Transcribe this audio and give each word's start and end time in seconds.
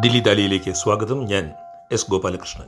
ദില്ലി 0.00 0.20
ദാലിയിലേക്ക് 0.20 0.70
സ്വാഗതം. 0.70 1.24
ഞാൻ 1.24 1.52
എസ് 1.92 2.10
ഗോപാലകൃഷ്ണൻ. 2.10 2.66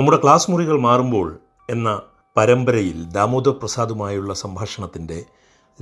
നമ്മുടെ 0.00 0.18
ക്ലാസ് 0.22 0.50
മുറികൾ 0.50 0.80
മാറുമ്പോൾ 0.80 1.38
എന്ന 1.70 2.02
പരമ്പരയിൽ 2.36 3.04
ദാമോദർ 3.04 3.50
പ്രസാദുമായുള്ള 3.50 4.34
സംഭാഷണത്തിന്റെ 4.34 5.24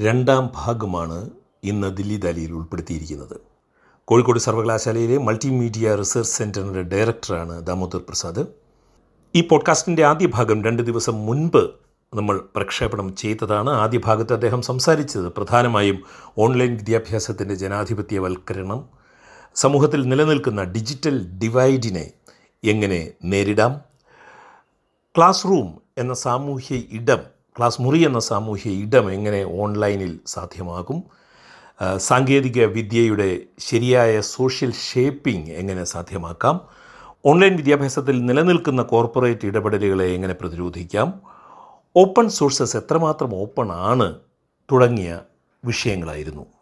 രണ്ടാം 0.01 0.51
ഭാഗമാണ് 0.55 1.31
ഇന്ന് 1.65 1.97
ദില്ലി 1.97 2.17
ദാലിയിൽ 2.17 2.53
ഉൾപ്പെടുത്തിയിരിക്കുന്നത്. 2.53 3.41
കോഴിക്കോട് 4.05 4.39
സർവകലാശാലയിലെ 4.39 5.19
മൾട്ടിമീഡിയ 5.19 5.95
റിസർച്ച് 5.95 6.33
സെന്ററിന്റെ 6.33 6.83
ഡയറക്ടറാണ് 6.83 7.67
ദാമോദർ 7.67 7.99
പ്രസാദ് 7.99 8.47
ഈ 9.35 9.41
പോഡ്കാസ്റ്റിന്റെ 9.41 10.05
ആദ്യ 10.05 10.27
ഭാഗം 10.27 10.65
രണ്ട് 10.65 10.83
ദിവസം 10.83 11.27
മുൻപ് 11.27 11.71
നമ്മൾ 12.15 12.41
പ്രക്ഷേപണം 12.57 13.17
ചെയ്തതാണ്. 13.17 13.71
ആദ്യ 13.71 13.99
ഭാഗത്ത് 13.99 14.33
അദ്ദേഹം 14.33 14.63
സംസാരിച്ചത് 14.63 15.33
പ്രധാനമായും 15.33 16.03
ഓൺലൈൻ 16.39 16.77
വിദ്യാഭ്യാസത്തിന്റെ 16.77 17.55
ജനാധിപത്യവൽക്കരണം 17.55 19.06
സമൂഹത്തിൽ 19.57 20.03
നിലനിൽക്കുന്ന 20.03 20.63
ഡിജിറ്റൽ 20.63 21.39
ഡിവൈഡിനെ 21.39 22.11
എങ്ങനെ 22.65 23.13
നേരിടാം? 23.25 23.81
ക്ലാസ് 25.17 25.45
റൂം 25.45 25.81
എന്ന 25.99 26.15
സാമൂഹ്യ 26.15 26.77
ഇടം 26.77 27.19
ക്ലാസ് 27.59 27.83
മുറി 27.83 28.07
എന്ന 28.07 28.19
സാമൂഹ്യ 28.19 28.71
ഇടം 28.71 29.13
എങ്ങനെ 29.13 29.45
ഓൺലൈനിൽ 29.45 30.21
സാധ്യമാകും? 30.27 31.03
സാങ്കേതിക 31.97 32.65
വിദ്യയുടെ 32.65 33.43
ശരിയായ 33.59 34.21
സോഷ്യൽ 34.21 34.73
ഷേപ്പിംഗ് 34.73 35.51
എങ്ങനെ 35.51 35.85
സാധ്യമാക്കാം? 35.85 36.61
ഓൺലൈൻ 37.27 37.57
വിദ്യാഭ്യാസത്തിൽ 37.57 38.25
നിലനിൽക്കുന്ന 38.25 38.83
കോർപ്പറേറ്റ് 38.83 39.47
ഇടപെടലുകളെ 39.47 40.05
എങ്ങനെ 40.05 40.35
പ്രതിരോധിക്കാം? 40.35 41.21
ഓപ്പൺ 41.97 42.29
സോഴ്സസ് 42.29 42.77
എത്രമാത്രം 42.77 43.35
ഓപ്പൺ 43.35 43.73
ആണ് 43.73 44.15
തുടങ്ങിയ 44.73 45.21
വിഷയങ്ങളായിരുന്നു. 45.65 46.56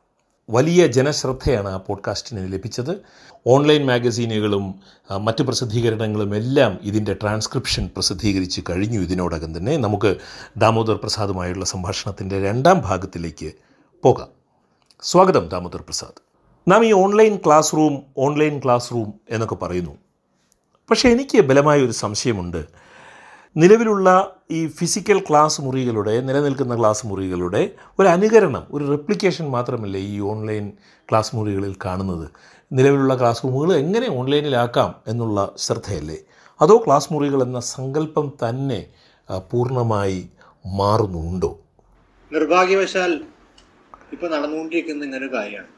വലിയ 0.51 0.87
ജനശ്രദ്ധയാണ് 0.87 1.69
ആ 1.69 1.77
പോഡ്കാസ്റ്റിന് 1.77 2.53
ലഭിച്ചത്. 2.53 3.03
ഓൺലൈൻ 3.47 3.87
മാഗസീനുകളും 3.87 4.75
മറ്റ് 5.17 5.43
പ്രസിദ്ധീകരണങ്ങളും 5.43 6.37
എല്ലാം 6.37 6.79
ഇതിന്റെ 6.83 7.15
ട്രാൻസ്ക്രിപ്ഷൻ 7.15 7.91
പ്രസിദ്ധീകരിച്ച് 7.97 8.61
കഴിഞ്ഞു. 8.71 9.01
ഇതിനോടകം 9.01 9.57
തന്നെ 9.57 9.77
നമുക്ക് 9.77 10.17
ദാമോദർ 10.57 10.95
പ്രസാദുമായുള്ള 10.95 11.65
സംഭാഷണത്തിന്റെ 11.65 12.43
രണ്ടാം 12.43 12.81
ഭാഗത്തിലേക്ക് 12.81 13.53
പോകാം. 14.03 14.29
സ്വാഗതം 15.03 15.49
ദാമോദർ 15.49 15.81
പ്രസാദ്. 15.83 16.23
നാം 16.71 16.85
ഈ 16.85 16.93
online 16.93 17.37
class 17.37 17.73
room 17.73 18.03
online 18.19 18.59
class 18.59 18.93
room 18.93 19.15
എന്നൊക്കെ 19.31 19.55
പറയുന്നു. 19.55 19.91
പക്ഷേ 20.91 21.09
എനിക്ക് 21.09 21.41
ബലമായ 21.41 21.81
ഒരു 21.81 21.93
സംശയമുണ്ട്. 21.93 22.84
നിലവിലുള്ള 23.57 24.09
ഈ 24.51 24.67
ഫിസിക്കൽ 24.67 25.19
ക്ലാസ് 25.31 25.61
മുറികളുടെ 25.63 26.21
നിലനിൽക്കുന്ന 26.21 26.79
ക്ലാസ് 26.79 27.07
മുറികളുടെ 27.07 27.71
ഒരു 27.99 28.09
അനുകരണം 28.09 28.67
ഒരു 28.71 28.85
റെപ്ലിക്കേഷൻ 28.91 29.47
മാത്രമല്ല 29.47 29.97
ഈ 29.97 30.21
ഓൺലൈൻ 30.21 30.73
ക്ലാസ് 31.11 31.37
മുറികളിൽ 31.37 31.75
കാണുന്നത്? 31.85 32.31
നിലവിലുള്ള 32.73 33.17
ക്ലാസ് 33.19 33.45
റൂമുകൾ 33.45 33.73
എങ്ങനെ 33.77 34.09
ഓൺലൈനിലാക്കാം 34.19 34.95
എന്നുള്ള 35.07 35.55
ശ്രദ്ധയല്ലേ? 35.59 36.19
അതോ 36.61 36.77
ക്ലാസ് 36.87 37.13
മുറികൾ 37.13 37.43
എന്ന 37.43 37.61
സങ്കല്പം 37.61 38.33
തന്നെ 38.43 38.81
പൂർണമായി 39.51 40.29
മാറുന്നുണ്ടോ? 40.67 41.59
നിർഭാഗ്യവശാൽ 42.33 43.21
ഇപ്പോൾ 44.13 44.31
നടന്നുകൊണ്ടിരിക്കുന്ന 44.37 45.05
ഇങ്ങനൊരു 45.05 45.33
കാര്യമാണ്. 45.35 45.71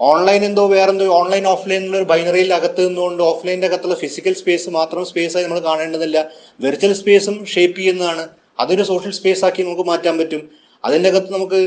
ഓൺലൈൻ 0.00 0.44
എന്തോ 0.44 0.66
വേറെന്തോ 0.66 1.06
ഓൺലൈൻ 1.06 1.46
ഓഫ്ലൈൻ 1.46 1.96
ഒരു 1.96 2.04
ബൈനറിയിൽ 2.04 2.54
അകത്ത് 2.54 2.88
നിന്നുകൊണ്ട് 2.88 3.22
ഓഫ്ലൈന്റെ 3.22 3.66
അകത്തുള്ള 3.66 3.94
ഫിസിക്കൽ 3.94 4.34
സ്പേസ് 4.34 4.70
മാത്രം 4.70 5.04
സ്പേസ് 5.06 5.36
ആയി 5.36 5.44
നമ്മൾ 5.44 5.58
കാണേണ്ടതില്ല. 5.58 6.28
വെർച്വൽ 6.60 6.92
സ്പേസും 6.92 7.46
ഷേപ്പ് 7.46 7.78
ചെയ്യുന്നതാണ്. 7.78 8.28
അതൊരു 8.60 8.82
സോഷ്യൽ 8.82 9.12
സ്പേസ് 9.12 9.44
ആക്കി 9.44 9.62
നമുക്ക് 9.62 9.82
മാറ്റാൻ 9.82 10.18
പറ്റും. 10.18 10.50
അതിന്റെ 10.84 11.08
അകത്ത് 11.08 11.32
നമുക്ക് 11.32 11.60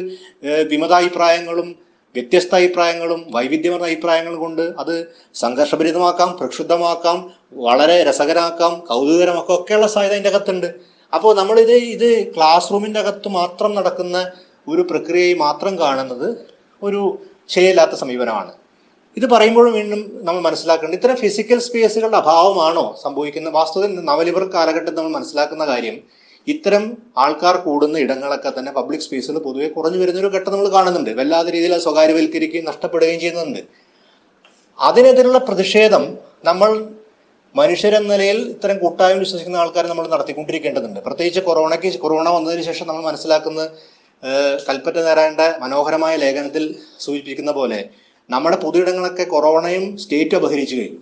വിമതാഭിപ്രായങ്ങളും 0.72 1.76
വ്യത്യസ്ത 2.16 2.56
അഭിപ്രായങ്ങളും 2.56 3.26
വൈവിധ്യമാർന്ന 3.30 3.88
അഭിപ്രായങ്ങളും 3.88 4.40
കൊണ്ട് 4.40 4.62
അത് 4.62 5.08
സംഘർഷഭരിതമാക്കാം 5.36 6.38
പ്രക്ഷുബ്ധമാക്കാം 6.38 7.32
വളരെ 7.54 8.04
രസകരമാക്കാം 8.04 8.80
കൗതുകരമാക്കാം 8.80 9.62
ഒക്കെയുള്ള 9.62 9.88
സാധ്യത 9.88 10.12
അതിന്റെ 10.12 10.30
അകത്തുണ്ട്. 10.30 10.74
അപ്പോൾ 11.14 11.36
നമ്മളിത് 11.36 11.72
ഇത് 11.72 12.36
ക്ലാസ് 12.36 12.72
റൂമിന്റെ 12.72 13.00
അകത്ത് 13.00 13.30
മാത്രം 13.30 13.76
നടക്കുന്ന 13.76 14.32
ഒരു 14.68 14.82
പ്രക്രിയയെ 14.82 15.34
മാത്രം 15.34 15.80
കാണുന്നത് 15.80 16.28
ഒരു 16.84 17.18
ശരിയല്ലാത്ത 17.50 17.96
സമീപനമാണ്. 17.96 18.52
ഇത് 19.18 19.26
പറയുമ്പോഴും 19.26 19.74
വീണ്ടും 19.74 20.02
നമ്മൾ 20.24 20.42
മനസ്സിലാക്കേണ്ടത് 20.42 20.98
ഇത്തരം 21.00 21.16
ഫിസിക്കൽ 21.16 21.60
സ്പേസുകളുടെ 21.60 22.18
അഭാവമാണോ 22.18 22.86
സംഭവിക്കുന്ന 23.04 23.50
വാസ്തവത്തിൽ 23.50 24.06
നവലിബർ 24.12 24.44
കാലഘട്ടത്തിൽ 24.56 25.00
നമ്മൾ 25.00 25.14
മനസ്സിലാക്കുന്ന 25.18 25.66
കാര്യം 25.66 25.98
ഇത്തരം 26.48 26.98
ആൾക്കാർ 27.18 27.56
കൂടുന്ന 27.58 27.98
ഇടങ്ങളൊക്കെ 27.98 28.54
തന്നെ 28.60 28.72
പബ്ലിക് 28.72 29.02
സ്പേസുകൾ 29.02 29.38
പൊതുവെ 29.40 29.68
കുറഞ്ഞു 29.68 30.00
വരുന്ന 30.02 30.20
ഒരു 30.20 30.28
ഘട്ടം 30.36 30.52
നമ്മൾ 30.52 30.68
കാണുന്നുണ്ട്. 30.70 31.12
വല്ലാത്ത 31.20 31.48
രീതിയിൽ 31.56 31.74
അത് 31.74 31.82
സ്വകാര്യവൽക്കരിക്കുകയും 31.82 32.66
നഷ്ടപ്പെടുകയും 32.72 33.20
ചെയ്യുന്നുണ്ട്. 33.20 33.62
അതിനെതിരുള്ള 34.80 35.38
പ്രതിഷേധം 35.38 36.18
നമ്മൾ 36.50 36.72
മനുഷ്യരെന്ന 37.56 38.08
നിലയിൽ 38.14 38.40
ഇത്തരം 38.56 38.78
കൂട്ടായ്മ 38.78 39.20
വിശ്വസിക്കുന്ന 39.20 39.58
ആൾക്കാരെ 39.64 39.88
നമ്മൾ 39.88 40.08
നടത്തിക്കൊണ്ടിരിക്കേണ്ടതുണ്ട്. 40.08 41.00
പ്രത്യേകിച്ച് 41.00 41.40
കൊറോണയ്ക്ക് 41.40 42.00
കൊറോണ 42.06 42.30
വന്നതിന് 42.30 42.64
ശേഷം 42.70 42.88
നമ്മൾ 42.88 43.04
മനസ്സിലാക്കുന്നത് 43.10 43.70
കൽപ്പറ്റ 44.70 44.98
നാരായണന്റെ 44.98 45.54
മനോഹരമായ 45.62 46.16
ലേഖനത്തിൽ 46.16 46.76
സൂചിപ്പിക്കുന്ന 47.00 47.52
പോലെ 47.52 47.86
നമ്മുടെ 48.32 48.58
പൊതുയിടങ്ങളൊക്കെ 48.58 49.24
കൊറോണയും 49.24 49.98
സ്റ്റേറ്റും 49.98 50.38
അപഹരിച്ചു 50.38 50.76
കഴിഞ്ഞു. 50.76 50.98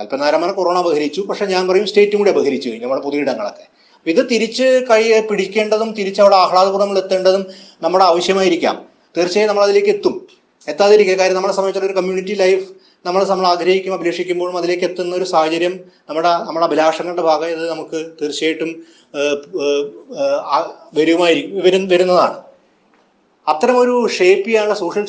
കൽപ്പനാരായണ 0.00 0.50
കൊറോണ 0.50 0.78
അപഹരിച്ചു 0.78 1.20
പക്ഷെ 1.20 1.46
ഞാൻ 1.46 1.68
പറയും 1.68 1.86
സ്റ്റേറ്റും 1.86 2.18
കൂടി 2.18 2.30
അപഹരിച്ചു 2.30 2.68
കഴിഞ്ഞു 2.68 2.84
നമ്മുടെ 2.84 3.02
പൊതുയിടങ്ങളൊക്കെ. 3.02 3.66
ഇത് 4.06 4.30
തിരിച്ച് 4.30 4.62
കൈ 4.62 5.20
പിടിക്കേണ്ടതും 5.20 5.92
തിരിച്ച് 5.92 6.20
അവിടെ 6.20 6.36
ആഹ്ലാദപൂർവം 6.36 6.98
എത്തേണ്ടതും 6.98 7.46
നമ്മുടെ 7.82 8.04
ആവശ്യമായിരിക്കാം. 8.04 8.86
തീർച്ചയായും 9.16 9.48
നമ്മൾ 9.48 9.62
അതിലേക്ക് 9.62 9.88
എത്തും. 9.88 10.28
എത്താതിരിക്കുക. 10.68 11.14
കാര്യം 11.14 11.36
നമ്മളെ 11.36 11.54
സംബന്ധിച്ചുള്ള 11.54 11.88
ഒരു 11.92 11.96
കമ്മ്യൂണിറ്റി 11.98 12.34
ലൈഫ് 12.34 12.68
നമ്മൾ 13.06 13.24
നമ്മൾ 13.24 13.46
ആഗ്രഹിക്കും 13.46 13.94
അഭിലഷിക്കുമ്പോഴും 13.94 14.56
അതിലേക്ക് 14.56 14.84
എത്തുന്ന 14.84 15.16
ഒരു 15.16 15.24
സാഹചര്യം 15.24 15.80
നമ്മുടെ 16.08 16.28
നമ്മുടെ 16.28 16.66
അഭിലാഷങ്ങളുടെ 16.66 17.22
ഭാഗം 17.22 17.46
ഇത് 17.46 17.70
നമുക്ക് 17.70 18.12
തീർച്ചയായിട്ടും 18.22 18.82
വരുമായിരിക്കും 20.94 21.88
വരുന്നതാണ്. 21.88 22.51
അത്തരമൊരു 23.46 24.08
ഷേപ്പ് 24.16 24.46
ചെയ്യാനുള്ള 24.46 24.74
സോഷ്യൽ 24.74 25.06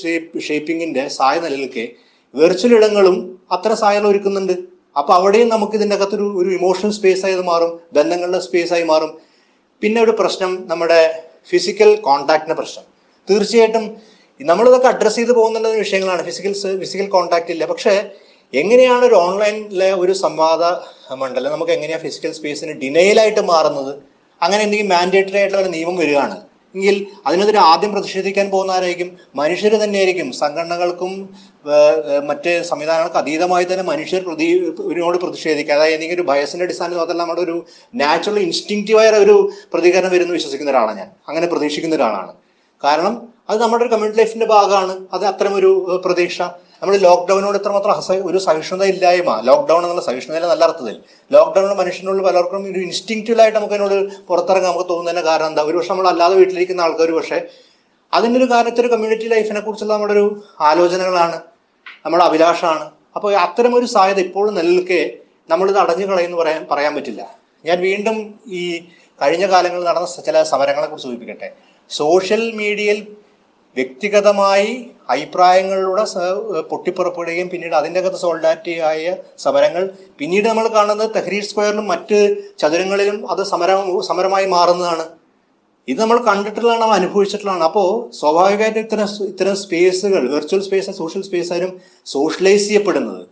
ഷേപ്പ് 0.00 0.40
ഷേപ്പിങ്ങിന്റെ 0.40 1.08
സായ 1.08 1.40
നിലനിൽക്കെ. 1.40 1.88
വെർച്വൽ 2.34 2.74
ഇടങ്ങളും 2.76 3.40
അത്ര 3.52 3.74
സായകൾ 3.74 4.06
ഒരുക്കുന്നുണ്ട്. 4.08 4.52
അപ്പോൾ 4.98 5.12
അവിടെയും 5.12 5.48
നമുക്ക് 5.48 5.74
ഇതിന്റെ 5.74 5.96
അകത്തൊരു 5.96 6.26
ഒരു 6.40 6.50
ഇമോഷണൽ 6.50 6.90
സ്പേസ് 6.90 7.26
ആയി 7.26 7.34
മാറും 7.50 7.80
ബന്ധങ്ങളുടെ 7.92 8.38
സ്പേസ് 8.38 8.72
ആയി 8.72 8.82
മാറും. 8.82 9.18
പിന്നെ 9.82 10.02
ഒരു 10.02 10.10
പ്രശ്നം 10.10 10.64
നമ്മുടെ 10.68 11.00
ഫിസിക്കൽ 11.50 11.96
കോണ്ടാക്റ്റിന്റെ 11.96 12.54
പ്രശ്നം. 12.54 12.84
തീർച്ചയായിട്ടും 13.28 13.96
നമ്മളിതൊക്കെ 14.40 14.88
അഡ്രസ്സ് 14.88 15.16
ചെയ്ത് 15.16 15.32
പോകുന്ന 15.32 15.68
വിഷയങ്ങളാണ്. 15.68 16.22
ഫിസിക്കൽ 16.22 16.52
ഫിസിക്കൽ 16.82 17.06
കോണ്ടാക്ട് 17.06 17.50
ഇല്ല. 17.50 17.66
പക്ഷേ 17.66 17.94
എങ്ങനെയാണ് 18.54 19.04
ഒരു 19.04 19.14
ഓൺലൈനിലെ 19.14 19.92
ഒരു 19.92 20.12
സംവാദ 20.12 20.62
മണ്ഡലം 21.14 21.52
നമുക്ക് 21.52 21.72
എങ്ങനെയാണ് 21.72 22.02
ഫിസിക്കൽ 22.02 22.32
സ്പേസിന് 22.32 22.72
ഡിനൈലായിട്ട് 22.72 23.40
മാറുന്നത്? 23.40 23.92
അങ്ങനെ 24.42 24.62
എന്തെങ്കിലും 24.62 24.90
മാൻഡേറ്ററി 24.94 25.38
ആയിട്ടുള്ള 25.38 25.66
നിയമം 25.66 25.96
വരികയാണ് 25.96 26.51
എങ്കിൽ 26.74 26.96
അതിനെതിരെ 27.26 27.58
ആദ്യം 27.70 27.92
പ്രതിഷേധിക്കാൻ 27.92 28.46
പോകുന്നവരായിരിക്കും. 28.50 29.08
മനുഷ്യർ 29.40 29.72
തന്നെയായിരിക്കും. 29.82 30.32
സംഘടനകൾക്കും 30.32 31.12
മറ്റ് 32.30 32.52
സംവിധാനങ്ങൾക്ക് 32.70 33.16
അതീതമായി 33.16 33.64
തന്നെ 33.64 33.84
മനുഷ്യർ 33.84 34.22
പ്രതി 34.28 34.46
ഇതിനോട് 34.90 35.18
പ്രതിഷേധിക്കുക. 35.24 35.74
അതായത് 35.74 35.96
എനിക്ക് 35.98 36.14
ഒരു 36.14 36.24
ഭയസിന്റെ 36.30 36.64
അടിസ്ഥാനത്തിൽ 36.64 36.98
മാത്രമല്ല 36.98 37.20
നമ്മുടെ 37.22 37.40
ഒരു 37.40 37.56
നാച്ചുറൽ 37.94 38.38
ഇൻസ്റ്റിങ്റ്റീവായ 38.46 39.10
ഒരു 39.26 39.36
പ്രതികരണം 39.74 40.10
വരുന്നു 40.16 40.34
വിശ്വസിക്കുന്ന 40.38 40.70
ഒരാളാണ് 40.70 40.98
ഞാൻ. 40.98 41.10
അങ്ങനെ 41.28 41.46
പ്രതീക്ഷിക്കുന്ന 41.46 41.96
ഒരാളാണ്. 42.00 42.32
കാരണം 42.82 43.14
അത് 43.50 43.58
നമ്മുടെ 43.62 43.82
ഒരു 43.84 43.90
കമ്മ്യൂണിറ്റി 43.92 44.22
ലൈഫിന്റെ 44.22 44.46
ഭാഗമാണ്. 44.46 44.94
അത് 45.12 45.24
അത്തരം 45.32 45.54
ഒരു 45.54 45.70
ഏഹ്, 45.92 46.02
പ്രതീക്ഷ. 46.06 46.38
നമ്മൾ 46.82 46.96
ലോക്ക്ഡൌണിനോട് 46.96 47.56
ഇത്രമാത്രം 47.58 47.92
അസ 47.92 48.10
ഒരു 48.28 48.38
സഹിഷ്ണുത 48.38 48.84
ഇല്ലായ്മ 48.84 49.40
ലോക്ക്ഡൌൺ 49.48 49.82
എന്നുള്ള 49.82 50.02
സഹിഷ്ണുത 50.02 50.46
നല്ല 50.52 50.64
അർത്ഥത്തിൽ. 50.64 50.96
ലോക്ക്ഡൌണിൽ 51.32 51.74
മനുഷ്യനുള്ള 51.80 52.22
പലർക്കും 52.22 52.64
ഒരു 52.70 52.78
ഇൻസ്റ്റിങ്റ്റീവായിട്ട് 52.78 53.58
നമുക്ക് 53.58 53.74
അതിനോട് 53.74 54.16
പുറത്തിറങ്ങാൻ 54.28 54.72
നമുക്ക് 54.72 54.88
തോന്നുന്നതിന് 54.88 55.22
കാരണം 55.28 55.46
എന്താ? 55.46 55.62
ഒരു 55.62 55.76
പക്ഷെ 55.78 55.92
നമ്മൾ 55.92 56.08
അല്ലാതെ 56.08 56.34
വീട്ടിലിരിക്കുന്ന 56.34 56.80
ആൾക്കാർ 56.80 57.10
പക്ഷേ 57.10 57.38
അതിന്റെ 58.12 58.40
ഒരു 58.40 58.50
കാരണത്തിൽ 58.52 58.86
കമ്മ്യൂണിറ്റി 58.86 59.28
ലൈഫിനെ 59.34 59.60
കുറിച്ചുള്ള 59.60 59.92
നമ്മുടെ 59.92 60.12
ഒരു 60.12 60.42
ആലോചനകളാണ്. 60.60 61.40
നമ്മുടെ 62.04 62.24
അഭിലാഷമാണ് 62.24 62.90
അപ്പോൾ 63.16 63.36
അത്തരം 63.36 63.74
ഒരു 63.74 63.86
സാധ്യത 63.86 64.20
ഇപ്പോഴും 64.20 64.54
നിലനിൽക്കെ 64.54 65.00
നമ്മളിത് 65.48 65.78
അടഞ്ഞു 65.78 66.06
കളയെന്ന് 66.06 66.36
പറയാൻ 66.36 66.66
പറയാൻ 66.70 66.94
പറ്റില്ല. 66.94 67.36
ഞാൻ 67.64 67.80
വീണ്ടും 67.80 68.40
ഈ 68.46 68.62
കഴിഞ്ഞ 69.22 69.46
കാലങ്ങളിൽ 69.46 69.84
നടന്ന 69.84 70.22
ചില 70.22 70.42
സമരങ്ങളെ 70.42 70.86
കുറിച്ച് 70.86 71.08
സൂചിപ്പിക്കട്ടെ. 71.08 71.52
സോഷ്യൽ 71.90 72.52
മീഡിയയിൽ 72.52 73.06
വ്യക്തിഗതമായി 73.76 74.72
അഭിപ്രായങ്ങളിലൂടെ 75.10 76.04
പൊട്ടിപ്പുറപ്പെടുകയും 76.70 77.48
പിന്നീട് 77.48 77.74
അതിന്റെ 77.74 78.00
അകത്ത് 78.00 78.20
സോൾഡാറ്റി 78.24 78.74
ആയ 78.90 79.14
സമരങ്ങൾ. 79.44 79.90
പിന്നീട് 80.18 80.46
നമ്മൾ 80.48 80.66
കാണുന്നത് 80.68 81.10
തെഹ്രീർ 81.16 81.44
സ്ക്വയറിലും 81.48 81.86
മറ്റ് 81.92 82.18
ചതുരങ്ങളിലും 82.62 83.18
അത് 83.32 83.42
സമരം 83.52 84.02
സമരമായി 84.08 84.46
മാറുന്നതാണ്. 84.56 85.04
ഇത് 85.88 86.00
നമ്മൾ 86.00 86.18
കണ്ടിട്ടുള്ളതാണ് 86.28 86.80
നമ്മൾ 86.82 86.96
അനുഭവിച്ചിട്ടുള്ളതാണ്. 87.00 87.64
അപ്പോൾ 87.70 87.88
സ്വാഭാവികമായിട്ട് 88.18 88.78
ഇത്തരം 88.78 89.08
ഇത്തരം 89.32 89.56
സ്പേസുകൾ 89.64 90.24
വെർച്വൽ 90.34 90.60
സ്പേസ് 90.66 90.92
സോഷ്യൽ 91.00 91.22
സ്പേസ് 91.28 91.50
ആയാലും 91.52 91.72
സോഷ്യലൈസ് 92.14 92.64
ചെയ്യപ്പെടുന്നത്. 92.68 93.22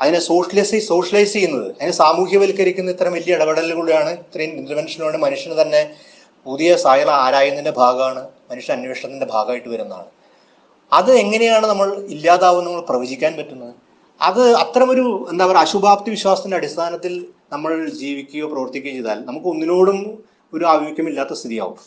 അതിനെ 0.00 0.20
സോഷ്യലൈസ് 0.30 0.78
സോഷ്യലൈസ് 0.88 1.32
ചെയ്യുന്നത്. 1.32 1.68
അതിനെ 1.76 1.94
സാമൂഹ്യവൽക്കരിക്കുന്ന 2.02 2.94
ഇത്തരം 2.94 3.12
വലിയ 3.12 3.36
ഇടപെടലുകളാണ് 3.36 4.12
ഇത്രയും 4.24 4.56
ഇന്റർവെൻഷനിലൂടെ 4.60 5.18
മനുഷ്യന് 5.26 5.56
തന്നെ 5.60 5.82
പുതിയ 6.46 6.76
സായന 6.76 7.10
ആരായുന്നതിന്റെ 7.24 7.74
ഭാഗമാണ് 7.80 8.22
മനുഷ്യ 8.50 8.72
അന്വേഷണത്തിന്റെ 8.72 9.26
ഭാഗമായിട്ട് 9.34 9.68
വരുന്നതാണ്. 9.68 10.08
അത് 10.92 11.10
എങ്ങനെയാണ് 11.22 11.66
നമ്മൾ 11.66 11.88
ഇല്ലാതാവുന്ന 12.14 12.66
നമ്മൾ 12.68 12.84
പ്രവചിക്കാൻ 12.90 13.32
പറ്റുന്നത്? 13.38 13.74
അത് 14.20 14.42
അത്തരമൊരു 14.62 15.04
എന്താ 15.30 15.44
പറയുക 15.46 15.62
അശുഭാപ്തി 15.66 16.10
വിശ്വാസത്തിന്റെ 16.10 16.56
അടിസ്ഥാനത്തിൽ 16.56 17.14
നമ്മൾ 17.52 17.70
ജീവിക്കുകയോ 18.00 18.46
പ്രവർത്തിക്കുകയോ 18.52 18.94
ചെയ്താൽ 18.98 19.18
നമുക്ക് 19.28 19.46
ഒന്നിനോടും 19.46 19.98
ഒരു 20.52 20.64
ആഭിമുഖ്യമില്ലാത്ത 20.64 21.32
സ്ഥിതിയാവും. 21.32 21.78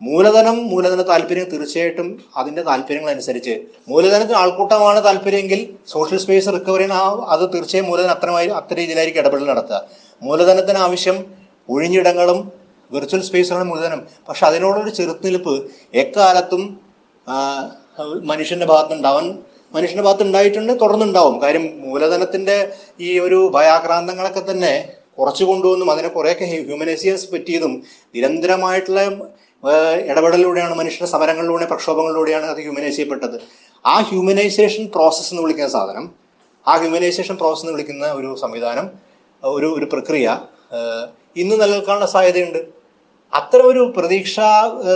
മൂലധനം 0.00 0.56
മൂലധന 0.70 1.02
താല്പര്യം 1.10 1.46
തീർച്ചയായിട്ടും 1.50 2.08
അതിന്റെ 2.36 2.62
താല്പര്യങ്ങൾ 2.62 3.10
അനുസരിച്ച് 3.10 3.54
മൂലധനത്തിന് 3.88 4.38
ആൾക്കൂട്ടമാണ് 4.42 5.04
താല്പര്യമെങ്കിൽ 5.04 5.60
സോഷ്യൽ 5.92 6.18
സ്പേസ് 6.24 6.54
റിക്കവറിന് 6.56 6.96
അത് 7.34 7.44
തീർച്ചയായും 7.54 7.86
മൂലധനം 7.90 8.14
അത്രമായി 8.16 8.48
അത്ര 8.60 8.74
രീതിയിലായിരിക്കും 8.80 9.22
ഇടപെടൽ 9.22 9.46
നടത്തുക. 9.52 9.78
മൂലധനത്തിന് 10.22 10.78
ആവശ്യം 10.78 11.18
ഒഴിഞ്ഞിടങ്ങളും 11.68 12.40
വിർച്വൽ 12.94 13.22
സ്പേസാണ് 13.28 13.64
മുഴുവനും. 13.70 14.00
പക്ഷെ 14.28 14.44
അതിനോടൊരു 14.46 14.90
ചെറുത്തുനിൽപ്പ് 14.98 15.54
എക്കാലത്തും 16.02 16.62
മനുഷ്യന്റെ 18.30 18.66
ഭാഗത്തുണ്ടാവാൻ 18.66 19.26
മനുഷ്യന്റെ 19.74 20.04
ഭാഗത്ത് 20.06 20.24
ഉണ്ടായിട്ടുണ്ട് 20.28 20.72
തുടർന്നുണ്ടാവും. 20.82 21.36
കാര്യം 21.42 21.64
മൂലധനത്തിന്റെ 21.84 22.56
ഈ 23.00 23.08
ഒരു 23.18 23.38
ഭയാക്രാന്തങ്ങളൊക്കെ 23.54 24.42
തന്നെ 24.50 24.74
കുറച്ചു 25.18 25.44
കൊണ്ടുവന്നും 25.44 25.88
അതിനെ 25.90 26.08
കുറേയൊക്കെ 26.08 26.44
ഹ്യൂമനൈസിയൻസ് 26.44 27.26
പറ്റിയതും 27.32 27.72
നിരന്തരമായിട്ടുള്ള 28.14 29.00
ഇടപെടലിലൂടെയാണ് 30.10 30.74
മനുഷ്യന്റെ 30.74 31.10
സമരങ്ങളിലൂടെ 31.12 31.66
പ്രക്ഷോഭങ്ങളിലൂടെയാണ് 31.66 32.46
അത് 32.46 32.60
ഹ്യൂമനൈസ് 32.64 32.96
ചെയ്യപ്പെട്ടത് 32.96 33.36
ആ 33.84 33.94
ഹ്യൂമനൈസേഷൻ 34.08 34.84
പ്രോസസ്സ് 34.94 35.30
എന്ന് 35.32 35.42
വിളിക്കുന്ന 35.42 35.70
സാധനം 35.70 36.04
ആ 36.66 36.74
ഹ്യൂമനൈസേഷൻ 36.80 37.34
പ്രോസസ്സ് 37.36 37.64
എന്ന് 37.64 37.74
വിളിക്കുന്ന 37.74 38.06
ഒരു 38.12 38.30
സംവിധാനം 38.40 38.86
ഒരു 39.42 39.68
ഒരു 39.78 39.86
പ്രക്രിയ 39.92 40.26
ഇന്ന് 41.36 41.54
നിലനിൽക്കാനുള്ള 41.54 42.06
സാധ്യതയുണ്ട്. 42.06 42.60
അത്തരം 43.32 43.66
ഒരു 43.68 43.92
പ്രതീക്ഷ 43.96 44.40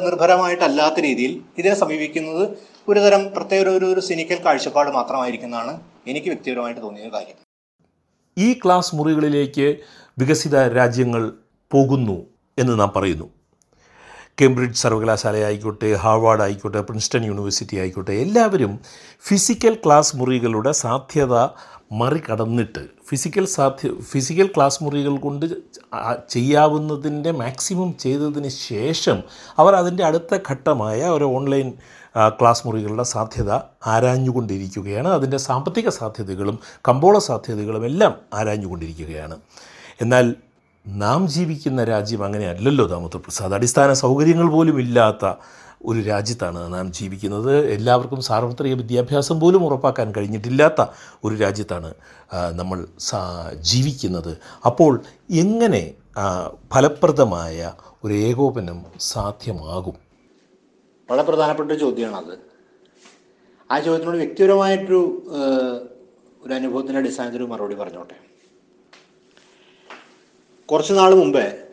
നിർഭരമായിട്ടല്ലാത്ത 0.04 1.00
രീതിയിൽ 1.00 1.32
ഇതിനെ 1.58 1.74
സമീപിക്കുന്നത് 1.74 2.44
ഒരുതരം 2.88 3.22
പ്രത്യേക 3.36 3.68
ഒരു 3.68 3.86
ഒരു 3.92 4.00
സിനിക്കൽ 4.00 4.38
കാഴ്ചപ്പാട് 4.44 4.90
മാത്രമായിരിക്കുന്നതാണ് 4.90 5.72
എനിക്ക് 6.06 6.28
വ്യക്തിപരമായിട്ട് 6.28 6.80
തോന്നിയ 6.82 7.08
കാര്യം. 7.08 7.38
ഈ 8.36 8.48
ക്ലാസ് 8.64 8.94
മുറികളിലേക്ക് 8.96 9.66
വികസിത 10.18 10.56
രാജ്യങ്ങൾ 10.68 11.32
പോകുന്നു 11.70 12.18
എന്ന് 12.58 12.80
നാം 12.80 12.92
പറയുന്നു. 12.96 13.28
കേംബ്രിഡ്ജ് 14.40 14.80
സർവകലാശാല 14.82 15.36
ആയിക്കോട്ടെ 15.36 15.88
ഹാർവാർഡ് 15.94 16.42
ആയിക്കോട്ടെ 16.42 16.80
പ്രിൻസ്റ്റൺ 16.80 17.22
യൂണിവേഴ്സിറ്റി 17.24 17.76
ആയിക്കോട്ടെ 17.76 18.14
എല്ലാവരും 18.24 18.72
ഫിസിക്കൽ 19.28 19.74
ക്ലാസ് 19.84 20.16
മുറികളുടെ 20.16 20.72
സാധ്യത 20.72 21.34
മറികടന്നിട്ട് 21.92 22.86
ഫിസിക്കൽ 23.08 23.44
സാധ്യ 23.46 23.88
ഫിസിക്കൽ 24.00 24.50
ക്ലാസ് 24.56 24.84
മുറികൾ 24.84 25.16
കൊണ്ട് 25.16 25.46
ചെയ്യാവുന്നതിന്റെ 26.28 27.30
മാക്സിമം 27.30 27.94
ചെയ്തതിന് 28.00 28.48
ശേഷം 28.48 29.22
അവർ 29.58 29.74
അതിന്റെ 29.74 30.04
അടുത്ത 30.04 30.38
ഘട്ടമായ 30.50 31.08
ഒരു 31.08 31.24
ഓൺലൈൻ 31.24 31.72
ക്ലാസ് 32.28 32.66
മുറികളുടെ 32.66 33.02
സാധ്യത 33.02 33.52
ആരാഞ്ഞുകൊണ്ടിരിക്കുകയാണ്. 33.86 35.08
അതിന്റെ 35.08 35.36
സാമ്പത്തിക 35.36 35.88
സാധ്യതകളും 35.88 36.58
കമ്പോള 36.88 37.18
സാധ്യതകളും 37.18 37.84
എല്ലാം 37.84 38.14
ആരാഞ്ഞുകൊണ്ടിരിക്കുകയാണ്. 38.34 39.36
എന്നാൽ 40.00 40.34
നാം 40.86 41.28
ജീവിക്കുന്ന 41.28 41.84
രാജ്യം 41.84 42.24
അങ്ങനെയല്ലല്ലോ 42.24 42.86
ദാമോദർ 42.86 43.18
പ്രസാദ്. 43.18 43.54
അടിസ്ഥാന 43.54 43.92
സൗകര്യങ്ങൾ 43.92 44.48
പോലും 44.48 44.80
ഇല്ലാത്ത 44.80 45.34
ഒരു 45.82 46.00
രാജ്യത്താണ് 46.00 46.74
നാം 46.74 46.92
ജീവിക്കുന്നത്. 46.92 47.70
എല്ലാവർക്കും 47.70 48.22
സാർവത്രിക 48.22 48.74
വിദ്യാഭ്യാസം 48.74 49.40
പോലും 49.40 49.64
ഉറപ്പാക്കാൻ 49.64 50.12
കഴിഞ്ഞിട്ടില്ലാത്ത 50.16 50.86
ഒരു 51.24 51.34
രാജ്യത്താണ് 51.34 51.94
നമ്മൾ 52.52 52.86
ജീവിക്കുന്നത്. 53.60 54.38
അപ്പോൾ 54.66 55.00
എങ്ങനെ 55.30 55.94
ഫലപ്രദമായ 56.74 57.72
ഒരു 58.04 58.14
ഏകോപനം 58.14 58.84
സാധ്യമാകും? 59.00 59.96
വളരെ 61.10 61.22
പ്രധാനപ്പെട്ട 61.22 61.72
ഒരു 61.72 61.78
ചോദ്യമാണ് 61.78 62.36
ആ 63.72 63.78
ചോദ്യത്തിനോട് 63.78 64.16
വ്യക്തിപരമായിട്ടൊരു 64.16 65.02
ഒരു 66.46 66.54
അനുഭവത്തിന്റെ 66.54 66.98
അടിസ്ഥാനത്തിൽ 66.98 67.46
മറുപടി 67.46 67.74
പറഞ്ഞോട്ടെ. 67.74 68.16
കുറച്ച് 70.70 70.92
നാൾ 70.92 71.14
മുമ്പേ 71.14 71.67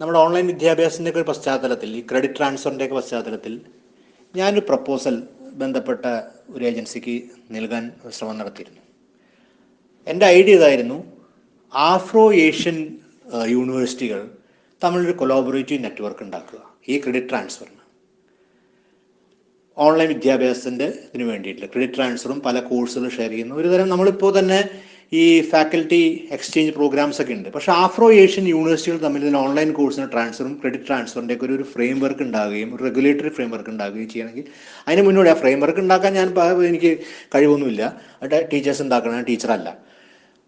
നമ്മുടെ 0.00 0.18
ഓൺലൈൻ 0.24 0.46
വിദ്യാഭ്യാസത്തിന്റെ 0.52 1.10
ഒക്കെ 1.10 1.20
ഒരു 1.20 1.28
പശ്ചാത്തലത്തിൽ 1.30 1.90
ഈ 1.98 2.00
ക്രെഡിറ്റ് 2.10 2.36
ട്രാൻസ്ഫറിന്റെ 2.38 2.84
ഒക്കെ 2.86 2.96
പശ്ചാത്തലത്തിൽ 3.00 3.52
ഞാനൊരു 4.34 4.62
പ്രപ്പോസൽ 4.70 5.16
ബന്ധപ്പെട്ട 5.60 6.04
ഒരു 6.54 6.62
ഏജൻസിക്ക് 6.70 7.14
നൽകാൻ 7.56 7.84
ശ്രമം 8.16 8.36
നടത്തിയിരുന്നു. 8.40 8.82
എന്റെ 10.06 10.26
ഐഡിയ 10.38 10.54
ഇതായിരുന്നു 10.58 10.98
ആഫ്രോ 11.72 12.24
ഏഷ്യൻ 12.46 12.78
യൂണിവേഴ്സിറ്റികൾ 13.54 14.20
തമ്മിലൊരു 14.82 15.14
കൊളാബറേറ്റീവ് 15.20 15.84
നെറ്റ്വർക്ക് 15.84 16.24
ഉണ്ടാക്കുക 16.26 16.60
ഈ 16.88 16.96
ക്രെഡിറ്റ് 17.04 17.30
ട്രാൻസ്ഫറിന് 17.32 17.80
ഓൺലൈൻ 19.76 20.08
വിദ്യാഭ്യാസത്തിന്റെ 20.14 20.88
ഇതിന് 21.06 21.24
വേണ്ടിയിട്ട് 21.30 21.64
ക്രെഡിറ്റ് 21.72 21.96
ട്രാൻസ്ഫറും 21.98 22.40
പല 22.46 22.56
കോഴ്സുകളും 22.70 23.12
ഷെയർ 23.16 23.30
ചെയ്യുന്നു. 23.30 23.54
ഒരു 23.60 23.68
തരം 23.72 23.88
നമ്മളിപ്പോൾ 23.92 24.32
തന്നെ 24.38 24.58
ഈ 25.12 25.40
ഫാക്കൽറ്റി 25.40 26.28
എക്സ്ചേഞ്ച് 26.32 26.72
പ്രോഗ്രാംസ് 26.72 27.22
ഒക്കെ 27.22 27.32
ഉണ്ട്. 27.32 27.48
പക്ഷേ 27.48 27.72
ആഫ്രോ 27.72 28.12
ഏഷ്യൻ 28.12 28.48
യൂണിവേഴ്സിറ്റികൾ 28.48 28.98
തമ്മിൽ 29.04 29.20
ഇതിന് 29.20 29.36
ഓൺലൈൻ 29.36 29.72
കോഴ്സിന് 29.72 30.06
ട്രാൻസ്ഫറും 30.12 30.60
ക്രെഡിറ്റ് 30.62 30.86
ട്രാൻസ്ഫറിന്റെ 30.88 31.34
ഒക്കെ 31.34 31.46
ഒരു 31.46 31.62
ഫ്രെയിം 31.62 32.00
വർക്ക് 32.00 32.22
ഉണ്ടാകുകയും 32.22 32.74
ഒരു 32.74 32.82
റെഗുലേറ്ററി 32.84 33.28
ഫ്രെയിം 33.28 33.50
വർക്ക് 33.50 33.70
ഉണ്ടാകുകയും 33.70 34.08
ചെയ്യണമെങ്കിൽ 34.08 34.46
അതിന് 34.88 35.06
മുന്നോടി 35.06 35.28
ആ 35.28 35.34
ഫ്രെയിം 35.34 35.60
വർക്ക് 35.60 35.80
ഉണ്ടാക്കാൻ 35.80 36.14
ഞാൻ 36.14 36.28
എനിക്ക് 36.66 36.98
കഴിവൊന്നുമില്ല. 37.34 37.82
അവിടെ 38.20 38.48
ടീച്ചേഴ്സ് 38.52 38.82
ഉണ്ടാക്കണം 38.82 39.22
ടീച്ചറല്ല 39.22 39.76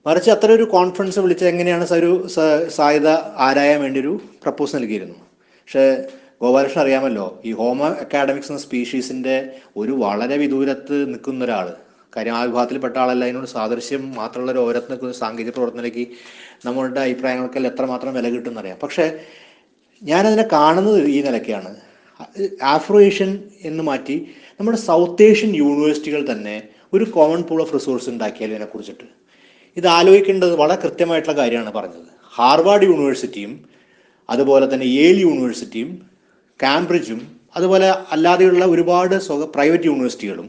മറിച്ച് 0.07 0.31
അത്ര 0.31 0.53
ഒരു 0.53 0.63
കോൺഫറൻസ് 0.63 1.19
വിളിച്ച് 1.19 1.45
എങ്ങനെയാണ് 1.45 1.87
ഒരു 1.93 2.29
സാധ്യത 2.69 3.09
ആരായാൻ 3.47 3.81
വേണ്ടി 3.81 4.01
ഒരു 4.01 4.21
പ്രപ്പോസ് 4.43 4.77
നൽകിയിരുന്നു. 4.77 5.15
പക്ഷേ 5.15 6.07
ഗോപാലകൃഷ്ണൻ 6.43 6.83
അറിയാമല്ലോ 6.83 7.43
ഈ 7.45 7.53
ഹോമോ 7.53 7.87
അക്കാഡമിക്സ് 7.87 8.53
എന്ന 8.53 8.61
സ്പീഷീസിന്റെ 8.61 9.51
ഒരു 9.77 9.93
വളരെ 9.93 10.37
വിദൂരത്ത് 10.37 10.97
നിൽക്കുന്ന 11.09 11.45
ഒരാൾ 11.45 11.67
കാര്യം 12.17 12.35
ആ 12.37 12.43
വിഭാഗത്തിൽപ്പെട്ട 12.43 12.97
ആളല്ല. 13.05 13.25
അതിനോട് 13.25 13.47
സാദൃശ്യം 13.47 14.03
മാത്രമുള്ള 14.15 14.53
ഒരു 14.53 14.59
ഓരോ 14.59 15.13
സാങ്കേതിക 15.23 15.53
പ്രവർത്തനത്തിലേക്ക് 15.57 16.05
നമ്മളുടെ 16.67 17.01
അഭിപ്രായങ്ങൾക്കെല്ലാം 17.01 17.73
എത്രമാത്രം 17.73 18.15
വില 18.15 18.29
കിട്ടുമെന്നറിയാം. 18.29 18.79
പക്ഷേ 18.83 19.07
ഞാനതിനെ 20.03 20.47
കാണുന്നത് 20.53 21.01
ഈ 21.17 21.23
നിലയ്ക്കാണ്. 21.23 21.71
ആഫ്രോ 22.63 22.99
ഏഷ്യൻ 23.01 23.31
എന്ന് 23.63 23.83
മാറ്റി 23.83 24.17
നമ്മുടെ 24.61 24.79
സൗത്ത് 24.79 25.23
ഏഷ്യൻ 25.23 25.53
യൂണിവേഴ്സിറ്റികൾ 25.57 26.21
തന്നെ 26.33 26.63
ഒരു 26.93 27.05
കോമൺ 27.05 27.41
പൂൾ 27.43 27.61
ഓഫ് 27.63 27.75
റിസോഴ്സ് 27.75 28.09
ഉണ്ടാക്കിയാൽ 28.11 28.51
ഇതിനെക്കുറിച്ചിട്ട് 28.51 29.07
ഇത് 29.77 29.87
ആലോചിക്കേണ്ടത് 29.87 30.55
വളരെ 30.57 30.77
കൃത്യമായിട്ടുള്ള 30.81 31.37
കാര്യമാണ് 31.39 31.73
പറഞ്ഞത്. 31.73 32.11
ഹാർവാർഡ് 32.35 32.87
യൂണിവേഴ്സിറ്റിയും 32.91 33.53
അതുപോലെ 34.31 34.75
തന്നെ 34.75 34.87
ഏൽ 34.87 35.19
യൂണിവേഴ്സിറ്റിയും 35.21 35.91
കാംബ്രിഡ്ജും 36.63 37.21
അതുപോലെ 37.57 37.89
അല്ലാതെയുള്ള 38.15 38.65
ഒരുപാട് 38.65 39.15
പ്രൈവറ്റ് 39.55 39.85
യൂണിവേഴ്സിറ്റികളും 39.85 40.49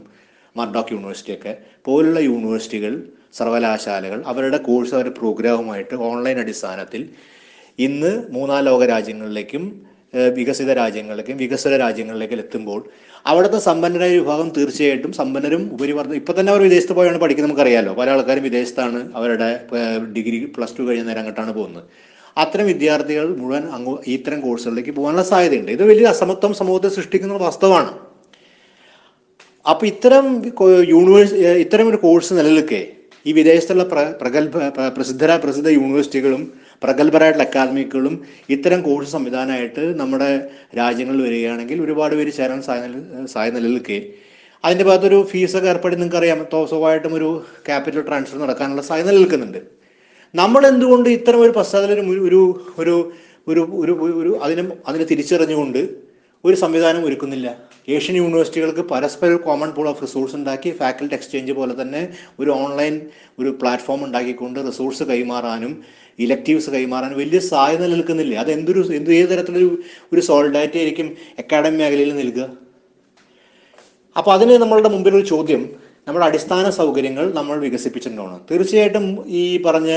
മർഡോക്ക് 0.58 0.92
യൂണിവേഴ്സിറ്റിയൊക്കെ. 0.92 1.56
പോലുള്ള 1.84 2.18
യൂണിവേഴ്സിറ്റികൾ 2.18 3.02
സർവകലാശാലകൾ 3.38 4.22
അവരുടെ 4.26 4.56
കോഴ്സ് 4.56 4.94
അവരുടെ 4.94 5.12
പ്രോഗ്രാമുമായിട്ട് 5.18 5.94
ഓൺലൈൻ 5.94 6.38
അടിസ്ഥാനത്തിൽ 6.38 7.02
ഇന്ന് 7.78 8.12
മൂന്നാം 8.30 8.64
ലോക 8.64 8.84
രാജ്യങ്ങളിലേക്കും 8.84 9.64
വികസിത 10.34 10.70
രാജ്യങ്ങളിലേക്കും 10.72 11.36
വികസന 11.36 11.76
രാജ്യങ്ങളിലേക്കും 11.76 12.38
എത്തുമ്പോൾ 12.38 12.80
അവിടുത്തെ 13.26 13.58
സമ്പന്നരായ 13.58 14.18
വിഭാഗം 14.18 14.48
തീർച്ചയായിട്ടും 14.56 15.12
സമ്പന്നരും 15.12 15.62
ഉപരിവർദ്ധ 15.72 16.14
ഇപ്പം 16.14 16.40
തന്നെ 16.40 16.52
അവർ 16.52 16.62
വിദേശത്ത് 16.62 16.92
പോയാണ് 16.92 17.18
പഠിക്കുന്നത് 17.18 17.50
നമുക്കറിയാലോ. 17.50 17.92
പല 17.94 18.10
ആൾക്കാരും 18.10 18.42
വിദേശത്താണ് 18.42 19.00
അവരുടെ 19.14 19.48
ഡിഗ്രി 20.16 20.38
പ്ലസ് 20.56 20.78
ടു 20.78 20.82
കഴിഞ്ഞ 20.82 21.04
നേരം 21.04 21.18
അങ്ങോട്ടാണ് 21.18 21.52
പോകുന്നത്. 21.52 21.84
അത്തരം 22.38 22.66
വിദ്യാർത്ഥികൾ 22.66 23.36
മുഴുവൻ 23.36 23.64
അങ്ങോ 23.76 23.94
ഇത്തരം 24.06 24.40
കോഴ്സുകളിലേക്ക് 24.40 24.90
പോകാനുള്ള 24.90 25.22
സാധ്യതയുണ്ട്. 25.22 25.70
ഇത് 25.76 25.82
വലിയ 25.82 26.06
അസമത്വം 26.06 26.54
സമൂഹത്തെ 26.54 26.88
സൃഷ്ടിക്കുന്ന 26.88 27.34
വാസ്തവമാണ് 27.46 27.92
അപ്പൊ 29.68 29.86
ഇത്തരം 29.86 30.26
യൂണിവേഴ്സ് 30.84 31.34
ഇത്തരം 31.64 31.88
ഒരു 31.88 31.96
കോഴ്സ് 31.96 32.34
നിലനിൽക്കെ 32.34 32.80
ഈ 33.26 33.32
വിദേശത്തുള്ള 33.32 33.84
പ്ര 33.84 34.00
പ്രഗത്ഭ 34.20 34.56
പ്രസിദ്ധ 34.96 35.36
പ്രസിദ്ധ 35.36 35.68
യൂണിവേഴ്സിറ്റികളും 35.68 36.42
പ്രഗത്ഭരായിട്ടുള്ള 36.82 37.44
അക്കാദമിക്കുകളും 37.48 38.14
ഇത്തരം 38.50 38.80
കോഴ്സ് 38.82 39.12
സംവിധാനമായിട്ട് 39.12 39.98
നമ്മുടെ 40.00 40.30
രാജ്യങ്ങളിൽ 40.78 41.22
വരികയാണെങ്കിൽ 41.22 41.80
ഒരുപാട് 41.80 42.14
പേര് 42.14 42.32
ചേരാൻ 42.32 42.62
സാധ്യത 42.62 43.26
സാധ്യത 43.26 43.54
നിലനിൽക്കെ. 43.58 43.98
അതിന്റെ 44.64 44.84
ഭാഗത്തൊരു 44.84 45.18
ഫീസൊക്കെ 45.32 45.68
ഏർപ്പെടുത്തി 45.68 46.00
നിങ്ങൾക്ക് 46.00 46.16
അറിയാം 46.16 46.38
സ്വാഭാവികമായിട്ടും 46.52 47.14
ഒരു 47.14 47.28
ക്യാപിറ്റൽ 47.68 48.00
ട്രാൻസ്ഫർ 48.00 48.38
നടക്കാനുള്ള 48.38 48.82
സാധ്യത 48.82 49.08
നിലനിൽക്കുന്നുണ്ട്. 49.10 49.60
നമ്മൾ 50.34 50.66
എന്തുകൊണ്ട് 50.66 51.08
ഇത്തരം 51.10 51.40
ഒരു 51.40 51.52
പശ്ചാത്തലം 51.58 52.10
ഒരു 52.10 52.40
ഒരു 52.80 52.94
ഒരു 53.48 53.62
ഒരു 54.22 54.30
അതിനെ 54.42 54.62
അതിനെ 54.86 55.04
തിരിച്ചറിഞ്ഞുകൊണ്ട് 55.04 56.07
ഒരു 56.44 56.56
സംവിധാനം 56.56 57.04
ഒരുക്കുന്നില്ല. 57.06 57.48
ഏഷ്യൻ 57.88 58.16
യൂണിവേഴ്സിറ്റികൾക്ക് 58.16 58.80
പരസ്പരം 58.80 59.36
കോമൺ 59.36 59.70
പൂൾ 59.70 59.88
ഓഫ് 59.88 60.02
റിസോഴ്സ് 60.02 60.36
ഉണ്ടാക്കി 60.36 60.70
ഫാക്കൽറ്റി 60.70 61.14
എക്സ്ചേഞ്ച് 61.14 61.52
പോലെ 61.52 61.82
തന്നെ 61.82 62.02
ഒരു 62.40 62.50
ഓൺലൈൻ 62.50 63.00
ഒരു 63.38 63.50
പ്ലാറ്റ്ഫോം 63.60 64.04
ഉണ്ടാക്കിക്കൊണ്ട് 64.04 64.58
റിസോഴ്സ് 64.66 65.02
കൈമാറാനും 65.02 65.72
ഇലക്റ്റീവ്സ് 66.18 66.70
കൈമാറാനും 66.70 67.18
വലിയ 67.18 67.38
സാധ്യത 67.38 67.82
നിലനിൽക്കുന്നില്ല. 67.82 68.34
അത് 68.34 68.50
എന്തൊരു 68.52 68.80
എന്ത് 68.94 69.10
ഏത് 69.14 69.28
തരത്തിലൊരു 69.32 69.68
ഒരു 70.12 70.20
സോളിഡാരിറ്റി 70.20 70.78
ആയിരിക്കും 70.78 71.08
അക്കാഡമി 71.38 71.76
മേഖലയിൽ 71.76 72.14
നൽകുക 72.20 72.46
അപ്പോൾ 74.16 74.32
അതിന് 74.34 74.54
നമ്മളുടെ 74.62 74.88
മുമ്പിൽ 74.88 75.14
ഒരു 75.16 75.26
ചോദ്യം. 75.26 75.62
നമ്മുടെ 76.08 76.26
അടിസ്ഥാന 76.26 76.70
സൗകര്യങ്ങൾ 76.70 77.24
നമ്മൾ 77.32 77.56
വികസിപ്പിച്ചിട്ടുണ്ടോ? 77.58 78.40
തീർച്ചയായിട്ടും 78.50 79.06
ഈ 79.40 79.62
പറഞ്ഞ 79.62 79.90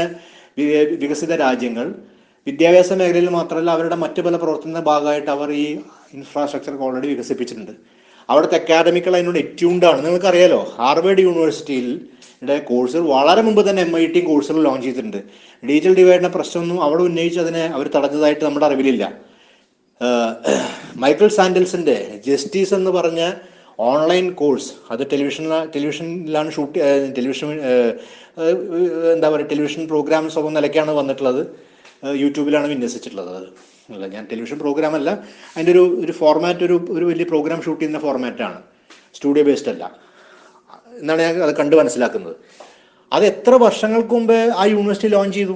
വികസിത 1.01 1.35
രാജ്യങ്ങൾ 1.35 1.87
വിദ്യാഭ്യാസ 2.47 2.93
മേഖലയിൽ 2.93 3.29
മാത്രമല്ല 3.29 3.71
അവരുടെ 3.71 3.95
മറ്റു 3.95 4.21
പല 4.21 4.35
പ്രവർത്തന 4.35 4.79
ഭാഗമായിട്ട് 4.89 5.31
അവർ 5.31 5.51
ഈ 5.51 5.65
ഇൻഫ്രാസ്ട്രക്ചർ 6.17 6.73
ഓൾറെഡി 6.85 7.07
വികസിപ്പിച്ചിട്ടുണ്ട്. 7.13 7.73
അവിടുത്തെ 8.29 8.57
അക്കാഡമിക്കൾ 8.61 9.13
അതിനോട് 9.17 9.39
എറ്റ്യൂണ്ടാണ് 9.43 9.99
നിങ്ങൾക്കറിയാലോ 10.05 10.61
ഹാർവേഡ് 10.79 11.21
യൂണിവേഴ്സിറ്റിയിൽ 11.27 11.89
കോഴ്സുകൾ 12.69 13.03
വളരെ 13.15 13.41
മുമ്പ് 13.47 13.61
തന്നെ 13.69 13.81
എം 13.87 13.91
ഐ 14.01 14.05
ടി 14.13 14.21
കോഴ്സുകൾ 14.27 14.61
ലോഞ്ച് 14.67 14.85
ചെയ്തിട്ടുണ്ട്. 14.85 15.17
ഡിജിറ്റൽ 15.67 15.93
ഡിവൈഡിന്റെ 15.99 16.31
പ്രശ്നമൊന്നും 16.35 16.77
അവിടെ 16.85 17.03
ഉന്നയിച്ച് 17.09 17.39
അതിനെ 17.43 17.63
അവർ 17.77 17.87
തടഞ്ഞതായിട്ട് 17.95 18.43
നമ്മുടെ 18.45 18.65
അറിവിലില്ല. 18.69 19.03
മൈക്കിൾ 21.03 21.27
സാൻഡൽസിന്റെ 21.37 21.97
ജസ്റ്റിസ് 22.27 22.73
എന്ന് 22.77 22.91
പറഞ്ഞ 22.97 23.21
ഓൺലൈൻ 23.89 24.25
കോഴ്സ് 24.39 24.71
അത് 24.93 25.03
ടെലിവിഷൻ 25.11 25.45
ടെലിവിഷനിലാണ് 25.75 26.49
ഷൂട്ട് 26.55 26.79
ടെലിവിഷൻ 27.17 27.51
എന്താ 29.13 29.27
പറയുക 29.33 29.49
ടെലിവിഷൻ 29.51 29.83
പ്രോഗ്രാംസ് 29.91 30.35
ഒക്കെ 30.39 30.51
നിലയ്ക്കാണ് 30.57 30.91
വന്നിട്ടുള്ളത്. 30.99 31.41
യൂട്യൂബിലാണ് 32.23 32.67
വിന്യസിച്ചിട്ടുള്ളത് 32.73 33.31
അത്. 33.39 33.47
അല്ല 33.89 34.07
ഞാൻ 34.07 34.27
ടെലിവിഷൻ 34.31 34.59
പ്രോഗ്രാം 34.59 34.95
അല്ല 34.95 35.09
അതിന്റെ 35.55 35.71
ഒരു 35.71 35.83
ഒരു 36.03 36.11
ഫോർമാറ്റ് 36.11 36.63
ഒരു 36.63 36.85
ഒരു 36.89 37.05
വലിയ 37.05 37.23
പ്രോഗ്രാം 37.23 37.61
ഷൂട്ട് 37.61 37.81
ചെയ്യുന്ന 37.81 37.99
ഫോർമാറ്റാണ് 37.99 38.59
സ്റ്റുഡിയോ 39.15 39.45
ബേസ്ഡ് 39.45 39.69
അല്ല. 39.69 39.83
എന്നാണ് 40.99 41.21
ഞാൻ 41.21 41.43
അത് 41.43 41.55
കണ്ട് 41.57 41.75
മനസ്സിലാക്കുന്നത്. 41.75 42.35
അത് 43.11 43.25
എത്ര 43.25 43.53
വർഷങ്ങൾക്ക് 43.53 44.13
മുമ്പ് 44.13 44.33
ആ 44.33 44.65
യൂണിവേഴ്സിറ്റി 44.65 45.07
ലോഞ്ച് 45.07 45.37
ചെയ്തു? 45.37 45.55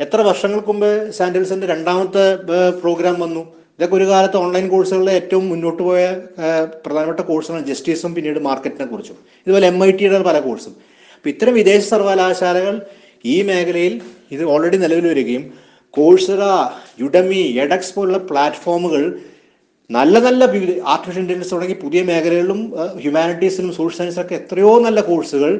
എത്ര 0.00 0.20
വർഷങ്ങൾക്ക് 0.20 0.68
മുമ്പ് 0.68 1.12
സാൻഡൽസിന്റെ 1.12 1.66
രണ്ടാമത്തെ 1.66 2.24
പ്രോഗ്രാം 2.82 3.20
വന്നു? 3.20 3.42
ഇതൊക്കെ 3.76 3.94
ഒരു 3.94 4.04
കാലത്ത് 4.04 4.36
ഓൺലൈൻ 4.36 4.68
കോഴ്സുകളിലെ 4.68 5.12
ഏറ്റവും 5.12 5.48
മുന്നോട്ട് 5.48 5.82
പോയ 5.82 6.02
പ്രധാനപ്പെട്ട 6.84 7.20
കോഴ്സുകളാണ് 7.20 7.66
ജസ്റ്റിസും 7.66 8.14
പിന്നീട് 8.14 8.38
മാർക്കറ്റിനെ 8.38 8.86
കുറിച്ചും. 8.86 9.16
ഇതുപോലെ 9.46 9.66
എം 9.66 9.84
ഐ 9.84 9.90
ടിയുടെ 9.90 10.22
പല 10.22 10.38
കോഴ്സും 10.38 10.74
അപ്പം 11.16 11.28
ഇത്തരം 11.28 11.54
വിദേശ 11.54 11.82
സർവകലാശാലകൾ 11.88 12.80
ഈ 13.24 13.42
മേഖലയിൽ 13.42 14.00
ഇത് 14.30 14.44
ഓൾറെഡി 14.44 14.76
നിലവിൽ 14.76 15.06
വരികയും 15.08 15.67
കോഴ്സറ 15.94 16.42
യുഡമി 17.00 17.42
എഡക്സ് 17.64 17.94
പോലുള്ള 17.94 18.18
പ്ലാറ്റ്ഫോമുകൾ 18.18 19.02
നല്ല 19.90 20.18
നല്ല 20.18 20.44
ആർട്ടിഫിഷ്യൽ 20.84 21.22
ഇന്റലിജൻസ് 21.22 21.54
തുടങ്ങി 21.54 21.74
പുതിയ 21.74 22.02
മേഖലകളിലും 22.02 22.60
ഹ്യൂമാനിറ്റീസിലും 23.02 23.70
സോഷ്യൽ 23.72 23.98
സയൻസിലൊക്കെ 23.98 24.34
എത്രയോ 24.34 24.72
നല്ല 24.86 25.00
കോഴ്സുകൾ 25.00 25.52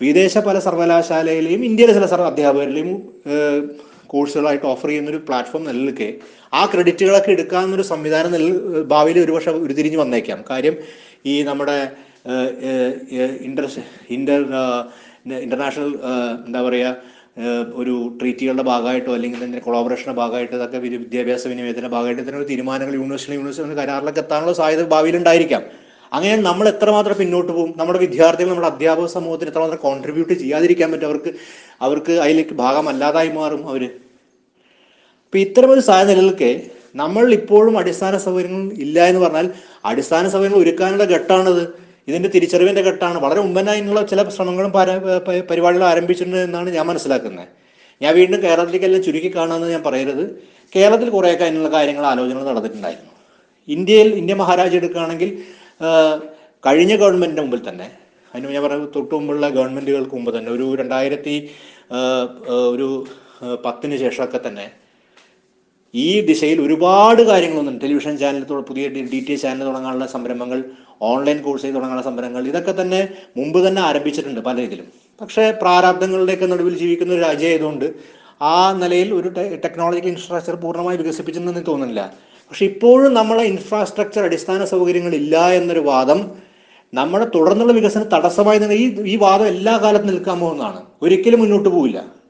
വിദേശ 0.00 0.38
പല 0.38 0.58
സർവകലാശാലയിലെയും 0.58 1.64
ഇന്ത്യയിലെ 1.64 1.92
ചില 1.92 2.22
അധ്യാപകരിലെയും 2.30 2.90
കോഴ്സുകളായിട്ട് 4.06 4.66
ഓഫർ 4.66 4.88
ചെയ്യുന്നൊരു 4.88 5.20
പ്ലാറ്റ്ഫോം 5.28 5.62
നിലനിൽക്കെ. 5.64 6.08
ആ 6.54 6.62
ക്രെഡിറ്റുകളൊക്കെ 6.72 7.30
എടുക്കാവുന്നൊരു 7.30 7.82
സംവിധാനം 7.82 8.32
നില 8.32 8.46
ഭാവിയിൽ 8.92 9.18
ഒരുപക്ഷെ 9.24 9.50
ഉരുതിരിഞ്ഞ് 9.50 9.98
വന്നേക്കാം. 9.98 10.44
കാര്യം 10.50 10.74
ഈ 11.26 11.42
നമ്മുടെ 11.42 11.76
ഇന്റർ 13.48 13.66
ഇന്റർ 14.16 14.42
ഇന്റർനാഷണൽ 15.44 15.92
എന്താ 16.46 16.62
പറയുക 16.62 16.96
ഒരു 17.74 17.94
ട്രീറ്റികളുടെ 18.20 18.62
ഭാഗമായിട്ടോ 18.62 19.12
അല്ലെങ്കിൽ 19.14 19.44
തന്നെ 19.44 19.58
കൊളാബറേഷന്റെ 19.58 20.12
ഭാഗമായിട്ടോ 20.12 20.56
ഇതൊക്കെ 20.56 20.78
വിദ്യാഭ്യാസ 20.78 21.46
വിനിമയത്തിന്റെ 21.46 21.88
ഭാഗമായിട്ട് 21.88 22.22
ഇത്തരം 22.22 22.38
ഒരു 22.38 22.48
തീരുമാനങ്ങൾ 22.48 22.94
യൂണിവേഴ്സിറ്റി 22.94 23.34
യൂണിവേഴ്സിറ്റി 23.34 23.76
കരാറിലൊക്കെ 23.76 24.20
എത്താനുള്ള 24.20 24.52
സാധ്യത 24.52 24.84
ഭാവിയിലുണ്ടായിരിക്കാം 24.86 25.62
അങ്ങനെ 26.12 26.42
നമ്മൾ 26.42 26.68
എത്രമാത്രം 26.68 27.16
പിന്നോട്ട് 27.18 27.52
പോകും 27.52 27.70
നമ്മുടെ 27.76 27.98
വിദ്യാർത്ഥികൾ 27.98 28.50
നമ്മുടെ 28.50 28.68
അധ്യാപക 28.68 29.06
സമൂഹത്തിന് 29.06 29.50
എത്രമാത്രം 29.50 29.78
കോൺട്രിബ്യൂട്ട് 29.78 30.34
ചെയ്യാതിരിക്കാൻ 30.34 30.90
പറ്റും 30.92 31.06
അവർക്ക് 31.06 31.30
അവർക്ക് 31.80 32.12
അതിലേക്ക് 32.12 32.54
ഭാഗമല്ലാതായി 32.54 33.28
മാറും 33.28 33.62
അവർ 33.68 33.84
അപ്പം 35.24 35.40
ഇത്തരമൊരു 35.40 35.80
സാഹചര്യം 35.80 36.10
നിലനിൽക്കെ 36.10 36.50
നമ്മൾ 36.94 37.32
ഇപ്പോഴും 37.32 37.78
അടിസ്ഥാന 37.78 38.16
സൗകര്യങ്ങൾ 38.18 38.64
ഇല്ല 38.76 39.04
എന്ന് 39.04 39.20
പറഞ്ഞാൽ 39.20 39.46
അടിസ്ഥാന 39.84 40.28
സൗകര്യങ്ങൾ 40.28 40.58
ഒരുക്കാനുള്ള 40.58 41.04
ഘട്ടമാണിത്. 41.04 41.64
ഇതിന്റെ 42.08 42.28
തിരിച്ചറിവിന്റെ 42.28 42.82
ഘട്ടമാണ് 42.82 43.18
വളരെ 43.18 43.40
മുമ്പനായിട്ടുള്ള 43.40 44.02
ചില 44.02 44.28
ശ്രമങ്ങളും 44.28 44.72
പര- 44.72 45.00
പരിപാടികളും 45.50 45.88
ആരംഭിച്ചിട്ടുണ്ട് 45.88 46.36
എന്നാണ് 46.36 46.70
ഞാൻ 46.70 46.86
മനസ്സിലാക്കുന്നത്. 46.86 47.48
ഞാൻ 48.00 48.14
വീണ്ടും 48.14 48.42
കേരളത്തിലേക്കെല്ലാം 48.42 49.02
ചുരുക്കി 49.02 49.36
കാണുമെന്ന് 49.36 49.68
ഞാൻ 49.68 49.82
പറയരുത്. 49.82 50.24
കേരളത്തിൽ 50.76 51.10
കുറേയൊക്കെ 51.10 51.44
അതിനുള്ള 51.44 51.68
കാര്യങ്ങൾ 51.68 52.06
ആലോചനകൾ 52.06 52.44
നടന്നിട്ടുണ്ടായിരുന്നു. 52.44 53.12
ഇന്ത്യയിൽ 53.68 54.14
ഇന്ത്യ 54.14 54.34
മഹാരാജ്യം 54.34 54.78
എടുക്കുകയാണെങ്കിൽ 54.78 55.30
കഴിഞ്ഞ 56.66 56.96
ഗവൺമെന്റിന്റെ 56.96 57.42
മുമ്പിൽ 57.42 57.68
തന്നെ 57.68 57.90
അതിന് 58.34 58.52
ഞാൻ 58.52 58.62
പറയുന്നത് 58.62 58.94
തൊട്ട് 58.96 59.14
മുമ്പുള്ള 59.14 59.48
ഗവൺമെന്റുകൾക്ക് 59.48 60.14
മുമ്പ് 60.14 60.38
തന്നെ 60.38 60.50
ഒരു 60.52 60.74
രണ്ടായിരത്തി 60.74 61.50
ഒരു 62.70 63.06
പത്തിന് 63.64 63.96
ശേഷമൊക്കെ 63.96 64.40
തന്നെ 64.46 64.66
ഈ 65.94 66.20
ദിശയിൽ 66.20 66.60
ഒരുപാട് 66.60 67.22
കാര്യങ്ങളൊന്നും 67.22 67.78
ടെലിവിഷൻ 67.78 68.16
ചാനൽ 68.16 68.44
പുതിയ 68.44 68.88
ഡി 68.88 69.20
ടി 69.28 69.34
ചാനൽ 69.36 69.64
തുടങ്ങാനുള്ള 69.64 70.06
സംരംഭങ്ങൾ 70.06 70.64
ഓൺലൈൻ 71.00 71.42
കോഴ്സ് 71.42 71.66
തുടങ്ങാനുള്ള 71.66 72.02
സംരംഭങ്ങൾ 72.02 72.48
ഇതൊക്കെ 72.48 72.82
തന്നെ 72.82 73.08
മുമ്പ് 73.36 73.68
തന്നെ 73.68 73.82
ആരംഭിച്ചിട്ടുണ്ട് 73.82 74.40
പല 74.40 74.60
ഇതിലും. 74.60 74.86
പക്ഷേ 75.20 75.50
പ്രാരാബ്ദങ്ങളുടെയൊക്കെ 75.50 76.46
നടുവിൽ 76.46 76.76
ജീവിക്കുന്ന 76.78 77.14
ഒരു 77.14 77.20
രാജ്യമായതുകൊണ്ട് 77.20 77.94
ആ 78.40 78.72
നിലയിൽ 78.72 79.14
ഒരു 79.14 79.28
ടെക്നോളജിക്കൽ 79.64 80.08
ഇൻഫ്രാസ്ട്രക്ചർ 80.08 80.54
പൂർണമായി 80.54 80.96
വികസിപ്പിച്ചെന്ന് 80.96 81.66
തോന്നുന്നില്ല. 81.66 82.12
പക്ഷെ 82.48 82.64
ഇപ്പോഴും 82.64 83.14
നമ്മളെ 83.14 83.42
ഇൻഫ്രാസ്ട്രക്ചർ 83.42 84.24
അടിസ്ഥാന 84.24 84.64
സൗകര്യങ്ങൾ 84.64 85.14
ഇല്ല 85.14 85.48
എന്നൊരു 85.48 85.80
വാദം 85.80 86.30
നമ്മുടെ 86.92 87.24
തുടർന്നുള്ള 87.34 87.72
വികസനം 87.72 88.08
തടസ്സമായി 88.14 88.58
ഈ 88.58 89.12
ഈ 89.12 89.16
വാദം 89.16 89.46
എല്ലാ 89.46 89.76
കാലത്തും 89.76 90.06
നിൽക്കാൻ 90.06 90.40
പോകുന്നതാണ്. 90.40 90.80
ഒരിക്കലും 91.02 91.40
മുന്നോട്ട് 91.40 91.68
പോവില്ല. 91.68 92.21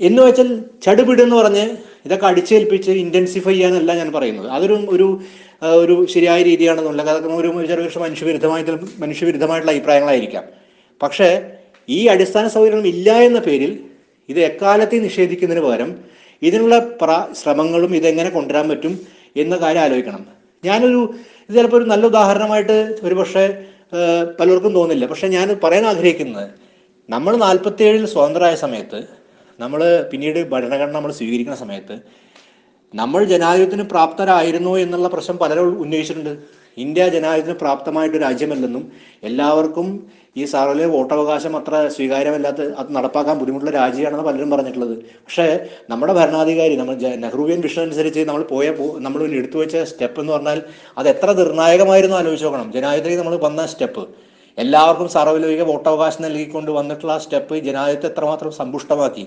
എന്ന് 0.00 0.22
വെച്ചാൽ 0.22 0.64
ചടുപിട് 0.82 1.22
എന്ന് 1.22 1.36
പറഞ്ഞ് 1.36 1.76
ഇതൊക്കെ 2.04 2.26
അടിച്ചേൽപ്പിച്ച് 2.26 2.90
ഇന്റൻസിഫൈ 2.90 3.52
ചെയ്യാനല്ല 3.52 3.94
ഞാൻ 3.94 4.12
പറയുന്നത്. 4.12 4.48
അതൊരു 4.48 4.74
ഒരു 4.74 5.20
ഒരു 5.62 6.06
ശരിയായ 6.06 6.42
രീതിയാണെന്നുള്ള 6.42 7.02
അതൊക്കെ 7.02 7.28
ഒരു 7.28 7.66
ചെറിയ 7.66 7.84
പക്ഷേ 7.84 8.00
മനുഷ്യവിരുദ്ധമായിട്ട് 8.00 8.70
മനുഷ്യവിരുദ്ധമായിട്ടുള്ള 8.98 9.72
അഭിപ്രായങ്ങളായിരിക്കാം. 9.72 10.44
പക്ഷേ 11.02 11.28
ഈ 11.88 12.06
അടിസ്ഥാന 12.06 12.48
സൗകര്യങ്ങളും 12.48 12.88
ഇല്ല 12.88 13.12
എന്ന 13.12 13.38
പേരിൽ 13.38 13.84
ഇത് 14.28 14.40
എക്കാലത്തെയും 14.40 15.02
നിഷേധിക്കുന്നതിന് 15.02 15.64
പകരം 15.66 15.96
ഇതിനുള്ള 16.42 16.78
പ്ര 16.78 17.26
ശ്രമങ്ങളും 17.42 17.96
ഇതെങ്ങനെ 17.96 18.30
കൊണ്ടുവരാൻ 18.30 18.68
പറ്റും 18.68 18.98
എന്ന 19.36 19.56
കാര്യം 19.56 19.82
ആലോചിക്കണം. 19.82 20.26
ഞാനൊരു 20.64 21.14
ഇത് 21.48 21.56
ചിലപ്പോൾ 21.56 21.76
ഒരു 21.76 21.84
നല്ല 21.84 22.06
ഉദാഹരണമായിട്ട് 22.06 22.96
ഒരു 23.02 23.14
പക്ഷേ 23.14 23.64
പലർക്കും 24.40 24.72
തോന്നില്ല. 24.74 25.06
പക്ഷേ 25.06 25.28
ഞാൻ 25.28 25.60
പറയാൻ 25.64 25.86
ആഗ്രഹിക്കുന്നത് 25.86 26.50
നമ്മൾ 27.10 27.36
നാൽപ്പത്തിയേഴിൽ 27.36 28.06
സ്വതന്ത്രമായ 28.06 28.54
സമയത്ത് 28.54 29.23
നമ്മൾ 29.62 29.80
പിന്നീട് 30.10 30.40
ഭരണഘടന 30.52 30.94
നമ്മൾ 30.98 31.12
സ്വീകരിക്കുന്ന 31.18 31.58
സമയത്ത് 31.62 31.96
നമ്മൾ 32.94 33.20
ജനാധിപത്യത്തിന് 33.30 33.84
പ്രാപ്തരായിരുന്നു 33.92 34.72
എന്നുള്ള 34.82 35.08
പ്രശ്നം 35.14 35.36
പലരും 35.42 35.78
ഉന്നയിച്ചിട്ടുണ്ട്. 35.84 36.34
ഇന്ത്യ 36.82 37.02
ജനാധിപത്യത്തിന് 37.14 37.58
പ്രാപ്തമായിട്ട് 37.62 38.18
രാജ്യമല്ലെന്നും 38.24 38.84
എല്ലാവർക്കും 39.28 39.88
ഈ 40.40 40.44
സാറിലെ 40.52 40.86
വോട്ടവകാശം 40.94 41.52
അത്ര 41.58 41.74
സ്വീകാര്യമല്ലാത്ത 41.96 42.62
അത് 42.80 42.88
നടപ്പാക്കാൻ 42.96 43.34
ബുദ്ധിമുട്ടുള്ള 43.40 43.72
രാജ്യമാണെന്ന് 43.80 44.24
പലരും 44.28 44.50
പറഞ്ഞിട്ടുള്ളത്. 44.54 44.94
പക്ഷേ 45.26 45.46
നമ്മുടെ 45.90 46.14
ഭരണാധികാരി 46.18 46.76
നമ്മൾ 46.80 46.96
നെഹ്റുവിയൻ 47.24 47.60
വിഷൻ 47.66 47.82
അനുസരിച്ച് 47.82 48.24
നമ്മൾ 48.30 48.42
പോയ 48.54 48.68
നമ്മൾ 49.06 49.22
എടുത്തു 49.40 49.58
വെച്ച 49.62 49.82
സ്റ്റെപ്പ് 49.90 50.20
എന്ന് 50.22 50.34
പറഞ്ഞാൽ 50.36 50.60
അത് 51.00 51.08
എത്ര 51.14 51.28
നിർണായകമായിരുന്നു 51.40 52.18
ആലോചിച്ച് 52.20 52.46
നോക്കണം. 52.48 52.70
ജനാധിപത്യത്തിൽ 52.76 53.20
നമ്മൾ 53.22 53.36
വന്ന 53.48 53.66
സ്റ്റെപ്പ്. 53.74 54.04
എല്ലാവർക്കും 54.62 55.08
സാർവലൗകിക 55.14 55.62
വോട്ടവകാശം 55.70 56.20
നൽകിക്കൊണ്ട് 56.24 56.70
വന്നിട്ടുള്ള 56.78 57.12
ആ 57.14 57.20
സ്റ്റെപ്പ് 57.22 57.54
ജനാധിപത്യത്തെ 57.66 58.08
എത്രമാത്രം 58.10 58.50
സമ്പുഷ്ടമാക്കി 58.58 59.24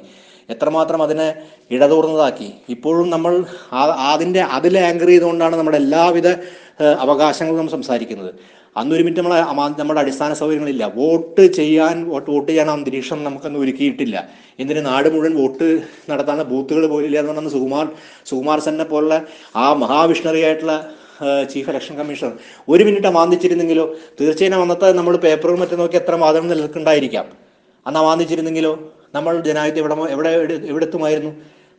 എത്രമാത്രം 0.53 0.99
അതിനെ 1.05 1.29
ഇടതൂർന്നതാക്കി. 1.75 2.47
ഇപ്പോഴും 2.73 3.07
നമ്മൾ 3.15 3.33
അതിന്റെ 4.11 4.41
അതിൽ 4.57 4.75
ആങ്കർ 4.89 5.09
ചെയ്തുകൊണ്ടാണ് 5.13 5.55
നമ്മുടെ 5.59 5.79
എല്ലാവിധ 5.83 6.27
അവകാശങ്ങളും 7.05 7.57
നമ്മൾ 7.59 7.73
സംസാരിക്കുന്നത്. 7.77 8.31
അന്നൊരു 8.79 9.03
മിനിറ്റ് 9.05 9.21
നമ്മളെ 9.21 9.39
നമ്മുടെ 9.81 9.99
അടിസ്ഥാന 10.03 10.31
സൗകര്യങ്ങളില്ല. 10.41 10.85
വോട്ട് 10.99 11.45
ചെയ്യാൻ 11.59 11.95
വോട്ട് 12.11 12.29
വോട്ട് 12.33 12.49
ചെയ്യാൻ 12.51 12.67
അന്തരീക്ഷം 12.75 13.19
നമുക്കൊന്നും 13.27 13.61
ഒരുക്കിയിട്ടില്ല. 13.63 14.17
എന്തിന് 14.61 14.81
നാട് 14.89 15.07
മുഴുവൻ 15.13 15.33
വോട്ട് 15.41 15.67
നടത്താനുള്ള 16.11 16.45
ബൂത്തുകൾ 16.51 16.85
പോലില്ല 16.93 17.17
എന്ന് 17.21 17.33
പറഞ്ഞാൽ 17.33 17.53
സുകുമാർ 17.57 17.87
സുകുമാർ 18.29 18.59
സെന്നെ 18.67 18.85
പോലുള്ള 18.93 19.17
ആ 19.63 19.65
മഹാവിഷ്ണറി 19.83 20.43
ആയിട്ടുള്ള 20.47 20.75
ചീഫ് 21.49 21.69
ഇലക്ഷൻ 21.69 21.97
കമ്മീഷണർ. 21.97 22.31
ഒരു 22.69 22.83
മിനിറ്റ് 22.83 23.07
അമാന്തിച്ചിരുന്നെങ്കിലോ? 23.07 23.95
തീർച്ചയായും 24.21 24.61
അന്നത്തെ 24.61 24.91
നമ്മൾ 24.91 25.17
പേപ്പറും 25.17 25.59
മറ്റും 25.59 25.79
നോക്കി 25.79 25.95
എത്ര 25.95 26.15
വാദങ്ങൾ 26.15 26.49
നിൽക്കുന്നുണ്ടായിരിക്കാം 26.49 27.25
അന്ന് 27.87 27.99
അമാന്തിച്ചിരുന്നെങ്കിലോ? 27.99 28.93
നമ്മൾ 29.15 29.41
ജനാധിപത്യം 29.41 29.91
എവിടെ 29.91 30.13
എവിടെ 30.13 30.29
എവിടെ- 30.29 30.65
എവിടെത്തുമായിരുന്നു 30.65 31.31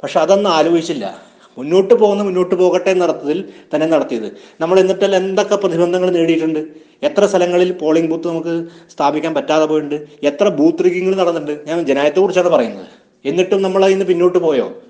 പക്ഷെ 0.03 0.21
അതൊന്നും 0.21 0.51
ആലോചിച്ചില്ല. 0.51 1.23
മുന്നോട്ട് 1.59 1.95
പോകുന്ന 1.95 2.23
മുന്നോട്ട് 2.23 2.55
പോകട്ടെ 2.55 2.91
എന്ന 2.91 3.05
അർത്ഥത്തിൽ 3.05 3.45
തന്നെ 3.75 3.87
നടത്തിയത്. 3.87 4.37
നമ്മൾ 4.61 4.81
എന്നിട്ടല്ല 4.81 5.17
എന്തൊക്കെ 5.17 5.57
പ്രതിബന്ധങ്ങൾ 5.57 6.11
നേടിയിട്ടുണ്ട്? 6.11 6.67
എത്ര 7.03 7.27
സ്ഥലങ്ങളിൽ 7.27 7.73
പോളിംഗ് 7.73 8.11
ബൂത്ത് 8.11 8.29
നമുക്ക് 8.29 8.69
സ്ഥാപിക്കാൻ 8.91 9.35
പറ്റാതെ 9.35 9.65
പോയിട്ടുണ്ട്? 9.65 10.07
എത്ര 10.23 10.49
ബൂത്ത് 10.49 10.85
റിഗിങ്ങൾ 10.85 11.17
നടന്നിട്ടുണ്ട്? 11.17 11.69
ഞാൻ 11.69 11.87
ജനായത്തെ 11.87 12.21
കുറിച്ചാണ് 12.21 12.49
പറയുന്നത്. 12.49 12.87
എന്നിട്ടും 13.25 13.63
നമ്മൾ 13.63 13.85
അതിന് 13.85 14.05
പിന്നോട്ട് 14.05 14.39
പോയോ? 14.39 14.83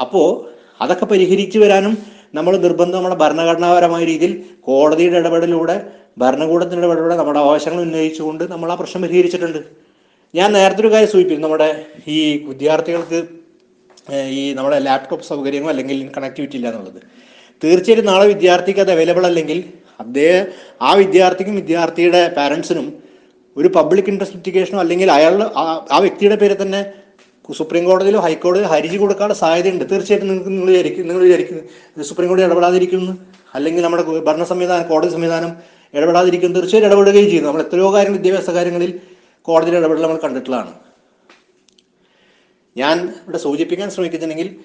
അപ്പോൾ 0.00 0.50
അതൊക്കെ 0.80 1.04
പരിഹരിച്ചു 1.04 1.58
വരാനും 1.58 2.13
നമ്മൾ 2.34 2.56
നിർബന്ധം 2.56 2.96
നമ്മുടെ 2.96 3.14
ഭരണഘടനാപരമായ 3.14 4.04
രീതിയിൽ 4.04 4.32
കോടതിയുടെ 4.60 5.16
ഇടപെടലിലൂടെ 5.18 5.76
ഭരണകൂടത്തിന്റെ 6.18 6.82
ഇടപെടലിലൂടെ 6.82 7.16
നമ്മുടെ 7.16 7.40
ആവശ്യങ്ങൾ 7.40 7.80
ഉന്നയിച്ചുകൊണ്ട് 7.82 8.44
നമ്മൾ 8.44 8.72
ആ 8.72 8.74
പ്രശ്നം 8.74 9.02
പരിഹരിച്ചിട്ടുണ്ട്. 9.02 9.60
ഞാൻ 10.34 10.52
നേരത്തെ 10.52 10.80
ഒരു 10.80 10.92
കാര്യം 10.92 11.08
സൂചിപ്പിച്ചു 11.08 11.42
നമ്മുടെ 11.42 11.68
ഈ 12.08 12.18
വിദ്യാർത്ഥികൾക്ക് 12.46 13.18
ഈ 14.32 14.54
നമ്മുടെ 14.54 14.78
ലാപ്ടോപ്പ് 14.78 15.24
സൗകര്യമോ 15.24 15.68
അല്ലെങ്കിൽ 15.68 16.10
കണക്ടിവിറ്റി 16.16 16.56
ഇല്ല 16.56 16.68
എന്നുള്ളത്. 16.68 17.00
തീർച്ചയായിട്ടും 17.62 18.06
നാളെ 18.06 18.26
വിദ്യാർത്ഥിക്ക് 18.26 18.80
അത് 18.80 18.92
അവൈലബിൾ 18.92 19.26
അല്ലെങ്കിൽ 19.26 19.58
അദ്ദേഹം 20.00 20.44
ആ 20.82 20.94
വിദ്യാർത്ഥിക്കും 20.94 21.54
വിദ്യാർത്ഥിയുടെ 21.54 22.28
പാരൻസിനും 22.36 22.86
ഒരു 23.56 23.68
പബ്ലിക് 23.68 24.08
ഇൻട്രസ്റ്റ് 24.08 24.36
ലിറ്റിഗേഷനോ 24.36 24.78
അല്ലെങ്കിൽ 24.78 25.10
അയാളുടെ 25.10 25.46
ആ- 25.90 26.00
വ്യക്തിയുടെ 26.00 26.36
പേരിൽ 26.36 26.62
തന്നെ 26.62 26.80
സുപ്രീം 27.52 27.84
കോടതിയിലോ 27.84 28.20
ഹൈക്കോടതിയിലോ 28.20 28.68
ഹരിജി 28.74 28.96
കൊടുക്കാനുള്ള 28.96 29.34
സാധ്യതയുണ്ട്. 29.34 29.84
തീർച്ചയായിട്ടും 29.90 30.28
നിങ്ങൾക്ക് 30.28 30.50
നിങ്ങൾ 30.50 30.66
വിചാരിക്കും 30.66 31.08
നിങ്ങൾ 31.08 31.22
വിചാരിക്കും 31.22 32.04
സുപ്രീം 32.10 32.28
കോടതി 32.28 32.44
ഇടപെടാതിരിക്കുന്നു. 32.44 33.12
അല്ലെങ്കിൽ 33.54 33.82
നമ്മുടെ 33.82 34.02
ഭരണ 34.02 34.44
സംവിധാനം 34.44 34.88
കോടതി 34.88 35.12
സംവിധാനം 35.12 35.52
ഇടപെടാതിരിക്കും 35.94 36.54
തീർച്ചയായും 36.54 36.86
ഇടപെടുകയും 36.88 37.28
ചെയ്യുന്നു. 37.28 37.48
നമ്മൾ 37.48 37.62
എത്രയോ 37.62 37.94
കാര്യങ്ങൾ 37.94 38.18
വിദ്യാഭ്യാസ 38.18 38.50
കാര്യങ്ങളിൽ 38.50 39.00
കോടതിയിൽ 39.42 39.76
ഇടപെടൽ 39.76 40.02
നമ്മൾ 40.02 40.18
കണ്ടിട്ടുള്ളതാണ്. 40.24 40.72
ഞാൻ 42.76 42.96
ഇവിടെ 43.24 43.38
സൂചിപ്പിക്കാൻ 43.38 43.90
ശ്രമിക്കുന്നുണ്ടെങ്കിൽ 43.90 44.56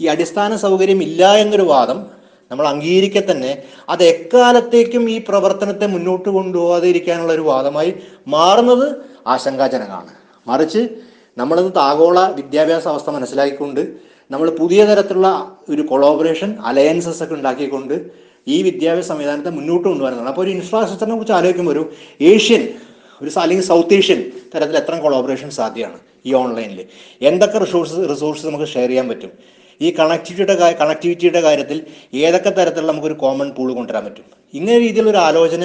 ഈ 0.00 0.06
അടിസ്ഥാന 0.06 0.56
സൗകര്യം 0.56 1.02
ഇല്ല 1.02 1.36
എന്നൊരു 1.36 1.62
വാദം 1.62 2.06
നമ്മൾ 2.50 2.66
അംഗീകരിക്കെ 2.66 3.22
തന്നെ 3.30 3.62
അത് 3.88 4.04
എക്കാലത്തേക്കും 4.04 5.10
ഈ 5.10 5.18
പ്രവർത്തനത്തെ 5.18 5.86
മുന്നോട്ട് 5.86 6.28
കൊണ്ടുപോകാതിരിക്കാനുള്ള 6.28 7.32
ഒരു 7.32 7.40
വാദമായി 7.40 7.94
മാറുന്നത് 8.28 8.96
ആശങ്കാജനകമാണ്. 9.26 10.10
മറിച്ച് 10.46 10.88
നമ്മളിന്ന് 11.36 11.80
ആഗോള 11.80 12.26
വിദ്യാഭ്യാസ 12.30 12.88
അവസ്ഥ 12.88 13.10
മനസ്സിലാക്കിക്കൊണ്ട് 13.10 13.82
നമ്മൾ 14.30 14.50
പുതിയ 14.50 14.84
തരത്തിലുള്ള 14.84 15.28
ഒരു 15.68 15.82
കൊളോബറേഷൻ 15.82 16.56
അലയൻസസ് 16.64 17.22
ഒക്കെ 17.22 17.34
ഉണ്ടാക്കിക്കൊണ്ട് 17.34 17.94
ഈ 18.46 18.62
വിദ്യാഭ്യാസ 18.62 19.06
സംവിധാനത്തെ 19.06 19.50
മുന്നോട്ട് 19.50 19.88
കൊണ്ടുവരുന്നതാണ് 19.88 20.28
അപ്പോൾ 20.28 20.42
ഒരു 20.42 20.50
ഇൻഫ്രാസ്ട്രക്ചറിനെ 20.50 21.14
കുറിച്ച് 21.14 21.32
ആലോചിക്കുമ്പോൾ 21.32 21.72
ഒരു 21.72 21.82
ഏഷ്യൻ 22.20 22.62
ഒരു 23.20 23.30
അല്ലെങ്കിൽ 23.40 23.66
സൗത്ത് 23.66 23.94
ഏഷ്യൻ 23.94 24.20
തരത്തിൽ 24.54 24.76
എത്ര 24.76 24.94
കൊളോബറേഷൻ 25.00 25.50
സാധ്യമാണ് 25.50 25.98
ഈ 26.26 26.32
ഓൺലൈനിൽ 26.32 26.80
എന്തൊക്കെ 27.20 27.58
റിസോഴ്സസ് 27.58 28.04
റിസോഴ്സസ് 28.10 28.46
നമുക്ക് 28.46 28.64
ഷെയർ 28.64 28.88
ചെയ്യാൻ 28.88 29.08
പറ്റും? 29.08 29.30
ഈ 29.80 29.90
കണക്ടിവിറ്റിയുടെ 29.90 30.54
കണക്ടിവിറ്റിയുടെ 30.80 31.40
കാര്യത്തിൽ 31.40 31.78
ഏതൊക്കെ 32.14 32.50
തരത്തിലുള്ള 32.50 32.92
നമുക്കൊരു 32.92 33.14
കോമൺ 33.14 33.48
പൂൾ 33.50 33.74
കൊണ്ടുവരാൻ 33.74 34.04
പറ്റും? 34.04 34.24
ഇങ്ങനെ 34.54 34.78
രീതിയിലുള്ള 34.78 35.10
ഒരു 35.10 35.18
ആലോചന 35.18 35.64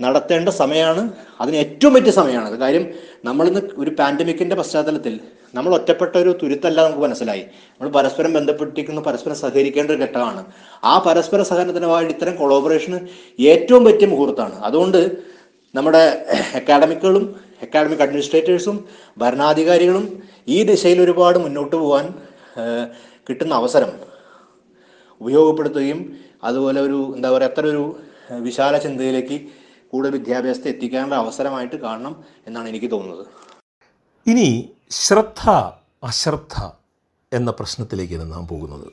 നടത്തേണ്ട 0.00 0.48
സമയമാണ്. 0.48 1.02
അതിന് 1.40 1.56
ഏറ്റവും 1.56 1.94
പറ്റിയ 1.94 2.12
സമയമാണ്. 2.12 2.56
കാര്യം 2.62 2.84
നമ്മളിന്ന് 3.24 3.60
ഒരു 3.82 3.90
പാൻഡമിക്കിന്റെ 3.98 4.56
പശ്ചാത്തലത്തിൽ 4.56 5.14
നമ്മൾ 5.54 5.74
ഒറ്റപ്പെട്ട 5.74 6.14
ഒരു 6.16 6.32
തുരുത്തല്ല 6.42 6.78
നമുക്ക് 6.86 7.02
മനസ്സിലായി. 7.02 7.44
നമ്മൾ 7.70 7.88
പരസ്പരം 7.92 8.32
ബന്ധപ്പെട്ടിരിക്കുന്നു 8.32 9.02
പരസ്പരം 9.08 9.34
സഹകരിക്കേണ്ട 9.34 9.90
ഒരു 9.90 10.02
ഘട്ടമാണ്. 10.02 10.42
ആ 10.84 10.98
പരസ്പര 11.06 11.42
സഹകരണത്തിന് 11.42 11.86
വേണ്ടി 11.86 12.14
ഇത്തരം 12.14 12.36
കൊളോബറേഷന് 12.36 13.00
ഏറ്റവും 13.52 13.84
പറ്റിയ 13.84 14.08
മുഹൂർത്തമാണ്. 14.08 14.56
അതുകൊണ്ട് 14.64 15.00
നമ്മുടെ 15.74 16.02
അക്കാഡമിക്കുകളും 16.54 17.24
അക്കാഡമിക് 17.62 18.02
അഡ്മിനിസ്ട്രേറ്റേഴ്സും 18.02 18.76
ഭരണാധികാരികളും 19.18 20.22
ഈ 20.48 20.58
ദിശയിൽ 20.64 21.00
ഒരുപാട് 21.00 21.38
മുന്നോട്ട് 21.38 21.76
പോകാൻ 21.76 22.06
കിട്ടുന്ന 23.28 23.54
അവസരം 23.54 23.90
ഉപയോഗപ്പെടുത്തുകയും 25.20 26.00
അതുപോലെ 26.44 26.80
ഒരു 26.80 26.98
എന്താ 27.16 27.30
പറയുക 27.30 27.50
അത്ര 27.50 27.64
ഒരു 27.66 27.82
വിശാല 28.46 28.78
ചിന്തയിലേക്ക് 28.78 29.36
കൂടുതൽ 29.90 30.12
വിദ്യാഭ്യാസത്തെ 30.12 30.68
എത്തിക്കാനുള്ള 30.68 31.14
അവസരമായിട്ട് 31.14 31.76
കാണണം 31.76 32.24
എന്നാണ് 32.46 32.68
എനിക്ക് 32.68 32.90
തോന്നുന്നത്. 32.90 33.26
ഇനി 34.26 34.70
ശ്രദ്ധ 34.90 35.50
അശ്രദ്ധ 36.04 36.70
എന്ന 37.32 37.50
പ്രശ്നത്തിലേക്കാണ് 37.50 38.32
നാം 38.32 38.46
പോകുന്നത്. 38.46 38.88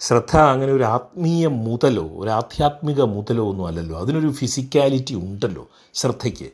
ശ്രദ്ധ 0.00 0.36
അങ്ങനെ 0.36 0.72
ഒരു 0.72 0.82
ആത്മീയ 0.82 1.46
മുതലോ 1.46 2.08
ഒരു 2.08 2.30
ആധ്യാത്മിക 2.30 3.02
മുതലോ 3.02 3.48
ഒന്നും 3.48 3.66
അല്ലല്ലോ. 3.66 4.00
അതിനൊരു 4.00 4.32
ഫിസിക്കാലിറ്റി 4.32 5.14
ഉണ്ടല്ലോ 5.14 5.68
ശ്രദ്ധയ്ക്ക്. 5.94 6.50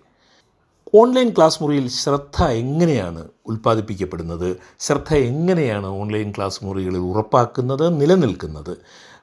ഓൺലൈൻ 0.95 1.31
ക്ലാസ് 1.31 1.62
മുറിയിൽ 1.62 1.88
ശ്രദ്ധ 1.88 2.42
എങ്ങനെയാണ് 2.42 3.28
ഉൽപ്പാദിപ്പിക്കപ്പെടുന്നത്? 3.47 4.57
ശ്രദ്ധ 4.81 5.14
എങ്ങനെയാണ് 5.14 5.87
ഓൺലൈൻ 5.87 6.33
ക്ലാസ് 6.37 6.64
മുറികളിൽ 6.64 6.99
ഉറപ്പാക്കുന്നത് 6.99 8.00
നിലനിൽക്കുന്നത്? 8.00 8.76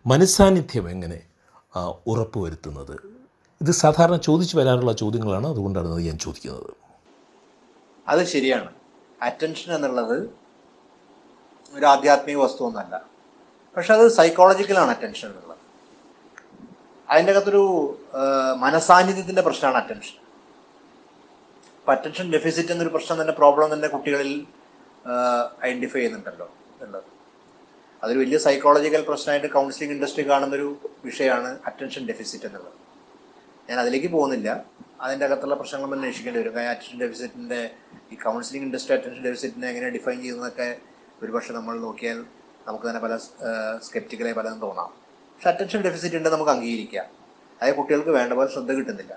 മനസ്സാന്നിധ്യം 0.07 0.89
എങ്ങനെ 0.89 1.21
ഉറപ്പുവരുത്തുന്നത്? 2.07 3.18
ഇത് 3.63 3.71
സാധാരണ 3.71 4.17
ചോദിച്ചു 4.25 4.57
വരാറുള്ള 4.57 4.91
ചോദ്യങ്ങളാണ് 4.93 5.47
അതുകൊണ്ടാണ് 5.47 5.87
ഞാൻ 6.07 6.17
ചോദിക്കുന്നത്. 6.25 6.69
അത് 8.07 8.21
ശരിയാണ്. 8.33 8.69
അറ്റൻഷൻ 9.21 9.69
എന്നുള്ളത് 9.75 10.17
ഒരു 11.77 11.85
ആധ്യാത്മിക 11.85 12.37
വസ്തു 12.37 12.61
ഒന്നല്ല 12.67 13.01
പക്ഷെ 13.75 13.93
അത് 13.93 14.05
സൈക്കോളജിക്കലാണ് 14.19 14.91
അറ്റൻഷൻ 14.95 15.27
എന്നുള്ളത്. 15.29 15.57
അതിന്റെ 17.11 17.31
അകത്തൊരു 17.33 17.63
മനസാന്നിധ്യത്തിന്റെ 18.63 19.41
പ്രശ്നമാണ് 19.41 19.77
അറ്റൻഷൻ 19.83 20.17
അപ്പം 21.79 21.93
അറ്റൻഷൻ 21.93 22.25
ഡെഫിസിറ്റ് 22.31 22.71
എന്നൊരു 22.71 22.89
പ്രശ്നം 22.89 23.21
തന്നെ 23.21 23.33
പ്രോബ്ലം 23.33 23.73
തന്നെ 23.73 23.87
കുട്ടികളിൽ 23.87 24.31
ഐഡന്റിഫൈ 25.67 25.99
ചെയ്യുന്നുണ്ടല്ലോ 25.99 26.47
എന്നുള്ളത്. 26.73 27.09
അതൊരു 28.03 28.19
വലിയ 28.19 28.37
സൈക്കോളജിക്കൽ 28.37 29.01
പ്രശ്നമായിട്ട് 29.07 29.49
കൗൺസിലിംഗ് 29.57 29.95
ഇൻഡസ്ട്രി 29.95 30.29
കാണുന്നൊരു 30.29 30.67
വിഷയമാണ് 31.05 31.49
അറ്റൻഷൻ 31.69 32.05
ഡെഫിസിറ്റ് 32.07 32.45
എന്നുള്ളത്. 32.45 32.88
ഞാൻ 33.69 33.79
അതിലേക്ക് 33.79 34.07
പോകുന്നില്ല. 34.07 34.65
അതിന്റെ 35.01 35.25
അകത്തുള്ള 35.25 35.55
പ്രശ്നങ്ങൾ 35.55 35.95
അന്വേഷിക്കേണ്ടി 35.95 36.39
വരും. 36.41 36.53
കാരണം 36.53 36.69
അറ്റൻഷൻ 36.69 36.99
ഡെഫിസിറ്റിന്റെ 36.99 37.69
ഈ 38.11 38.15
കൗൺസിലിംഗ് 38.15 38.65
ഇൻഡസ്ട്രി 38.67 38.95
അറ്റൻഷൻ 38.95 39.23
ഡെഫിസിറ്റിനെ 39.23 39.67
എങ്ങനെ 39.67 39.89
ഡിഫൈൻ 39.89 40.21
ചെയ്യുന്നതൊക്കെ 40.21 40.77
ഒരുപക്ഷെ 41.23 41.53
നമ്മൾ 41.53 41.79
നോക്കിയാൽ 41.79 42.25
നമുക്ക് 42.67 42.85
തന്നെ 42.87 43.01
പല 43.01 43.17
സ്കെപ്റ്റിക്കലായി 43.83 44.33
പലതും 44.33 44.59
തോന്നാം. 44.59 44.89
പക്ഷെ 45.35 45.49
അറ്റൻഷൻ 45.49 45.81
ഡെഫിസിറ്റ് 45.81 46.15
ഉണ്ട് 46.15 46.29
നമുക്ക് 46.29 46.51
അംഗീകരിക്കാം. 46.51 47.05
അതായത് 47.59 47.75
കുട്ടികൾക്ക് 47.75 48.09
വേണ്ട 48.09 48.33
പോലെ 48.33 48.49
ശ്രദ്ധ 48.49 48.71
കിട്ടുന്നില്ല. 48.71 49.13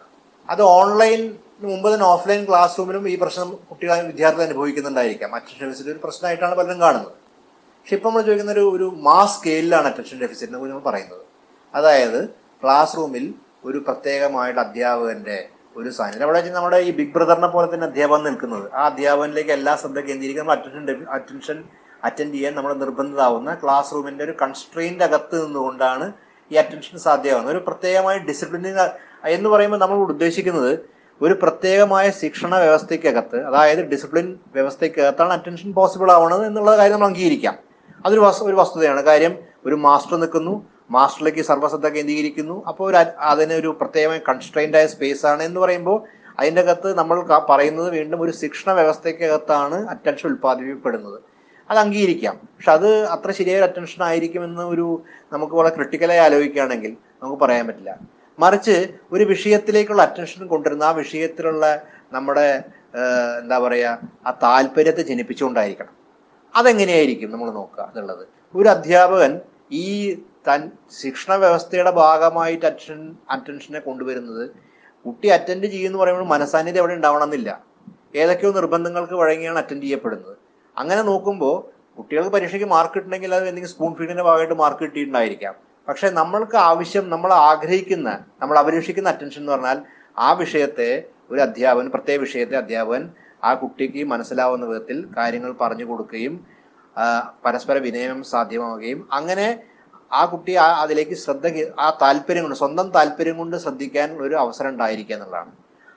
അത് 0.50 0.62
ഓൺലൈൻ 0.62 1.38
മുമ്പ് 1.60 1.94
തന്നെ 1.94 2.06
ഓഫ്ലൈൻ 2.06 2.48
ക്ലാസ് 2.48 2.78
റൂമിലും 2.78 3.08
ഈ 3.08 3.16
പ്രശ്നം 3.16 3.56
കുട്ടികൾ 3.70 4.06
വിദ്യാർത്ഥികൾ 4.06 4.46
അനുഭവിക്കുന്നുണ്ടായിരിക്കാം. 4.46 5.34
അറ്റൻഷൻ 5.34 5.66
ഡെഫിസിറ്റ് 5.66 5.90
ഒരു 5.90 6.00
പ്രശ്നമായിട്ടാണ് 6.04 6.54
പലരും 6.54 6.80
കാണുന്നത്. 6.80 7.12
പക്ഷെ 7.80 7.96
ഇപ്പം 7.96 8.08
നമ്മൾ 8.08 8.22
ചോദിക്കുന്ന 8.22 8.52
ഒരു 8.52 8.70
ഒരു 8.76 8.94
മാസ് 8.96 9.40
സ്കെയിലാണ് 9.40 9.86
അറ്റൻഷൻ 9.86 10.18
ഡെഫിസിറ്റിനെ 10.18 10.58
കുറിച്ച് 10.58 10.76
നമ്മൾ 10.76 10.90
പറയുന്നത്. 10.90 11.22
അതായത് 11.74 12.28
ക്ലാസ് 12.62 12.96
റൂമിൽ 12.96 13.34
ഒരു 13.64 13.78
പ്രത്യേകമായിട്ട് 13.78 14.60
അധ്യാപകന്റെ 14.60 15.48
ഒരു 15.76 15.88
സാന്നിധ്യം. 15.88 16.24
അവിടെ 16.24 16.50
നമ്മുടെ 16.50 16.76
ഈ 16.76 16.90
ബിഗ് 16.92 17.14
ബ്രദറിനെ 17.14 17.46
പോലെ 17.46 17.74
തന്നെ 17.74 17.86
അധ്യാപകൻ 17.86 18.24
നിൽക്കുന്നത്. 18.24 18.74
ആ 18.74 18.86
അധ്യാപകനിലേക്ക് 18.86 19.50
എല്ലാ 19.50 19.76
ശ്രദ്ധ 19.76 20.00
കേന്ദ്രീകരിക്കുന്ന 20.00 20.52
അറ്റൻഷൻ 20.52 21.06
അറ്റൻഷൻ 21.10 21.64
അറ്റൻഡ് 22.04 22.34
ചെയ്യാൻ 22.34 22.54
നമ്മൾ 22.54 22.74
നിർബന്ധിതാവുന്ന 22.74 23.54
ക്ലാസ് 23.54 23.92
റൂമിന്റെ 23.92 24.24
ഒരു 24.24 24.34
കൺസ്ട്രെയിന്റെ 24.42 25.04
അകത്ത് 25.04 25.46
നിന്നുകൊണ്ടാണ് 25.46 26.12
ഈ 26.52 26.54
അറ്റൻഷൻ 26.54 26.98
സാധ്യമാകുന്നത്. 26.98 27.56
ഒരു 27.56 27.64
പ്രത്യേകമായ 27.66 28.18
ഡിസിപ്ലിനിങ് 28.18 28.88
എന്ന് 29.24 29.48
പറയുമ്പോൾ 29.48 29.76
നമ്മൾ 29.76 29.96
ഉദ്ദേശിക്കുന്നത് 29.96 30.78
ഒരു 31.22 31.38
പ്രത്യേകമായ 31.42 32.10
ശിക്ഷണ 32.10 32.58
വ്യവസ്ഥയ്ക്കകത്ത് 32.58 33.42
അതായത് 33.42 33.78
ഡിസിപ്ലിൻ 33.78 34.38
വ്യവസ്ഥയ്ക്കകത്താണ് 34.54 35.32
അറ്റൻഷൻ 35.32 35.72
പോസിബിൾ 35.72 36.12
ആവുന്നത് 36.12 36.46
എന്നുള്ള 36.46 36.76
കാര്യം 36.76 36.92
നമ്മൾ 36.92 37.06
അംഗീകരിക്കാം. 37.06 37.58
അതൊരു 38.06 38.20
ഒരു 38.20 38.56
വസ്തുതയാണ്. 38.56 39.00
കാര്യം 39.00 39.38
ഒരു 39.66 39.74
മാസ്റ്റർ 39.74 40.16
നിൽക്കുന്നു. 40.16 40.71
മാസ്റ്ററിലേക്ക് 40.96 41.42
സർവശ്രദ്ധ 41.50 41.88
കേന്ദ്രീകരിക്കുന്നു. 41.88 42.56
അപ്പോൾ 42.68 42.84
ഒരു 42.90 42.98
അതിനൊരു 43.30 43.70
പ്രത്യേകമായ 43.80 44.20
കൺസ്ട്രെയിൻഡായ 44.28 44.86
സ്പേസ് 44.86 45.26
ആണ് 45.26 45.42
എന്ന് 45.42 45.60
പറയുമ്പോൾ 45.60 45.98
അതിന്റെ 46.40 46.60
അകത്ത് 46.60 46.98
നമ്മൾ 46.98 47.16
പറയുന്നത് 47.50 47.88
വീണ്ടും 47.90 48.22
ഒരു 48.22 48.32
ശിക്ഷണ 48.40 48.72
വ്യവസ്ഥയ്ക്കകത്താണ് 48.72 49.78
അറ്റൻഷൻ 49.88 50.28
ഉൽപ്പാദിപ്പിക്കപ്പെടുന്നത്. 50.28 51.18
അത് 51.70 51.78
അംഗീകരിക്കാം. 51.78 52.34
പക്ഷെ 52.34 52.72
അത് 52.72 52.88
അത്ര 53.14 53.30
ശരിയായ 53.30 53.60
അറ്റൻഷൻ 53.60 54.00
ആയിരിക്കുമെന്ന് 54.04 54.62
ഒരു 54.62 54.86
നമുക്ക് 55.32 55.54
വളരെ 55.54 55.74
ക്രിട്ടിക്കലായി 55.74 56.18
ആലോചിക്കുകയാണെങ്കിൽ 56.18 56.96
നമുക്ക് 57.22 57.42
പറയാൻ 57.42 57.66
പറ്റില്ല. 57.66 57.92
മറിച്ച് 58.38 58.76
ഒരു 59.12 59.24
വിഷയത്തിലേക്കുള്ള 59.24 60.02
അറ്റൻഷൻ 60.02 60.46
കൊണ്ടുവരുന്ന 60.46 60.84
ആ 60.84 60.90
വിഷയത്തിലുള്ള 60.90 61.82
നമ്മുടെ 62.12 62.62
എന്താ 63.40 63.58
പറയുക 63.58 63.98
ആ 64.26 64.30
താല്പര്യത്തെ 64.42 65.02
ജനിപ്പിച്ചുകൊണ്ടായിരിക്കണം. 65.02 65.94
അതെങ്ങനെയായിരിക്കും 66.54 67.30
നമ്മൾ 67.30 67.50
നോക്കുക 67.50 67.82
എന്നുള്ളത്. 67.82 68.24
ഒരു 68.54 68.68
അധ്യാപകൻ 68.68 69.40
ഈ 69.72 69.86
തൻ 70.48 70.70
ശിക്ഷണ 71.00 71.34
വ്യവസ്ഥയുടെ 71.34 71.90
ഭാഗമായിട്ട് 71.90 72.66
അറ്റൻഷൻ 72.66 73.16
അറ്റൻഷനെ 73.30 73.78
കൊണ്ടുവരുന്നത്. 73.78 74.44
കുട്ടി 75.04 75.28
അറ്റൻഡ് 75.28 75.66
ചെയ്യുമെന്ന് 75.66 75.98
പറയുമ്പോൾ 75.98 76.24
മനസാന്നിധ്യം 76.24 76.82
അവിടെ 76.82 76.94
ഉണ്ടാവണമെന്നില്ല. 76.94 77.50
ഏതൊക്കെയോ 78.14 78.52
നിർബന്ധങ്ങൾക്ക് 78.52 79.14
വഴങ്ങിയാണ് 79.14 79.58
അറ്റൻഡ് 79.58 79.82
ചെയ്യപ്പെടുന്നത്. 79.82 80.36
അങ്ങനെ 80.78 81.02
നോക്കുമ്പോൾ 81.02 81.56
കുട്ടികൾക്ക് 81.98 82.30
പരീക്ഷയ്ക്ക് 82.30 82.66
മാർക്ക് 82.66 82.94
കിട്ടണമെങ്കിൽ 82.94 83.34
അത് 83.34 83.42
എന്തെങ്കിലും 83.42 83.74
സ്പൂൺ 83.74 83.94
ഫീഡിന്റെ 83.94 84.22
ഭാഗമായിട്ട് 84.22 84.54
മാർക്ക് 84.54 84.84
കിട്ടിയിട്ടുണ്ടായിരിക്കാം. 84.84 85.54
പക്ഷെ 85.88 86.10
നമ്മൾക്ക് 86.10 86.56
ആവശ്യം 86.56 87.10
നമ്മൾ 87.10 87.32
ആഗ്രഹിക്കുന്ന 87.32 88.24
നമ്മൾ 88.40 88.58
അപരീക്ഷിക്കുന്ന 88.58 89.08
അറ്റൻഷൻ 89.08 89.40
എന്ന് 89.40 89.52
പറഞ്ഞാൽ 89.52 89.78
ആ 90.18 90.32
വിഷയത്തെ 90.32 91.04
ഒരു 91.30 91.40
അധ്യാപകൻ 91.40 91.90
പ്രത്യേക 91.90 92.20
വിഷയത്തെ 92.20 92.56
അധ്യാപകൻ 92.56 93.10
ആ 93.44 93.54
കുട്ടിക്ക് 93.54 94.04
മനസ്സിലാവുന്ന 94.04 94.66
വിധത്തിൽ 94.66 95.06
കാര്യങ്ങൾ 95.16 95.52
പറഞ്ഞു 95.52 95.84
കൊടുക്കുകയും 95.84 96.46
പരസ്പര 97.46 97.78
വിനയം 97.78 98.22
സാധ്യമാവുകയും 98.22 99.08
അങ്ങനെ 99.12 99.46
ആ 100.12 100.24
കുട്ടി 100.24 100.52
ആ 100.56 100.66
അതിലേക്ക് 100.82 101.14
ശ്രദ്ധ 101.14 101.46
ആ 101.80 101.98
താല്പര്യം 102.02 102.42
കൊണ്ട് 102.42 102.58
സ്വന്തം 102.58 102.88
താല്പര്യം 102.96 103.36
കൊണ്ട് 103.36 103.56
ശ്രദ്ധിക്കാൻ 103.56 104.08
ഒരു 104.24 104.34
അവസരം 104.34 104.68
ഉണ്ടായിരിക്കുക 104.68 105.14
എന്നുള്ളതാണ്. 105.16 105.52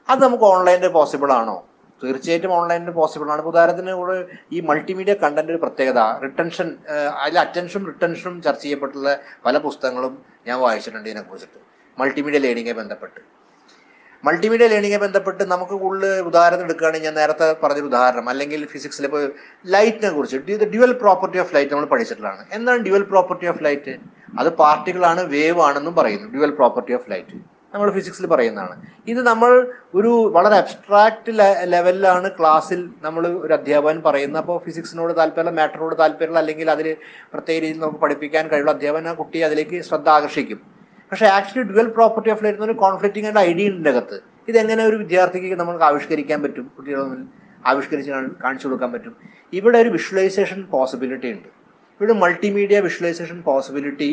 അത് 0.10 0.20
നമുക്ക് 0.24 0.44
ഓൺലൈനിൽ 0.44 0.88
പോസിബിൾ 0.88 1.32
ആണോ? 1.32 1.56
തീർച്ചയായിട്ടും 2.04 2.54
ഓൺലൈനിൽ 2.54 2.92
പോസിബിൾ 2.92 3.32
ആണ്. 3.32 3.42
ഉദാഹരണത്തിന് 3.42 3.92
കൂടെ 3.92 4.16
ഈ 4.54 4.60
മൾട്ടിമീഡിയ 4.70 5.14
കണ്ടന്റ് 5.24 5.52
ഒരു 5.52 5.58
പ്രത്യേകത. 5.58 6.00
റിട്ടൻഷൻ 6.26 6.68
അതിൽ 7.24 7.40
അറ്റൻഷനും 7.40 7.86
റിട്ടൻഷനും 7.86 8.42
ചർച്ച 8.42 8.64
ചെയ്യപ്പെട്ടുള്ള 8.64 9.20
പല 9.46 9.58
പുസ്തകങ്ങളും 9.58 10.14
ഞാൻ 10.48 10.60
വായിച്ചിട്ടുണ്ട് 10.60 11.10
ഇതിനെക്കുറിച്ചിട്ട്. 11.10 11.60
മൾട്ടിമീഡിയ 12.00 12.40
ലേണിങ്ങെ 12.40 12.74
ബന്ധപ്പെട്ട്. 12.82 13.20
മൾട്ടിമീഡിയ 14.24 14.68
ലേണിംഗെ 14.74 15.00
ബന്ധപ്പെട്ട് 15.06 15.44
നമുക്ക് 15.54 15.76
കൂടുതൽ 15.84 16.12
ഉദാഹരണം 16.30 16.64
എടുക്കുകയാണെങ്കിൽ 16.68 17.08
ഞാൻ 17.10 17.16
നേരത്തെ 17.22 17.48
പറഞ്ഞൊരു 17.64 17.90
ഉദാഹരണം. 17.92 18.30
അല്ലെങ്കിൽ 18.34 18.62
ഫിസിക്സിൽ 18.74 19.06
ഇപ്പോൾ 19.10 19.24
ലൈറ്റിനെ 19.74 20.12
കുറിച്ച്. 20.18 20.38
ഡ്യുവൽ 20.74 20.94
പ്രോപ്പർട്ടി 21.04 21.40
ഓഫ് 21.44 21.54
ലൈറ്റ് 21.56 21.74
നമ്മൾ 21.74 21.90
പഠിച്ചിട്ടുള്ളതാണ്. 21.96 22.46
എന്താണ് 22.58 22.80
ഡ്യുവൽ 22.88 23.04
പ്രോപ്പർട്ടി 23.12 23.48
ഓഫ് 23.54 23.64
ലൈറ്റ് 23.68 23.96
അത് 24.40 24.50
പാർട്ടികളാണ് 24.62 25.22
വേവ് 25.36 25.62
ആണെന്നും 25.68 25.96
പറയുന്നു. 26.00 26.30
ഡ്യുവൽ 26.36 26.54
പ്രോപ്പർട്ടി 26.62 26.94
ഓഫ് 27.00 27.10
ലൈറ്റ് 27.14 27.38
നമ്മൾ 27.74 27.90
ഫിസിക്സിൽ 27.96 28.26
പറയുന്നതാണ്. 28.32 28.76
ഇത് 29.12 29.22
നമ്മൾ 29.30 29.52
ഒരു 30.00 30.12
വളരെ 30.36 30.56
അബ്സ്ട്രാക്റ്റ് 30.64 31.32
ലെവലിലാണ് 31.74 32.28
ക്ലാസ്സിൽ 32.38 32.82
നമ്മൾ 33.06 33.24
ഒരു 33.46 33.54
അധ്യാപകൻ 33.54 33.98
പറയുന്നത്. 34.06 34.42
അപ്പോൾ 34.42 34.58
ഫിസിക്സിനോട് 34.66 35.14
താല്പര്യമുള്ള 35.18 35.54
മാറ്ററിനോട് 35.60 35.96
താല്പര്യമുള്ള 36.04 36.40
അല്ലെങ്കിൽ 36.44 36.70
അതിൽ 36.76 36.88
പ്രത്യേക 37.34 37.58
രീതിയിൽ 37.64 37.82
നമുക്ക് 37.84 38.02
പഠിപ്പിക്കാൻ 38.06 38.48
കഴിയുള്ള 38.52 38.72
അധ്യാപകൻ 38.78 39.10
ആ 39.12 39.14
കുട്ടിയെ 39.22 39.44
അതിലേക്ക് 39.50 39.80
ശ്രദ്ധ 39.90 40.10
ആകർഷിക്കും. 40.18 40.75
പക്ഷേ 41.12 41.26
actually 41.26 41.64
dual 41.72 41.88
property 41.98 42.30
of 42.34 42.44
light 42.46 42.64
ഒരു 42.68 42.76
കോൺഫ്ലിക്റ്റിംഗ് 42.84 43.28
ആയിട്ട് 43.28 43.42
ഐഡിയ 43.52 43.74
ഉണ്ട് 43.74 43.90
അകത്ത് 43.90 44.18
ഇതെങ്ങനെ 44.48 44.82
ഒരു 44.90 44.96
വിദ്യാർത്ഥിക്ക് 44.96 45.60
നമുക്ക് 45.60 45.84
ആവിഷ്കരിക്കാൻ 45.90 46.40
പറ്റും? 46.44 46.66
കുട്ടികളൊന്നും 46.78 47.22
ആവിഷ്കരിച്ച് 47.66 48.12
കാണിച്ചു 48.44 48.66
കൊടുക്കാൻ 48.68 48.90
പറ്റും? 48.96 49.14
ഇവിടെ 49.54 49.78
ഒരു 49.84 49.90
വിഷ്വലൈസേഷൻ 49.90 50.60
പോസിബിലിറ്റി 50.74 51.30
ഉണ്ട്. 51.36 51.50
ഇവിടെ 52.02 52.14
മൾട്ടിമീഡിയ 52.24 52.80
വിഷ്വലൈസേഷൻ 52.80 53.42
പോസിബിലിറ്റി 53.42 54.10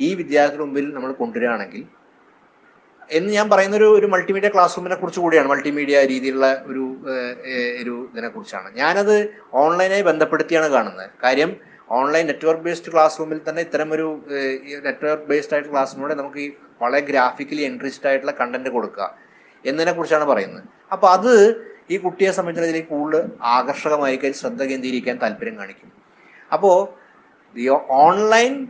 ഈ 0.00 0.14
വിദ്യാർത്ഥിയുടെ 0.14 0.64
മുമ്പിൽ 0.64 0.86
നമ്മൾ 0.94 1.12
കൊണ്ടുവരികയാണെങ്കിൽ 1.12 1.84
എന്ന് 3.10 3.30
ഞാൻ 3.32 3.46
പറയുന്ന 3.50 3.76
ഒരു 3.76 3.88
ഒരു 3.98 4.06
മൾട്ടിമീഡിയ 4.12 4.48
ക്ലാസ് 4.54 4.76
റൂമിനെ 4.76 4.96
കുറിച്ച് 4.96 5.20
കൂടിയാണ്. 5.20 5.48
മൾട്ടിമീഡിയ 5.48 5.96
രീതിയിലുള്ള 6.12 6.48
ഒരു 6.66 6.84
ഒരു 7.82 7.94
ഇതിനെ 8.12 8.28
കുറിച്ചാണ്. 8.28 8.68
ഞാനത് 8.80 9.16
ഓൺലൈനായി 9.62 10.02
ബന്ധപ്പെടുത്തിയാണ് 10.02 10.68
കാണുന്നത്. 10.68 11.10
കാര്യം 11.24 11.50
ഓൺലൈൻ 11.88 12.26
നെറ്റ്വർക്ക് 12.26 12.62
ബേസ്ഡ് 12.62 12.92
ക്ലാസ് 12.92 13.20
റൂമിൽ 13.20 13.40
തന്നെ 13.48 13.62
ഇത്തരം 13.62 13.92
ഒരു 13.92 14.22
നെറ്റ്വർക്ക് 14.84 15.26
ബേസ്ഡ് 15.28 15.54
ആയിട്ട് 15.54 15.70
ക്ലാസ് 15.70 15.94
റൂമിലൂടെ 15.94 16.14
നമുക്ക് 16.14 16.38
ഈ 16.38 16.52
വളരെ 16.82 17.00
ഗ്രാഫിക്കലി 17.00 17.62
എൻട്രിച്ച്ഡ് 17.62 18.06
ആയിട്ടുള്ള 18.06 18.32
കണ്ടന്റ് 18.32 18.68
കൊടുക്കുക 18.68 19.14
എന്നതിനെ 19.64 19.92
കുറിച്ചാണ് 19.92 20.24
പറയുന്നത്. 20.24 20.64
അപ്പോൾ 20.92 21.10
അത് 21.12 21.32
ഈ 21.90 21.96
കുട്ടിയെ 21.96 22.30
സംബന്ധിച്ചിടത്തോളം 22.30 22.86
കൂടുതൽ 22.86 23.30
ആകർഷകമായി 23.40 24.16
കഴിഞ്ഞ് 24.16 24.38
ശ്രദ്ധ 24.38 24.62
കേന്ദ്രീകരിക്കാൻ 24.62 25.16
താല്പര്യം 25.16 25.58
കാണിക്കും 25.58 25.92
അപ്പോൾ 26.52 26.88
online 27.90 28.68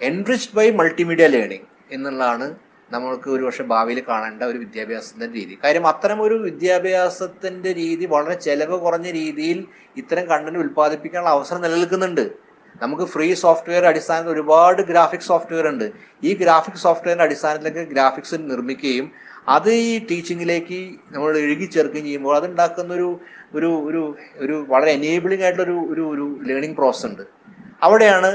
enriched 0.00 0.56
by 0.56 0.70
multimedia 0.70 1.26
learning 1.26 1.66
എന്നുള്ളതാണ് 1.90 2.67
നമ്മൾക്ക് 2.92 3.30
ഒരു 3.30 3.42
പക്ഷേ 3.44 3.64
ഭാവിയിൽ 3.64 4.00
കാണേണ്ട 4.08 4.42
ഒരു 4.42 4.58
വിദ്യാഭ്യാസത്തിന്റെ 4.58 5.26
രീതി. 5.38 5.58
കാര്യം 5.64 5.86
അത്തരം 5.86 6.22
ഒരു 6.22 6.34
വിദ്യാഭ്യാസത്തിന്റെ 6.34 7.72
രീതി 7.72 8.04
വളരെ 8.06 8.34
ചെലവ് 8.46 8.76
കുറഞ്ഞ 8.80 9.10
രീതിയിൽ 9.10 9.58
ഇത്തരം 9.96 10.24
കണ്ടന്റ് 10.30 10.58
ഉൽപ്പാദിപ്പിക്കാനുള്ള 10.58 11.30
അവസരം 11.30 11.60
നിലനിൽക്കുന്നുണ്ട്. 11.62 12.24
നമുക്ക് 12.82 13.02
ഫ്രീ 13.02 13.34
സോഫ്റ്റ്വെയർ 13.34 13.84
അടിസ്ഥാനത്തിൽ 13.84 14.32
ഒരുപാട് 14.32 14.82
ഗ്രാഫിക്സ് 14.82 15.28
സോഫ്റ്റ്വെയർ 15.28 15.66
ഉണ്ട്. 15.68 15.86
ഈ 16.24 16.34
ഗ്രാഫിക്സ് 16.34 16.82
സോഫ്റ്റ്വെയറിന്റെ 16.82 17.24
അടിസ്ഥാനത്തിലേക്ക് 17.24 17.84
ഗ്രാഫിക്സ് 17.94 18.34
നിർമ്മിക്കുകയും 18.34 19.06
അത് 19.48 19.70
ഈ 19.70 20.06
ടീച്ചിങ്ങിലേക്ക് 20.08 20.78
നമ്മൾ 21.12 21.38
എഴുകി 21.38 21.64
ചേർക്കുകയും 21.64 22.04
ചെയ്യുമ്പോൾ 22.04 22.36
അതുണ്ടാക്കുന്ന 22.36 22.94
ഒരു 22.94 23.08
ഒരു 23.54 23.70
ഒരു 23.88 24.02
ഒരു 24.44 24.66
വളരെ 24.68 24.90
എനേബിളിംഗ് 24.90 25.44
ആയിട്ടുള്ള 25.44 25.66
ഒരു 25.68 25.76
ഒരു 25.92 26.02
ഒരു 26.14 26.24
ലേണിംഗ് 26.48 26.76
പ്രോസസ് 26.76 27.06
ഉണ്ട്. 27.06 27.22
അവിടെയാണ് 27.82 28.30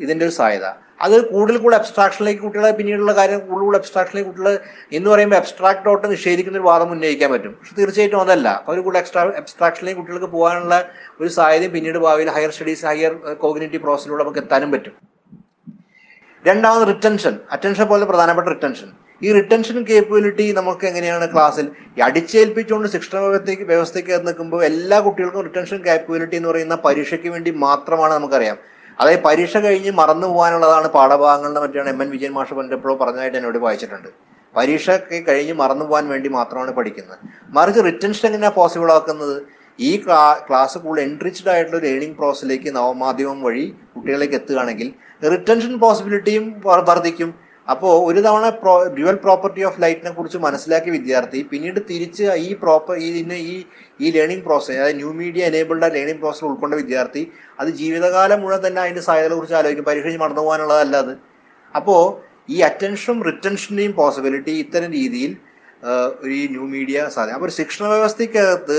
ഇതിന്റെ 0.00 0.24
ഒരു 0.26 0.34
സാധ്യത. 0.34 0.66
അത് 1.00 1.14
കൂടുതൽ 1.30 1.56
കൂടുതൽ 1.58 1.78
അബ്സ്ട്രാക്ഷനിലേക്ക് 1.78 2.40
കുട്ടികളെ 2.42 2.70
പിന്നീടുള്ള 2.70 3.12
കാര്യം 3.16 3.40
കൂടുതൽ 3.40 3.64
കൂടുതൽ 3.64 3.78
അബ്സ്ട്രാക്ഷനിലേക്ക് 3.80 4.30
കുട്ടികൾ 4.30 4.52
എന്ന് 4.92 5.10
പറയുമ്പോൾ 5.10 5.36
അബ്സ്ട്രാക്ട് 5.36 5.82
ഡോട്ട് 5.86 6.06
നിഷേധിക്കുന്ന 6.10 6.58
ഒരു 6.58 6.66
വാദം 6.68 6.90
ഉന്നയിക്കാൻ 6.90 7.30
പറ്റും. 7.32 7.52
പക്ഷെ 7.58 7.74
തീർച്ചയായിട്ടും 7.80 8.20
അതല്ല. 8.20 8.48
അവർ 8.66 8.78
കൂടുതൽ 8.80 9.00
എക്സ്ട്രാ 9.02 9.22
അബ്സ്ട്രാക്ഷനിലേക്ക് 9.42 10.00
കുട്ടികൾക്ക് 10.00 10.30
പോകാനുള്ള 10.36 10.76
ഒരു 11.20 11.28
സാഹചര്യം 11.28 11.72
പിന്നീട് 11.72 11.98
ഭാവിയിൽ 11.98 12.30
ഹയർ 12.36 12.50
സ്റ്റഡീസ് 12.50 12.86
ഹയർ 12.86 13.14
കോഗ്നേറ്റീവ് 13.44 13.82
പ്രോസസ്സിലൂടെ 13.82 14.22
നമുക്ക് 14.22 14.38
എത്താനും 14.38 14.70
പറ്റും. 14.74 14.94
രണ്ടാമത് 16.44 16.88
റിട്ടൻഷൻ 16.88 17.34
അറ്റൻഷൻ 17.50 17.86
പോലെ 17.86 18.04
പ്രധാനപ്പെട്ട 18.04 18.48
റിട്ടൻഷൻ 18.48 18.88
ഈ 19.22 19.32
റിട്ടൻഷൻ 19.32 19.76
കേപ്പബിലിറ്റി 19.90 20.46
നമുക്ക് 20.52 20.84
എങ്ങനെയാണ് 20.86 21.26
ക്ലാസ്സിൽ 21.32 21.66
അടിച്ചേൽപ്പിച്ചുകൊണ്ട് 22.02 22.88
ശിക്ഷണ 22.88 23.18
വ്യവസ്ഥയ്ക്ക് 23.18 23.64
വ്യവസ്ഥയ്ക്ക് 23.64 24.18
നിൽക്കുമ്പോൾ 24.26 24.64
എല്ലാ 24.64 25.00
കുട്ടികൾക്കും 25.00 25.44
റിട്ടൻഷൻ 25.48 25.78
കേപ്പബിലിറ്റി 25.86 26.36
എന്ന് 26.36 26.48
പറയുന്ന 26.48 26.76
പരീക്ഷയ്ക്ക് 26.84 27.28
വേണ്ടി 27.28 27.50
മാത്രമാണ് 27.50 28.14
നമുക്കറിയാം. 28.14 28.58
അതായത് 29.00 29.22
പരീക്ഷ 29.22 29.56
കഴിഞ്ഞ് 29.56 29.90
മറന്നു 29.90 30.26
പോകാനുള്ളതാണ് 30.26 30.88
പാഠഭാഗങ്ങളുടെ 30.88 31.60
മറ്റാണ് 31.60 31.88
എം 31.88 32.02
എൻ 32.02 32.10
വിജയൻ 32.10 32.32
മാഷ് 32.32 32.54
പണ്ടെപ്പോഴോ 32.54 32.94
പറഞ്ഞതായിട്ട് 32.96 33.36
എന്നോട് 33.36 33.58
വായിച്ചിട്ടുണ്ട്. 33.58 34.08
പരീക്ഷയ്ക്ക് 34.56 35.26
കഴിഞ്ഞ് 35.28 35.52
മറന്നു 35.52 35.84
പോകാൻ 35.84 36.08
വേണ്ടി 36.08 36.28
മാത്രമാണ് 36.28 36.70
പഠിക്കുന്നത്. 36.70 37.18
മറിച്ച് 37.48 37.80
റിട്ടൻഷൻ 37.84 38.28
എങ്ങനെയാണ് 38.28 38.54
പോസിബിൾ 38.54 38.92
ആക്കുന്നത്? 38.92 39.42
ഈ 39.80 40.04
ക്ലാ 40.04 40.40
ക്ലാസ് 40.48 40.78
കൂടുതൽ 40.78 41.04
എൻട്രിച്ച്ഡ് 41.04 41.50
ആയിട്ടുള്ള 41.50 41.78
ഒരു 41.78 41.86
ലേണിംഗ് 41.86 42.16
പ്രോസസ്സിലേക്ക് 42.16 42.76
നവമാധ്യമം 42.76 43.42
വഴി 43.42 43.74
കുട്ടികളിലേക്ക് 43.96 44.34
എത്തുകയാണെങ്കിൽ 44.34 44.92
റിട്ടൻഷൻ 45.30 45.78
പോസിബിലിറ്റിയും 45.78 46.62
വർ- 46.66 46.84
വർദ്ധിക്കും. 46.84 47.45
അപ്പോൾ 47.68 47.92
ഒരു 48.08 48.20
തവണ 48.26 48.48
പ്രോ 48.60 48.72
ഡ്യുവൽ 48.96 49.16
പ്രോപ്പർട്ടി 49.24 49.62
ഓഫ് 49.68 49.80
ലൈറ്റിനെ 49.82 50.10
കുറിച്ച് 50.10 50.38
മനസ്സിലാക്കിയ 50.38 50.92
വിദ്യാർത്ഥി 50.92 51.40
പിന്നീട് 51.52 51.80
തിരിച്ച് 51.88 52.24
ഈ 52.46 52.50
പ്രോപ്പർ 52.62 52.94
ഇതിനെ 53.06 53.38
ഈ 53.52 53.54
ഈ 54.00 54.12
ലേണിംഗ് 54.16 54.44
പ്രോസസ് 54.44 54.76
അതായത് 54.76 54.98
new 55.00 55.10
media 55.22 55.42
enabled 55.50 55.88
learning 55.96 56.20
process 56.20 56.44
ഉൾക്കൊണ്ട 56.44 56.74
വിദ്യാർത്ഥി 56.74 57.22
അത് 57.60 57.70
ജീവിതകാലം 57.80 58.40
മുഴുവൻ 58.42 58.62
തന്നെ 58.66 58.80
അതിന്റെ 58.84 59.02
സാധ്യതകളെ 59.08 59.36
കുറിച്ച് 59.36 59.56
ആലോചിക്കും 59.60 59.88
പരിഹരിച്ച് 59.90 60.20
മറന്നു 60.24 60.42
പോകാനുള്ളതല്ല 60.42 60.96
അത്. 60.96 61.12
അപ്പോൾ 61.74 62.00
ഈ 62.54 62.58
അറ്റൻഷനും 62.60 63.18
റിറ്റൻഷന്റെയും 63.30 63.92
പോസിബിലിറ്റി 64.00 64.54
ഇത്തരം 64.64 64.90
രീതിയിൽ 64.92 65.32
ഒരു 66.24 66.36
ന്യൂ 66.54 66.64
മീഡിയ 66.74 66.98
സാധ്യത 67.14 67.36
അപ്പോൾ 67.38 67.50
ശിക്ഷണ 67.58 67.84
വ്യവസ്ഥയ്ക്കകത്ത് 67.92 68.78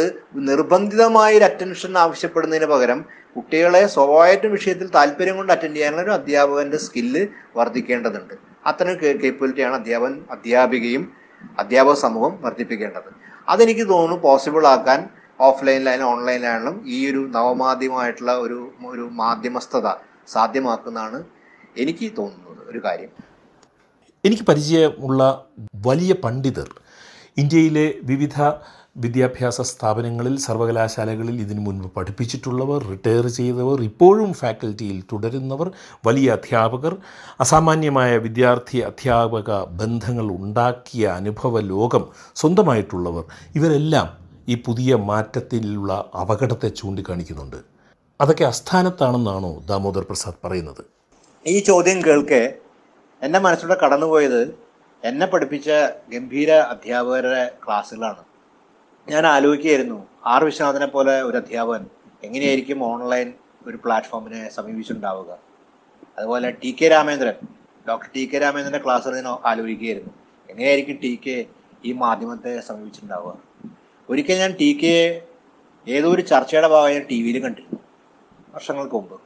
നിർബന്ധിതമായ 0.49 1.37
ഒരു 1.39 1.45
അറ്റൻഷൻ 1.51 1.97
ആവശ്യപ്പെടുന്നതിന് 1.97 2.69
പകരം 2.73 3.01
കുട്ടികളെ 3.35 3.81
സ്വാഭാവിക 3.87 4.47
വിഷയത്തിൽ 4.57 4.87
താല്പര്യം 4.95 5.35
കൊണ്ട് 5.37 5.53
അറ്റൻഡ് 5.53 5.75
ചെയ്യാനുള്ള 5.75 6.03
ഒരു 6.03 6.13
അധ്യാപകന്റെ 6.19 6.77
സ്കില്ല് 6.85 7.23
വർദ്ധിക്കേണ്ടതുണ്ട്. 7.57 8.35
അത്തരം 8.69 8.95
കേപ്പബിലിറ്റിയാണ് 9.21 9.75
അധ്യാപൻ 9.79 10.13
അധ്യാപികയും 10.35 11.03
അധ്യാപക 11.61 11.95
സമൂഹം 12.05 12.33
വർദ്ധിപ്പിക്കേണ്ടത്. 12.45 13.09
അതെനിക്ക് 13.47 13.85
തോന്നുന്നു 13.89 14.17
പോസിബിൾ 14.23 14.63
ആക്കാൻ 14.67 15.01
ഓഫ്ലൈനിലായാലും 15.39 16.07
ഓൺലൈനിലായാലും 16.13 16.75
ഈ 16.95 16.99
ഒരു 17.11 17.21
നവമാധ്യമമായിട്ടുള്ള 17.35 18.33
ഒരു 18.45 18.59
ഒരു 18.91 19.05
മാധ്യമസ്ഥത 19.21 19.87
സാധ്യമാക്കുന്നതാണ് 20.27 21.19
എനിക്ക് 21.83 22.07
തോന്നുന്നത് 22.17 22.61
ഒരു 22.71 22.79
കാര്യം. 22.85 23.11
എനിക്ക് 24.23 24.43
പരിചയമുള്ള 24.43 25.21
വലിയ 25.87 26.13
പണ്ഡിതർ 26.23 26.69
ഇന്ത്യയിലെ 27.37 27.87
വിവിധ 28.03 28.37
വിദ്യാഭ്യാസ 28.97 29.61
സ്ഥാപനങ്ങളിൽ 29.61 30.35
സർവകലാശാലകളിൽ 30.37 31.41
ഇതിനു 31.41 31.59
മുൻപ് 31.59 31.87
പഠിപ്പിച്ചിട്ടുള്ളവർ 31.97 32.79
റിട്ടയർ 32.91 33.27
ചെയ്തവർ 33.27 33.81
ഇപ്പോഴും 33.81 34.33
ഫാക്കൽറ്റിയിൽ 34.33 35.03
തുടരുന്നവർ 35.11 35.71
വലിയ 36.07 36.31
അധ്യാപകർ 36.31 36.97
അസാമാന്യമായ 37.39 38.17
വിദ്യാർത്ഥി 38.17 38.77
അധ്യാപക 38.79 39.63
ബന്ധങ്ങൾ 39.81 40.29
ഉണ്ടാക്കിയ 40.35 41.07
അനുഭവ 41.07 41.61
ലോകം 41.61 42.05
സ്വന്തമായിട്ടുള്ളവർ 42.35 43.25
ഇവരെല്ലാം 43.55 44.09
ഈ 44.49 44.55
പുതിയ 44.65 44.95
മാറ്റത്തിലുള്ള 44.95 45.93
അപകടത്തെ 46.21 46.67
ചൂണ്ടിക്കാണിക്കുന്നുണ്ട്. 46.67 47.59
അതൊക്കെ 48.21 48.43
അസ്ഥാനത്താണെന്നാണോ 48.43 49.51
ദാമോദർ 49.69 50.03
പ്രസാദ് 50.03 50.39
പറയുന്നത്? 50.45 50.83
ഈ 51.47 51.59
ചോദ്യം 51.59 51.99
കേൾക്കെ 52.05 52.53
എന്റെ 53.23 53.39
മനസ്സിലൂടെ 53.39 53.77
കടന്നുപോയത് 53.83 54.41
എന്നെ 55.03 55.25
പഠിപ്പിച്ച 55.25 55.69
ഗംഭീര 56.13 56.51
അധ്യാപകരുടെ 56.51 57.51
ക്ലാസ്സുകളാണ്. 57.65 58.26
ഞാൻ 59.09 59.25
ആലോചിക്കുകയായിരുന്നു 59.27 60.05
ആർ 60.25 60.43
വിശ്വനാഥനെ 60.43 60.85
പോലെ 60.85 61.21
ഒരു 61.21 61.37
അധ്യാപകൻ 61.37 61.83
എങ്ങനെയായിരിക്കും 62.23 62.83
ഓൺലൈൻ 62.83 63.33
ഒരു 63.67 63.77
പ്ലാറ്റ്ഫോമിനെ 63.77 64.49
സമീപിച്ചിട്ടുണ്ടാവുക 64.49 65.31
അതുപോലെ 66.17 66.49
T 66.51 66.71
K 66.71 66.87
Ramendran 66.87 67.37
doctor 67.87 68.07
T 68.15 68.23
K 68.25 68.37
രാമേന്ദ്രന്റെ 68.37 68.81
class 68.83 69.09
ഞാൻ 69.09 69.27
ആലോചിക്കുകയായിരുന്നു 69.45 70.13
എങ്ങനെയായിരിക്കും 70.49 70.97
ടി 71.01 71.19
കെ 71.25 71.45
ഈ 71.85 71.91
മാധ്യമത്തെ 71.93 72.59
സമീപിച്ചിട്ടുണ്ടാവുക 72.59 73.33
ഒരിക്കൽ 74.09 74.37
ഞാൻ 74.37 74.51
ടി 74.51 74.69
കെ 74.83 74.93
ഏതോ 75.87 76.07
ഒരു 76.09 76.21
ചർച്ചയുടെ 76.21 76.67
ഭാഗമായി 76.67 76.99
ടി 76.99 77.21
വിയിൽ 77.21 77.37
കണ്ടിരുന്നു 77.41 77.79
വർഷങ്ങൾക്ക് 78.55 78.95
മുമ്പ്. 78.95 79.17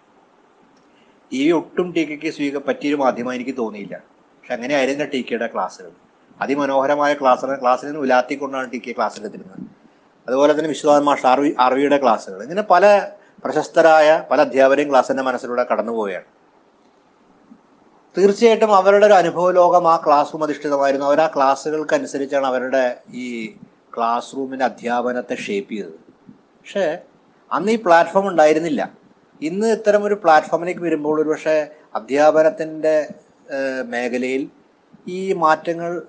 ടി 1.32 1.39
വി 1.46 1.52
ഒട്ടും 1.52 1.91
ടി 1.91 2.02
കെക്ക് 2.06 2.32
സ്വീക 2.32 2.58
പറ്റിയൊരു 2.58 2.96
മാധ്യമം 2.96 3.34
എനിക്ക് 3.34 3.58
തോന്നിയില്ല. 3.58 3.96
പക്ഷെ 4.36 4.54
അങ്ങനെയായിരുന്നു 4.54 5.06
ടി 5.06 5.22
കെയുടെ 5.22 5.48
ക്ലാസ്സുകൾ 5.48 5.91
അതിമനോഹരമായ 6.39 7.13
ക്ലാസ്സുകൾ 7.13 7.56
ക്ലാസ്സിൽ 7.62 7.88
നിന്ന് 7.88 8.02
ഉലാത്തിക്കൊണ്ടാണ് 8.02 8.72
ടി 8.72 8.80
കെ 8.80 8.91
ക്ലാസ്സിൽ 8.91 9.26
എത്തിരുന്നത് 9.26 9.71
അതുപോലെ 10.28 10.52
തന്നെ 10.58 10.70
വിശ്വനാഥ് 10.70 11.06
മാഷ് 11.10 11.28
ആർവിയുടെ 11.66 11.98
ക്ലാസ്സുകൾ. 11.98 12.40
ഇങ്ങനെ 12.44 12.64
പല 12.74 12.86
പ്രശസ്തരായ 13.44 14.08
പല 14.32 14.40
അധ്യാപകരെയും 14.42 14.90
ക്ലാസ് 14.90 15.12
എന്റെ 15.12 15.24
മനസ്സിലൂടെ 15.24 15.66
കടന്നുപോവുകയാണ് 15.72 16.30
തീർച്ചയായിട്ടും 18.18 18.72
അവരുടെ 18.76 19.06
ഒരു 19.06 19.14
അനുഭവ 19.14 19.52
ലോകം 19.52 19.86
ആ 19.88 19.96
ക്ലാസ് 20.06 20.34
റൂം 20.34 20.44
അധിഷ്ഠിതമായിരുന്നു. 20.44 21.06
അവർ 21.06 21.20
ആ 21.22 21.28
ക്ലാസ്സുകൾക്ക് 21.36 21.94
അനുസരിച്ചാണ് 21.94 22.46
അവരുടെ 22.46 22.84
ഈ 23.14 23.26
ക്ലാസ് 23.98 24.38
റൂമിന്റെ 24.38 24.66
അധ്യാപനത്തെ 24.66 25.36
ഷേപ്പ് 25.36 25.72
ചെയ്തത്. 25.74 25.98
പക്ഷേ 26.60 26.98
അന്ന് 27.52 27.72
ഈ 27.72 27.78
പ്ലാറ്റ്ഫോം 27.86 28.28
ഉണ്ടായിരുന്നില്ല. 28.28 28.82
ഇന്ന് 29.42 29.68
ഇത്തരം 29.68 30.04
ഒരു 30.04 30.14
പ്ലാറ്റ്ഫോമിലേക്ക് 30.14 30.82
വരുമ്പോൾ 30.82 31.22
ഒരു 31.22 31.30
പക്ഷേ 31.30 31.56
അധ്യാപനത്തിന്റെ 31.96 32.96
മേഖലയിൽ 33.86 34.44
ഈ 35.08 35.34
മാറ്റങ്ങൾ 35.34 36.02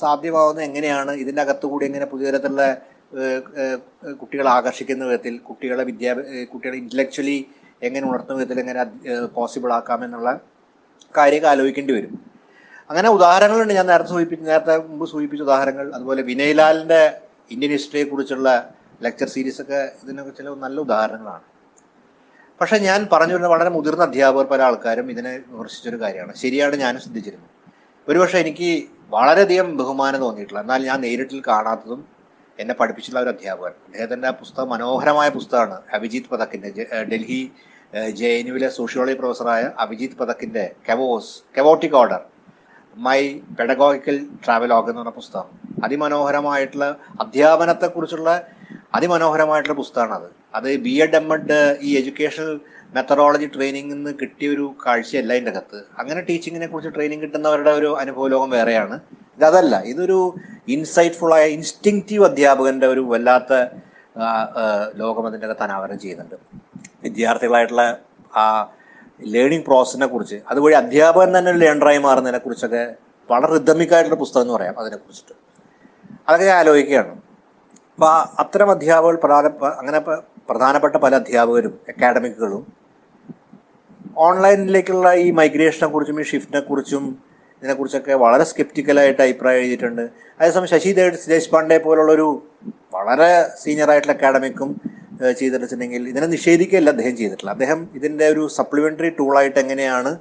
സാധ്യമാവുന്നത് 0.00 0.64
എങ്ങനെയാണ്? 0.64 1.12
ഇതിന്റെ 1.12 1.42
അകത്തുകൂടി 1.42 1.84
എങ്ങനെ 1.84 2.06
പുതിയ 2.06 2.30
തരത്തിലുള്ള 2.30 2.76
കുട്ടികളെ 4.20 4.50
ആകർഷിക്കുന്ന 4.50 5.04
വിധത്തിൽ 5.04 5.38
കുട്ടികളെ 5.38 5.84
വിദ്യാ 5.84 6.14
കുട്ടികളെ 6.52 6.76
ഇന്റലക്ച്വലി 6.76 7.46
എങ്ങനെ 7.82 8.08
ഉണർത്തുന്ന 8.08 8.38
വിധത്തിൽ 8.38 8.60
എങ്ങനെ 8.60 8.84
പോസിബിൾ 9.26 9.72
ആക്കാം 9.72 10.04
എന്നുള്ള 10.04 10.40
കാര്യമൊക്കെ 11.16 11.48
ആലോചിക്കേണ്ടി 11.48 11.92
വരും. 11.94 12.24
അങ്ങനെ 12.90 13.08
ഉദാഹരണങ്ങളുണ്ട്. 13.08 13.74
ഞാൻ 13.74 13.86
നേരത്തെ 13.86 14.10
സൂചിപ്പിച്ച 14.10 14.42
നേരത്തെ 14.42 14.78
മുമ്പ് 14.78 15.06
സൂചിപ്പിച്ച 15.08 15.42
ഉദാഹരണങ്ങൾ. 15.42 15.94
അതുപോലെ 15.94 16.22
വിനയ്ലാലിന്റെ 16.22 17.20
ഇന്ത്യൻ 17.50 17.70
ഹിസ്റ്ററിയെ 17.70 18.04
കുറിച്ചുള്ള 18.04 18.72
ലെക്ചർ 19.02 19.28
സീരീസ് 19.28 19.62
ഒക്കെ 19.62 19.92
ഇതിനൊക്കെ 20.04 20.32
ചില 20.38 20.48
നല്ല 20.48 20.80
ഉദാഹരണങ്ങളാണ്. 20.80 21.42
പക്ഷേ 22.60 22.78
ഞാൻ 22.78 23.08
പറഞ്ഞു 23.12 23.32
വരുന്ന 23.32 23.48
വളരെ 23.48 23.70
മുതിർന്ന 23.70 24.02
അധ്യാപകർ 24.02 24.44
പല 24.44 24.62
ആൾക്കാരും 24.62 25.10
ഇതിനെ 25.10 25.32
വിമർശിച്ചൊരു 25.48 25.96
കാര്യമാണ്. 26.00 26.34
ശരിയാണ് 26.34 26.76
ഞാനും 26.76 27.00
ശ്രദ്ധിച്ചിരുന്നു 27.00 27.48
ഒരുപക്ഷെ 28.08 28.38
എനിക്ക് 28.38 28.82
വളരെയധികം 29.08 29.76
ബഹുമാനം 29.76 30.20
തോന്നിയിട്ടില്ല. 30.20 30.60
എന്നാൽ 30.60 30.86
ഞാൻ 30.86 31.00
നേരിട്ടിൽ 31.00 31.42
കാണാത്തതും 31.48 32.17
എന്നെ 32.58 32.74
പഠിപ്പിച്ചിട്ടുള്ള 32.74 33.22
ഒരു 33.24 33.32
അധ്യാപകൻ. 33.36 33.74
അദ്ദേഹത്തിന്റെ 33.86 34.30
പുസ്തകം 34.30 34.68
മനോഹരമായ 34.68 35.28
പുസ്തകമാണ് 35.28 35.76
അഭിജിത്ത് 35.96 36.28
പതക്കിന്റെ 36.34 36.68
ഡൽഹി 37.12 37.40
ജെ 38.10 38.30
എൻ 38.38 38.46
യുവിലെ 38.48 38.68
സോഷ്യോളജി 38.68 39.16
പ്രൊഫസറായ 39.20 39.70
Abhijit 39.78 40.16
പതക്കിന്റെ 40.16 40.64
chaos 40.88 41.30
chaotic 41.56 41.96
order 42.00 42.22
my 42.96 43.20
pedagogical 43.58 44.16
travelogue 44.44 44.90
എന്ന് 44.90 45.02
പറഞ്ഞ 45.02 45.14
പുസ്തകം. 45.20 45.48
അതിമനോഹരമായിട്ടുള്ള 45.84 46.86
അധ്യാപനത്തെക്കുറിച്ചുള്ള 47.20 48.30
അതിമനോഹരമായിട്ടുള്ള 48.94 49.76
പുസ്തകമാണ് 49.76 50.14
അത് 50.14 50.28
അത് 50.54 50.76
ബി 50.84 50.94
എഡ് 51.02 51.16
എം 51.16 51.26
എഡ് 51.34 51.78
ഈ 51.80 51.90
എഡ്യൂക്കേഷണൽ 51.98 52.52
മെത്തഡോളജി 52.94 53.46
ട്രെയിനിങ്ങിൽ 53.54 53.94
നിന്ന് 53.94 54.12
കിട്ടിയ 54.20 54.48
ഒരു 54.54 54.66
കാഴ്ചയല്ല 54.86 55.32
അതിന്റെ 55.32 55.50
അകത്ത്. 55.50 55.80
അങ്ങനെ 55.98 56.20
ടീച്ചിങ്ങിനെ 56.20 56.66
കുറിച്ച് 56.66 56.94
ട്രെയിനിങ് 56.94 57.22
കിട്ടുന്നവരുടെ 57.22 57.70
ഒരു 57.70 57.90
അനുഭവ 58.02 58.28
ലോകം 58.28 58.50
വേറെയാണ്. 58.50 58.96
ഇതല്ല 59.38 59.74
ഇതൊരു 59.92 60.18
ഇൻസൈറ്റ്ഫുൾ 60.74 61.34
ആയ 61.34 61.44
ഇൻസ്റ്റിങ്റ്റീവ് 61.56 62.24
അധ്യാപകന്റെ 62.24 62.86
ഒരു 62.86 63.00
വല്ലാത്ത 63.00 63.52
ലോകം 64.94 65.26
അതിന്റെ 65.26 65.46
അകത്ത് 65.46 65.62
അനാവരണം 65.62 65.98
ചെയ്യുന്നുണ്ട്. 65.98 66.36
വിദ്യാർത്ഥികളായിട്ടുള്ള 67.04 67.84
ആ 68.36 68.44
ലേണിംഗ് 69.26 69.64
പ്രോസസ്സിനെ 69.64 70.06
കുറിച്ച് 70.06 70.36
അതുവഴി 70.50 70.74
അധ്യാപകൻ 70.74 71.38
തന്നെ 71.38 71.50
ഒരു 71.50 71.58
ലേണറായി 71.58 71.98
മാറുന്നതിനെ 71.98 72.38
കുറിച്ചൊക്കെ 72.38 72.82
വളരെ 73.30 73.52
റിതമിക്കായിട്ടുള്ള 73.52 74.18
പുസ്തകം 74.18 74.42
എന്ന് 74.42 74.54
പറയാം 74.54 74.74
അതിനെ 74.80 74.96
കുറിച്ചിട്ട്. 74.96 75.34
അതൊക്കെ 76.28 76.46
ഞാൻ 76.46 76.56
ആലോചിക്കുകയാണ്. 76.56 77.12
അപ്പോൾ 77.94 78.12
അത്തരം 78.38 78.70
അധ്യാപകർ 78.70 79.14
പ്രധാന 79.24 79.46
അങ്ങനെ 79.80 80.00
പ്രധാനപ്പെട്ട 80.48 80.96
പല 80.96 81.14
അധ്യാപകരും 81.14 81.80
അക്കാഡമിക്കുകളും 81.88 82.62
ഓൺലൈനിലേക്കുള്ള 84.26 85.08
ഈ 85.14 85.30
മൈഗ്രേഷനെ 85.30 85.88
കുറിച്ചും 85.88 86.20
ഈ 86.20 86.24
ഷിഫ്റ്റിനെ 86.24 86.60
കുറിച്ചും 86.60 87.04
ഇതിനെക്കുറിച്ചൊക്കെ 87.60 88.14
വളരെ 88.24 88.44
സ്കെപ്റ്റിക്കലായിട്ട് 88.50 89.20
അഭിപ്രായം 89.26 89.60
എഴുതിയിട്ടുണ്ട്. 89.62 90.04
അതേസമയം 90.40 90.70
ശശി 90.74 90.92
ദേവ് 90.98 91.18
സുരേഷ് 91.24 91.50
പാണ്ഡെ 91.54 91.78
പോലുള്ളൊരു 91.86 92.28
വളരെ 92.96 93.30
സീനിയർ 93.62 93.90
ആയിട്ടുള്ള 93.92 94.14
അക്കാഡമിക്കും 94.16 94.70
ചെയ്തിട്ടുണ്ടെങ്കിൽ 95.38 96.02
ഇതിനെ 96.08 96.26
നിഷേധിക്കുകയല്ല 96.34 96.90
അദ്ദേഹം 96.94 97.14
ചെയ്തിട്ടില്ല 97.20 97.52
അദ്ദേഹം 97.56 97.80
ഇതിന്റെ 97.98 98.26
ഒരു 98.34 98.42
സപ്ലിമെന്ററി 98.56 99.10
ടൂളായിട്ട് 99.18 99.58
എങ്ങനെയാണ് 99.64 100.12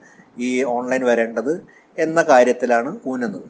ഈ 0.47 0.49
ഓൺലൈൻ 0.75 1.03
വരേണ്ടത് 1.09 1.53
എന്ന 1.97 2.19
കാര്യത്തിലാണ് 2.31 2.89
ഊന്നുന്നത്. 3.11 3.45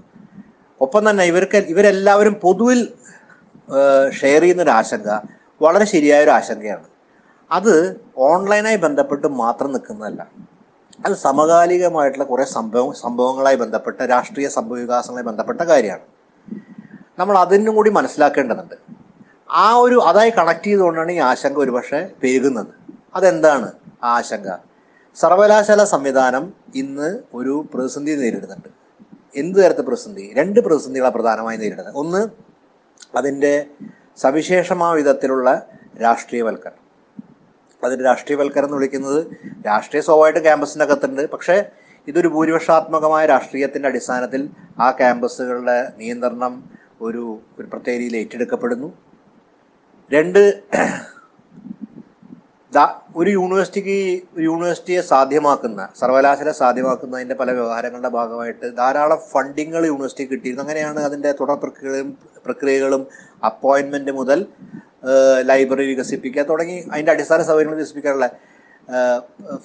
ഒപ്പം 0.81 1.03
തന്നെ 1.09 1.23
ഇവർക്ക് 1.31 1.59
ഇവരെല്ലാവരും 1.73 2.35
പൊതുവിൽ 2.43 2.81
ഷെയർ 4.19 4.41
ചെയ്യുന്നൊരു 4.41 4.73
ആശങ്ക 4.79 5.09
വളരെ 5.61 5.85
ശരിയായൊരു 5.93 6.31
ആശങ്കയാണ്. 6.39 6.87
അത് 7.51 7.73
ഓൺലൈനായി 8.29 8.79
ബന്ധപ്പെട്ട് 8.85 9.27
മാത്രം 9.27 9.71
നിൽക്കുന്നതല്ല. 9.73 10.21
അത് 11.05 11.15
സമകാലികമായിട്ടുള്ള 11.15 12.23
കുറേ 12.23 12.45
സംഭവം 12.45 12.93
സംഭവങ്ങളായി 12.93 13.55
ബന്ധപ്പെട്ട 13.55 14.01
രാഷ്ട്രീയ 14.01 14.47
സംഭവ 14.47 14.77
വികാസങ്ങളുമായി 14.77 15.25
ബന്ധപ്പെട്ട 15.25 15.61
കാര്യമാണ്. 15.61 16.05
നമ്മൾ 17.19 17.37
അതിനും 17.37 17.75
കൂടി 17.75 17.89
മനസ്സിലാക്കേണ്ടതുണ്ട്. 17.89 18.75
ആ 19.51 19.75
ഒരു 19.75 19.95
അതായി 19.95 20.29
കണക്ട് 20.29 20.63
ചെയ്തുകൊണ്ടാണ് 20.63 21.11
ഈ 21.11 21.17
ആശങ്ക 21.17 21.57
ഒരുപക്ഷെ 21.57 22.09
പെരുകുന്നത്. 22.23 22.67
അതെന്താണ് 23.15 23.71
ആ 24.03 24.17
ആശങ്ക? 24.17 24.47
സർവകലാശാല 25.15 25.83
സംവിധാനം 25.83 26.53
ഇന്ന് 26.75 27.19
ഒരു 27.33 27.65
പ്രതിസന്ധി 27.73 28.15
നേരിടുന്നുണ്ട്. 28.15 28.69
എന്ത് 29.35 29.59
തരത്തെ 29.59 29.81
പ്രതിസന്ധി? 29.81 30.33
രണ്ട് 30.33 30.59
പ്രതിസന്ധികളാണ് 30.59 31.13
പ്രധാനമായി 31.13 31.57
നേരിടുന്നത്. 31.57 31.95
ഒന്ന് 31.95 32.27
അതിന്റെ 33.17 33.65
സവിശേഷമായ 34.17 34.95
വിധത്തിലുള്ള 34.95 35.65
രാഷ്ട്രീയവൽക്കരണം. 36.01 36.86
അതിന്റെ 37.83 38.05
രാഷ്ട്രീയവൽക്കരണം 38.05 38.67
എന്ന് 38.67 38.77
വിളിക്കുന്നത് 38.77 39.19
രാഷ്ട്രീയ 39.67 40.01
സ്വഭാവമായിട്ട് 40.01 40.39
ക്യാമ്പസിന്റെ 40.39 40.85
അകത്തുണ്ട്. 40.85 41.31
പക്ഷേ 41.31 41.57
ഇതൊരു 42.07 42.27
ഭൂരിപക്ഷാത്മകമായ 42.27 43.25
രാഷ്ട്രീയത്തിന്റെ 43.25 43.89
അടിസ്ഥാനത്തിൽ 43.89 44.49
ആ 44.79 44.91
ക്യാമ്പസുകളുടെ 44.91 45.91
നിയന്ത്രണം 45.97 46.53
ഒരു 47.01 47.39
ഒരു 47.59 47.67
പ്രത്യേക 47.67 47.97
രീതിയിൽ 47.97 48.17
ഏറ്റെടുക്കപ്പെടുന്നു. 48.17 48.93
രണ്ട് 50.11 50.41
ഒരു 53.15 53.29
യൂണിവേഴ്സിറ്റിക്ക് 53.29 54.21
യൂണിവേഴ്സിറ്റിയെ 54.37 55.01
സാധ്യമാക്കുന്ന 55.01 55.89
സർവകലാശാല 55.99 56.51
സാധ്യമാക്കുന്നതിന്റെ 56.51 57.35
പല 57.35 57.51
വ്യവഹാരങ്ങളുടെ 57.51 58.09
ഭാഗമായിട്ട് 58.09 58.77
ധാരാളം 58.77 59.19
ഫണ്ടിങ്ങുകൾ 59.31 59.85
യൂണിവേഴ്സിറ്റിക്ക് 59.85 60.31
കിട്ടിയിരുന്നു. 60.31 60.63
അങ്ങനെയാണ് 60.63 60.99
അതിന്റെ 60.99 61.31
തുടർ 61.31 61.55
പ്രക്രിയകളും 61.55 62.17
പ്രക്രിയകളും 62.45 63.07
അപ്പോയിൻമെന്റ് 63.49 64.11
മുതൽ 64.11 64.39
ലൈബ്രറി 65.49 65.85
വികസിപ്പിക്കുക 65.91 66.43
തുടങ്ങി 66.43 66.77
അതിന്റെ 66.91 67.11
അടിസ്ഥാന 67.11 67.41
സൗകര്യങ്ങൾ 67.49 67.77
വികസിപ്പിക്കാനുള്ള 67.77 68.27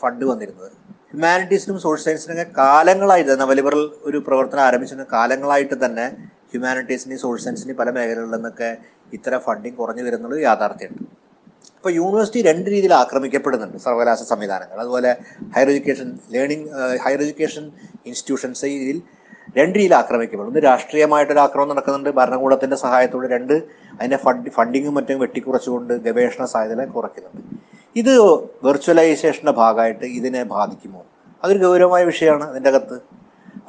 ഫണ്ട് 0.01 0.25
വന്നിരുന്നത്. 0.25 0.71
ഹ്യൂമാനിറ്റീസിനും 1.11 1.79
സോഷ്യൽ 1.81 2.05
സയൻസിനൊക്കെ 2.05 2.47
കാലങ്ങളായിട്ട് 2.59 3.31
തന്നെ 3.33 3.47
വലിബറൽ 3.47 3.91
ഒരു 4.03 4.19
പ്രവർത്തനം 4.27 4.63
ആരംഭിച്ചിരുന്ന 4.63 5.07
കാലങ്ങളായിട്ട് 5.13 5.77
തന്നെ 5.85 6.07
ഹ്യൂമാനിറ്റീസിനെയും 6.53 7.21
സോഷ്യൽ 7.25 7.45
സയൻസിനെയും 7.45 7.79
പല 7.81 7.91
മേഖലകളിൽ 7.91 8.31
നിന്നൊക്കെ 8.37 8.71
ഇത്തരം 9.17 9.41
ഫണ്ടിങ് 9.41 9.77
കുറഞ്ഞു 9.77 10.03
വരുന്നത് 10.03 10.41
യാഥാർത്ഥ്യമുണ്ട് 10.41 11.11
ഇപ്പോൾ 11.77 11.93
യൂണിവേഴ്സിറ്റി 11.93 12.41
രണ്ട് 12.43 12.71
രീതിയിൽ 12.71 12.95
ആക്രമിക്കപ്പെടുന്നുണ്ട് 12.95 13.79
സർവകലാശാല 13.79 14.27
സംവിധാനങ്ങൾ. 14.29 14.77
അതുപോലെ 14.81 15.11
higher 15.55 15.69
education 15.73 16.19
learning 16.35 16.67
higher 17.05 17.21
education 17.25 17.65
institutions 18.07 18.65
ഇതിൽ 18.65 19.03
രണ്ട് 19.57 19.79
രീതിയിൽ 19.79 19.95
ആക്രമിക്കപ്പെടും. 19.95 20.49
ഒന്ന് 20.49 20.63
രാഷ്ട്രീയമായിട്ടൊരു 20.65 21.39
ആക്രമണം 21.39 21.69
നടക്കുന്നുണ്ട്. 21.69 22.11
ഭരണകൂടത്തിന്റെ 22.11 22.77
സഹായത്തോടെ 22.77 23.29
രണ്ട് 23.29 23.53
അതിന്റെ 23.99 24.17
ഫണ്ട് 24.17 24.51
ഫണ്ടിങ്ങും 24.51 24.95
മറ്റും 24.95 25.19
വെട്ടിക്കുറച്ചുകൊണ്ട് 25.21 25.95
ഗവേഷണ 25.95 26.45
സാധ്യത 26.45 26.85
കുറയ്ക്കുന്നുണ്ട്. 26.85 27.57
ഇത് 27.97 28.21
വെർച്വലൈസേഷന്റെ 28.67 29.53
ഭാഗമായിട്ട് 29.53 30.05
ഇതിനെ 30.05 30.43
ബാധിക്കുമോ? 30.43 31.03
അതൊരു 31.45 31.59
ഗൗരവമായ 31.59 32.05
വിഷയമാണ് 32.05 32.45
അതിന്റെ 32.45 32.71
അകത്ത്. 32.71 32.99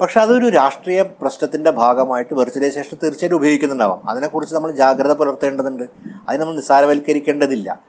പക്ഷെ 0.00 0.20
അതൊരു 0.20 0.48
രാഷ്ട്രീയ 0.48 1.02
പ്രശ്നത്തിന്റെ 1.02 1.70
ഭാഗമായിട്ട് 1.70 2.34
വെർച്വലൈസേഷൻ 2.34 2.96
തീർച്ചയായിട്ടും 3.02 3.36
ഉപയോഗിക്കുന്നുണ്ടാവാം. 3.36 4.10
അതിനെക്കുറിച്ച് 4.10 4.54
നമ്മൾ 4.54 4.70
ജാഗ്രത 4.70 5.12
പുലർത്തേണ്ടതുണ്ട്. 5.12 5.82
അതിനെ 6.28 6.42
നമ്മൾ 6.42 6.56
നിസ്സാരവൽക്കരിക്കേണ്ടതില്ല. 6.56 7.80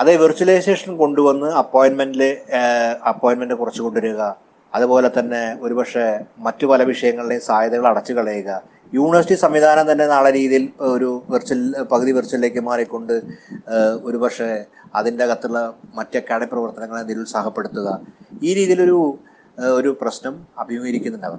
അതേ 0.00 0.16
വെർച്വലൈസേഷൻ 0.16 0.96
കൊണ്ടുവന്ന് 0.96 1.46
അപ്പോയിൻമെന്റിൽ 1.46 2.36
അപ്പോയിൻമെന്റ് 3.08 3.54
കുറച്ച് 3.54 3.82
കൊണ്ടുവരിക 3.82 4.20
അതുപോലെ 4.74 5.10
തന്നെ 5.18 5.58
ഒരുപക്ഷെ 5.60 6.24
മറ്റു 6.38 6.66
പല 6.66 6.82
വിഷയങ്ങളുടെയും 6.82 7.40
സാധ്യതകൾ 7.40 7.86
അടച്ചു 7.86 8.12
കളയുക. 8.12 8.62
യൂണിവേഴ്സിറ്റി 8.94 9.34
സംവിധാനം 9.34 9.92
തന്നെ 9.92 10.06
നാളെ 10.06 10.30
രീതിയിൽ 10.32 10.68
ഒരു 10.80 11.22
വെർച്വൽ 11.30 11.82
പകുതി 11.82 12.12
വെർച്വലിലേക്ക് 12.12 12.60
മാറിക്കൊണ്ട് 12.60 13.22
ഒരുപക്ഷെ 14.02 14.64
അതിന്റെ 14.94 15.24
അകത്തുള്ള 15.24 15.74
മറ്റ് 15.94 16.16
അക്കാഡമിക് 16.16 16.48
പ്രവർത്തനങ്ങളെ 16.48 17.02
നിരുത്സാഹപ്പെടുത്തുക. 17.02 18.00
ഈ 18.42 18.54
രീതിയിലൊരു 18.54 19.18
ഒരു 19.60 19.96
പ്രശ്നം 20.00 20.46
അഭിമുഖീകരിക്കുന്നുണ്ട് 20.58 21.26
അവർ. 21.26 21.38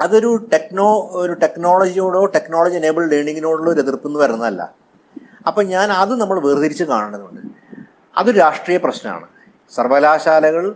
അതൊരു 0.00 0.48
ടെക്നോ 0.52 1.10
ഒരു 1.12 1.32
ടെക്നോളജിയോടോ 1.32 2.26
ടെക്നോളജി 2.26 2.76
എനേബിൾ 2.76 3.08
ലേണിങ്ങിനോടുള്ള 3.08 3.70
ഒരു 3.70 3.80
എതിർപ്പ് 3.80 4.08
എന്ന് 4.08 4.20
വരുന്നതല്ല. 4.20 4.74
അപ്പം 5.46 5.66
ഞാൻ 5.66 5.92
അത് 5.92 6.20
നമ്മൾ 6.20 6.40
വേർതിരിച്ച് 6.40 6.84
കാണേണ്ടതുണ്ട്. 6.84 7.40
അതൊരു 8.18 8.38
രാഷ്ട്രീയ 8.38 8.78
പ്രശ്നമാണ്. 8.78 9.26
സർവകലാശാലകൾ 9.74 10.74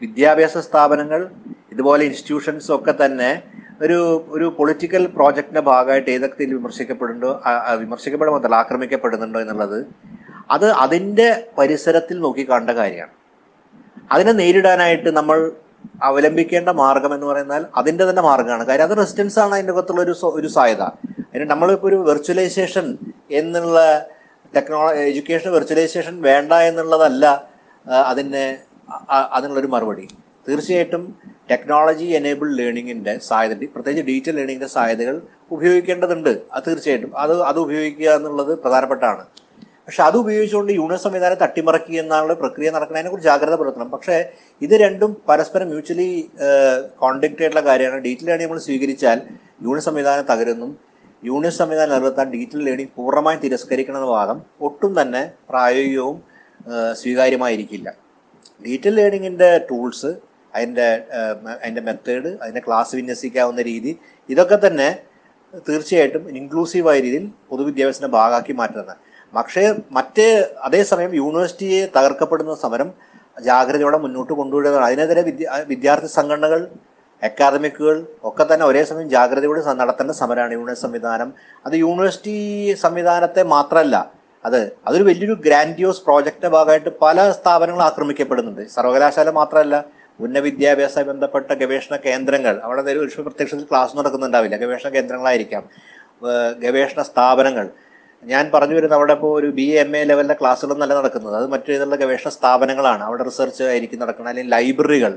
വിദ്യാഭ്യാസ 0.00 0.58
സ്ഥാപനങ്ങൾ 0.58 1.28
ഇതുപോലെ 1.72 2.04
ഇൻസ്റ്റിറ്റ്യൂഷൻസ് 2.04 2.72
ഒക്കെ 2.72 2.94
തന്നെ 3.04 3.42
ഒരു 3.82 4.24
ഒരു 4.28 4.54
പൊളിറ്റിക്കൽ 4.58 5.06
പ്രോജക്റ്റിന്റെ 5.06 5.60
ഭാഗമായിട്ട് 5.60 6.10
ഏതൊക്കെ 6.10 6.44
വിമർശിക്കപ്പെടുന്നുണ്ടോ 6.44 7.30
വിമർശിക്കപ്പെടുമ്പോൾ 7.80 8.40
മാത്രമല്ല 8.40 8.60
ആക്രമിക്കപ്പെടുന്നുണ്ടോ 8.62 9.40
എന്നുള്ളത് 9.40 9.86
അത് 10.50 10.66
അതിന്റെ 10.84 11.28
പരിസരത്തിൽ 11.58 12.20
നോക്കി 12.20 12.48
കാണേണ്ട 12.48 12.70
കാര്യമാണ്. 12.70 13.12
അതിനെ 14.12 14.32
നേരിടാനായിട്ട് 14.32 15.10
നമ്മൾ 15.16 15.38
അവലംബിക്കേണ്ട 16.02 16.68
മാർഗം 16.68 17.14
എന്ന് 17.14 17.26
പറയുന്നാൽ 17.26 17.66
അതിന്റെ 17.76 18.04
തന്നെ 18.10 18.22
മാർഗമാണ് 18.22 18.64
കാര്യം 18.66 18.84
അത് 18.84 18.98
റെസിസ്റ്റൻസ് 18.98 19.38
ആണ് 19.38 19.54
അതിന്റെ 19.54 19.72
അകത്തുള്ള 19.72 20.00
ഒരു 20.02 20.14
ഒരു 20.34 20.46
സാധ്യത. 20.46 20.82
അതിന് 21.30 21.50
നമ്മളിപ്പോൾ 21.50 21.88
ഒരു 21.88 21.96
വെർച്വലൈസേഷൻ 22.10 22.98
എന്നുള്ള 23.30 23.78
ടെക്നോളജി 24.54 25.00
എഡ്യൂക്കേഷൻ 25.00 25.50
വെർച്വലൈസേഷൻ 25.50 26.22
വേണ്ട 26.22 26.52
എന്നുള്ളതല്ല 26.52 27.24
അതിനെ 28.10 28.46
അതിനുള്ളൊരു 29.10 29.66
മറുപടി. 29.66 30.08
തീർച്ചയായിട്ടും 30.48 31.18
ടെക്നോളജി 31.50 32.04
എനേബിൾ 32.04 32.54
ലേണിങ്ങിന്റെ 32.56 33.18
സാധ്യത 33.18 33.68
പ്രത്യേകിച്ച് 33.74 34.06
ഡിജിറ്റൽ 34.06 34.34
ലേണിങ്ങിന്റെ 34.36 34.66
സാധ്യതകൾ 34.66 35.22
ഉപയോഗിക്കേണ്ടതുണ്ട്. 35.50 36.28
അത് 36.52 36.62
തീർച്ചയായിട്ടും. 36.66 37.18
അത് 37.18 37.42
അത് 37.42 37.58
ഉപയോഗിക്കുക 37.58 38.10
എന്നുള്ളത് 38.10 38.58
പ്രധാനപ്പെട്ടാണ്. 38.58 39.24
പക്ഷെ 39.86 40.02
അത് 40.02 40.16
ഉപയോഗിച്ചുകൊണ്ട് 40.16 40.72
യൂണിയൻ 40.72 40.98
സംവിധാനം 40.98 41.36
തട്ടിമറക്കി 41.42 41.92
എന്നുള്ള 41.92 42.32
പ്രക്രിയ 42.32 42.70
നടക്കുന്നതിനെ 42.70 43.10
കുറിച്ച് 43.10 43.28
ജാഗ്രത 43.28 43.54
പുലർത്തണം. 43.54 43.90
പക്ഷേ 43.90 44.30
ഇത് 44.62 44.74
രണ്ടും 44.74 45.22
പരസ്പരം 45.28 45.68
മ്യൂച്വലി 45.68 46.30
കോൺഡക്റ്റ് 46.98 47.42
ആയിട്ടുള്ള 47.42 47.66
കാര്യമാണ്. 47.68 48.00
ഡിജിറ്റൽ 48.00 48.26
ലേണിംഗ് 48.26 48.48
നമ്മൾ 48.48 48.58
സ്വീകരിച്ചാൽ 48.58 49.20
യൂണിയൻ 49.62 49.80
സംവിധാനം 49.80 50.26
തകരുന്നും. 50.32 50.78
യൂണിയൻ 51.24 51.52
സംവിധാനം 51.52 51.92
നിലനിർത്താൻ 51.92 52.30
ഡിജിറ്റൽ 52.30 52.64
ലേണിംഗ് 52.64 52.90
പൂർണമായും 52.96 53.40
തിരസ്കരിക്കണമെന്ന 53.40 54.06
വാദം 54.06 54.42
ഒട്ടും 54.60 55.02
തന്നെ 55.02 55.30
പ്രായോഗികവും 55.48 56.22
സ്വീകാര്യമായിരിക്കില്ല. 56.92 58.05
ഡിജിറ്റൽ 58.62 58.94
ലേണിങ്ങിന്റെ 59.00 59.50
ടൂൾസ് 59.70 60.10
അതിന്റെ 60.54 60.86
അതിന്റെ 61.62 61.82
മെത്തേഡ് 61.88 62.30
അതിന്റെ 62.42 62.62
ക്ലാസ് 62.66 62.92
വിന്യസിക്കാവുന്ന 62.98 63.62
രീതി 63.70 63.92
ഇതൊക്കെ 64.28 64.56
തന്നെ 64.66 64.88
തീർച്ചയായിട്ടും 65.66 66.24
ഇൻക്ലൂസീവായ 66.38 66.96
രീതിയിൽ 67.06 67.26
പൊതുവിദ്യാഭ്യാസത്തിന്റെ 67.50 68.12
ഭാഗമാക്കി 68.16 68.54
മാറ്റുന്നത്. 68.60 68.94
പക്ഷേ 69.34 69.62
മറ്റ് 69.96 70.26
അതേസമയം 70.66 71.12
യൂണിവേഴ്സിറ്റിയെ 71.20 71.82
തകർക്കപ്പെടുന്ന 71.96 72.54
സമരം 72.64 72.90
ജാഗ്രതയോടെ 73.48 73.98
മുന്നോട്ട് 74.04 74.32
കൊണ്ടുവരികയാണ് 74.40 74.86
അതിനെതിരെ 74.88 75.22
വിദ്യ 75.28 75.46
വിദ്യാർത്ഥി 75.72 76.10
സംഘടനകൾ 76.18 76.60
അക്കാദമിക്കുകൾ 77.22 77.96
ഒക്കെ 78.28 78.44
തന്നെ 78.44 78.64
ഒരേ 78.70 78.82
സമയം 78.90 79.08
ജാഗ്രതയോടെ 79.14 79.60
നടത്തേണ്ട 79.80 80.12
സമരമാണ് 80.22 80.54
യൂണിവേഴ്സിറ്റി 80.56 80.86
സംവിധാനം. 80.86 81.28
അത് 81.66 81.74
യൂണിവേഴ്സിറ്റി 81.84 82.36
സംവിധാനത്തെ 82.84 83.42
മാത്രമല്ല 83.54 83.96
അത് 84.46 84.60
അതൊരു 84.88 85.04
വലിയൊരു 85.08 85.36
ഗ്രാൻഡിയോസ് 85.46 86.02
പ്രോജക്റ്റിന്റെ 86.02 86.48
ഭാഗമായിട്ട് 86.48 86.90
പല 87.02 87.18
സ്ഥാപനങ്ങളും 87.38 87.84
ആക്രമിക്കപ്പെടുന്നുണ്ട്. 87.84 88.62
സർവകലാശാല 88.76 89.30
മാത്രമല്ല 89.30 89.76
ഉന്നത 90.20 90.42
വിദ്യാഭ്യാസ 90.42 90.98
ബന്ധപ്പെട്ട 90.98 91.52
ഗവേഷണ 91.52 91.94
കേന്ദ്രങ്ങൾ 91.96 92.54
അവിടെ 92.66 92.82
ഒരു 92.92 93.22
പ്രത്യക്ഷത്തിൽ 93.22 93.66
ക്ലാസ് 93.70 93.96
നടക്കുന്നുണ്ടാവില്ല. 93.98 94.56
ഗവേഷണ 94.56 94.88
കേന്ദ്രങ്ങളായിരിക്കാം. 94.88 95.64
ഗവേഷണ 96.64 97.02
സ്ഥാപനങ്ങൾ. 97.02 97.66
ഞാൻ 98.22 98.44
പറഞ്ഞു 98.54 98.74
വരുന്ന 98.74 98.94
അവിടെ 98.94 99.12
ഇപ്പോൾ 99.12 99.32
ഒരു 99.40 99.48
ബി 99.58 99.66
എം 99.82 99.90
എ 99.96 100.04
ലെവലിലെ 100.10 100.36
ക്ലാസ്സുകളൊന്നും 100.40 100.84
അല്ല 100.86 100.94
നടക്കുന്നത്. 101.00 101.34
അത് 101.40 101.46
മറ്റു 101.54 101.68
രീതിയിലുള്ള 101.70 101.96
ഗവേഷണ 101.96 102.28
സ്ഥാപനങ്ങളാണ്. 102.28 103.02
അവിടെ 103.04 103.24
റിസർച്ച് 103.24 103.64
ആയിരിക്കും 103.64 104.00
നടക്കുന്നത്. 104.00 104.32
അല്ലെങ്കിൽ 104.32 104.54
ലൈബ്രറികൾ 104.56 105.12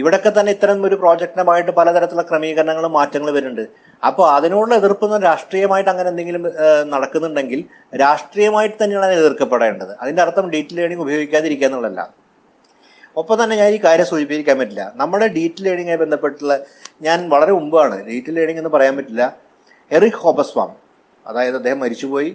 ഇവിടൊക്കെ 0.00 0.30
തന്നെ 0.36 0.50
ഇത്തരം 0.56 0.78
ഒരു 0.88 0.96
പ്രോജക്റ്റിനുമായിട്ട് 1.02 1.72
പലതരത്തിലുള്ള 1.78 2.24
ക്രമീകരണങ്ങളും 2.30 2.92
മാറ്റങ്ങളും 2.98 3.34
വരുന്നുണ്ട്. 3.36 3.64
അപ്പോൾ 4.08 4.24
അതിനോടുള്ള 4.36 4.74
എതിർപ്പൊന്നും 4.80 5.20
രാഷ്ട്രീയമായിട്ട് 5.28 5.90
അങ്ങനെ 5.92 6.08
എന്തെങ്കിലും 6.12 6.44
നടക്കുന്നുണ്ടെങ്കിൽ 6.94 7.60
രാഷ്ട്രീയമായിട്ട് 8.04 8.76
തന്നെയാണ് 8.82 9.18
എതിർക്കപ്പെടേണ്ടത്. 9.22 9.92
അതിന്റെ 10.02 10.22
അർത്ഥം 10.24 10.48
ഡീറ്റ് 10.54 10.76
ലേണിംഗ് 10.78 11.02
ഉപയോഗിക്കാതിരിക്കുക 11.06 11.68
എന്നുള്ളതല്ല. 11.68 12.02
ഒപ്പം 13.20 13.36
തന്നെ 13.42 13.54
ഞാൻ 13.62 13.70
ഈ 13.76 13.78
കാര്യം 13.86 14.06
സൂചിപ്പിക്കാൻ 14.12 14.56
പറ്റില്ല. 14.60 14.84
നമ്മുടെ 15.00 15.26
ഡീറ്റ് 15.36 15.64
ലേണിങ്ങായി 15.64 16.00
ബന്ധപ്പെട്ടുള്ള 16.04 16.54
ഞാൻ 17.06 17.18
വളരെ 17.34 17.52
മുമ്പാണ് 17.58 17.96
ഡീറ്റ് 18.08 18.36
ലേണിംഗ് 18.36 18.60
എന്ന് 18.62 18.72
പറയാൻ 18.76 18.94
പറ്റില്ല 19.00 19.24
എറിക് 19.90 20.20
ഹോബസ്വാം 20.24 20.70
അതായത് 21.26 21.56
അദ്ദേഹം 21.60 21.80
മരിച്ചുപോയി. 21.84 22.30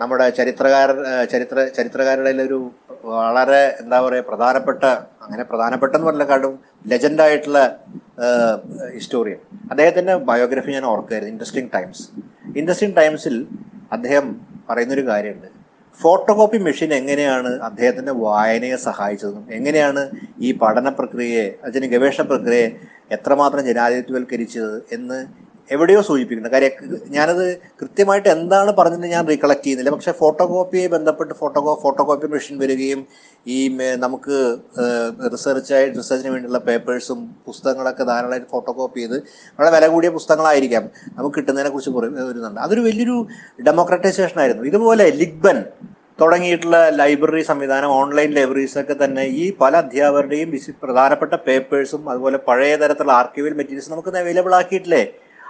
നമ്മുടെ 0.00 0.30
ചരിത്രകാര 0.30 0.90
ചരിത്ര 1.32 1.68
ചരിത്രകാരുടെ 1.76 2.42
ഒരു 2.42 2.70
വളരെ 3.04 3.76
എന്താ 3.80 4.00
പറയുക 4.00 4.24
പ്രധാനപ്പെട്ട 4.28 4.84
അങ്ങനെ 5.22 5.42
പ്രധാനപ്പെട്ടെന്ന് 5.42 6.06
പറഞ്ഞാലും 6.06 6.58
ലെജൻഡായിട്ടുള്ള 6.86 7.80
ഹിസ്റ്റോറിയൻ. 8.94 9.38
അദ്ദേഹത്തിന്റെ 9.70 10.16
ബയോഗ്രഫി 10.16 10.70
ഞാൻ 10.70 10.84
ഓർക്കുകയായിരുന്നു. 10.84 11.32
ഇൻട്രസ്റ്റിംഗ് 11.34 11.70
ടൈംസ് 11.74 12.04
ഇൻട്രസ്റ്റിംഗ് 12.56 12.96
ടൈംസിൽ 12.96 13.46
അദ്ദേഹം 13.92 14.40
പറയുന്നൊരു 14.70 15.06
കാര്യമുണ്ട്. 15.08 15.46
ഫോട്ടോ 16.00 16.32
കോപ്പി 16.32 16.58
മെഷീൻ 16.58 16.94
എങ്ങനെയാണ് 16.94 17.60
അദ്ദേഹത്തിന്റെ 17.60 18.12
വായനയെ 18.12 18.76
സഹായിച്ചതെന്നും 18.76 19.52
എങ്ങനെയാണ് 19.52 20.10
ഈ 20.38 20.52
പഠന 20.52 20.88
പ്രക്രിയയെ 20.88 21.54
അതിന് 21.64 21.86
ഗവേഷണ 21.86 22.24
പ്രക്രിയയെ 22.24 22.68
എത്രമാത്രം 23.12 23.66
ജനാധിപത്യവൽക്കരിച്ചത് 23.66 24.82
എന്ന് 24.92 25.47
എവിടെയോ 25.74 26.00
സൂചിപ്പിക്കുന്നത് 26.08 26.52
കാര്യം 26.54 26.72
ഞാനത് 27.16 27.44
കൃത്യമായിട്ട് 27.80 28.28
എന്താണ് 28.34 28.70
പറഞ്ഞത് 28.78 29.06
ഞാൻ 29.14 29.24
റീകളക്ട് 29.30 29.64
ചെയ്യുന്നില്ല. 29.64 29.90
പക്ഷേ 29.94 30.12
ഫോട്ടോ 30.20 30.44
കോപ്പിയെ 30.52 30.86
ബന്ധപ്പെട്ട് 30.94 31.34
ഫോട്ടോ 31.40 31.60
ഫോട്ടോ 31.82 32.02
കോപ്പി 32.10 32.28
മെഷീൻ 32.34 32.56
വരികയും 32.62 33.00
ഈ 33.56 33.58
നമുക്ക് 34.04 34.36
റിസർച്ചായി 35.34 35.86
റിസർച്ചിന് 35.98 36.32
വേണ്ടിയുള്ള 36.34 36.60
പേപ്പേഴ്സും 36.68 37.20
പുസ്തകങ്ങളൊക്കെ 37.48 38.06
ധാരാളമായിട്ട് 38.12 38.48
ഫോട്ടോ 38.54 38.72
കോപ്പി 38.78 39.00
ചെയ്ത് 39.02 39.18
വളരെ 39.58 39.70
വില 39.76 39.86
കൂടിയ 39.94 40.10
പുസ്തകങ്ങളായിരിക്കാം 40.16 40.86
നമുക്ക് 41.18 41.36
കിട്ടുന്നതിനെ 41.38 41.70
കുറിച്ച് 41.76 41.92
വരുന്നുണ്ട്. 42.30 42.60
അതൊരു 42.66 42.84
വലിയൊരു 42.88 43.18
ഡെമോക്രറ്റൈസേഷൻ 43.68 44.40
ആയിരുന്നു. 44.44 44.64
ഇതുപോലെ 44.72 45.06
ലിഗ്ബൻ 45.22 45.58
തുടങ്ങിയിട്ടുള്ള 46.20 46.78
ലൈബ്രറി 47.00 47.42
സംവിധാനം 47.48 47.90
ഓൺലൈൻ 48.00 48.30
ലൈബ്രറീസൊക്കെ 48.36 48.94
തന്നെ 49.02 49.24
ഈ 49.42 49.44
പല 49.60 49.72
അധ്യാപകരുടെയും 49.82 50.48
പ്രധാനപ്പെട്ട 50.82 51.34
പേപ്പേഴ്സും 51.46 52.02
അതുപോലെ 52.12 52.38
പഴയ 52.48 52.72
തരത്തിലുള്ള 52.82 53.12
ആർക്കൈവൽ 53.20 53.54
മെറ്റീരിയൽസ് 53.58 53.92
നമുക്ക് 53.92 54.10
അവൈലബിൾ 54.22 54.54
ആക്കിയിട്ടില്ലേ? 54.58 55.02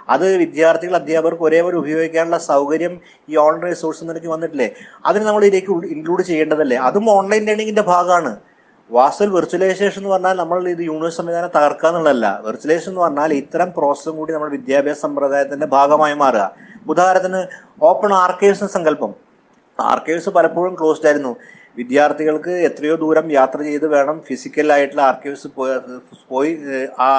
അത് 0.09 0.25
വിദ്യാർത്ഥികൾ 0.37 0.95
അധ്യാപകർക്ക് 0.95 1.43
ഒരേപോലെ 1.43 1.77
ഉപയോഗിക്കാനുള്ള 1.77 2.37
സൗകര്യം 2.37 2.93
ഈ 3.29 3.35
ഓൺലൈൻ 3.45 3.61
റിസോഴ്സ് 3.69 4.03
നിലയ്ക്ക് 4.09 4.27
വന്നിട്ടില്ലേ? 4.27 4.69
അതിന് 5.05 5.23
നമ്മൾ 5.25 5.43
ഇതിലേക്ക് 5.45 5.87
ഇൻക്ലൂഡ് 5.95 6.23
ചെയ്യേണ്ടതല്ലേ? 6.29 6.77
അതും 6.77 7.09
ഓൺലൈൻ 7.17 7.43
ലേണിങ്ങിന്റെ 7.49 7.85
ഭാഗമാണ്. 7.93 8.31
വാസ്തവൽ 8.91 9.29
വെർച്വലൈസേഷൻ 9.29 9.99
എന്ന് 10.01 10.09
പറഞ്ഞാൽ 10.09 10.35
നമ്മൾ 10.37 10.67
ഇത് 10.69 10.79
യൂണിവേഴ്സ് 10.89 11.17
സംവിധാനം 11.17 11.49
തകർക്കുക 11.55 11.89
എന്നുള്ളതല്ല. 11.89 12.27
വെർച്വലൈസേഷൻ 12.45 12.91
എന്ന് 12.91 13.01
പറഞ്ഞാൽ 13.01 13.33
ഇത്തരം 13.33 13.69
പ്രോസസ്സും 13.77 14.15
കൂടി 14.17 14.33
നമ്മുടെ 14.33 14.51
വിദ്യാഭ്യാസ 14.51 14.99
സമ്പ്രദായത്തിന്റെ 14.99 15.67
ഭാഗമായി 15.75 16.13
മാറുക. 16.13 16.45
ഉദാഹരണത്തിന് 16.87 17.41
ഓപ്പൺ 17.89 18.13
ആർക്കൈവ്സ് 18.13 18.65
സങ്കല്പം. 18.75 19.11
ആർക്കൈവ്സ് 19.79 20.29
പലപ്പോഴും 20.29 20.75
ക്ലോസ്ഡ് 20.75 21.07
ആയിരുന്നു. 21.07 21.35
വിദ്യാർത്ഥികൾക്ക് 21.77 22.49
എത്രയോ 22.49 22.95
ദൂരം 22.95 23.31
യാത്ര 23.31 23.59
ചെയ്ത് 23.61 23.87
വേണം 23.87 24.21
ഫിസിക്കലായിട്ടുള്ള 24.27 25.01
ആർക്കൈവ്സ് 25.01 25.47
പോയി 26.29 26.51
ആ 26.99 27.09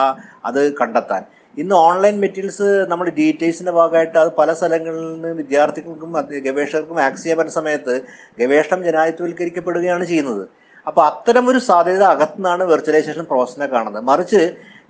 അത് 0.45 0.61
കണ്ടെത്താൻ. 0.81 1.23
ഇന്ന് 1.59 1.75
ഓൺലൈൻ 1.75 2.17
മെറ്റീരിയൽസ് 2.21 2.69
നമ്മൾ 2.89 3.07
ഡീറ്റെയിൽസിന്റെ 3.09 3.73
ഭാഗമായിട്ട് 3.73 4.19
അത് 4.19 4.31
പല 4.39 4.53
സ്ഥലങ്ങളിൽ 4.53 5.13
നിന്ന് 5.13 5.29
വിദ്യാർത്ഥികൾക്കും 5.29 6.13
ഗവേഷകർക്കും 6.47 7.01
ആക്സസ് 7.01 7.23
ചെയ്യാൻ 7.23 7.39
പറ്റുന്ന 7.39 7.57
സമയത്ത് 7.61 7.95
ഗവേഷണം 8.41 8.85
ജനാധിപത്യവൽക്കരിക്കപ്പെടുകയാണ് 8.85 10.05
ചെയ്യുന്നത്. 10.05 10.45
അപ്പോൾ 10.87 11.03
അത്തരം 11.07 11.49
ഒരു 11.51 11.59
സാധ്യത 11.59 12.05
അകത്തുനിന്നാണ് 12.15 12.65
വെർച്വലൈസേഷൻ 12.65 13.25
പ്രോസസ്സിനെ 13.25 13.67
കാണുന്നത്. 13.67 14.05
മറിച്ച് 14.05 14.43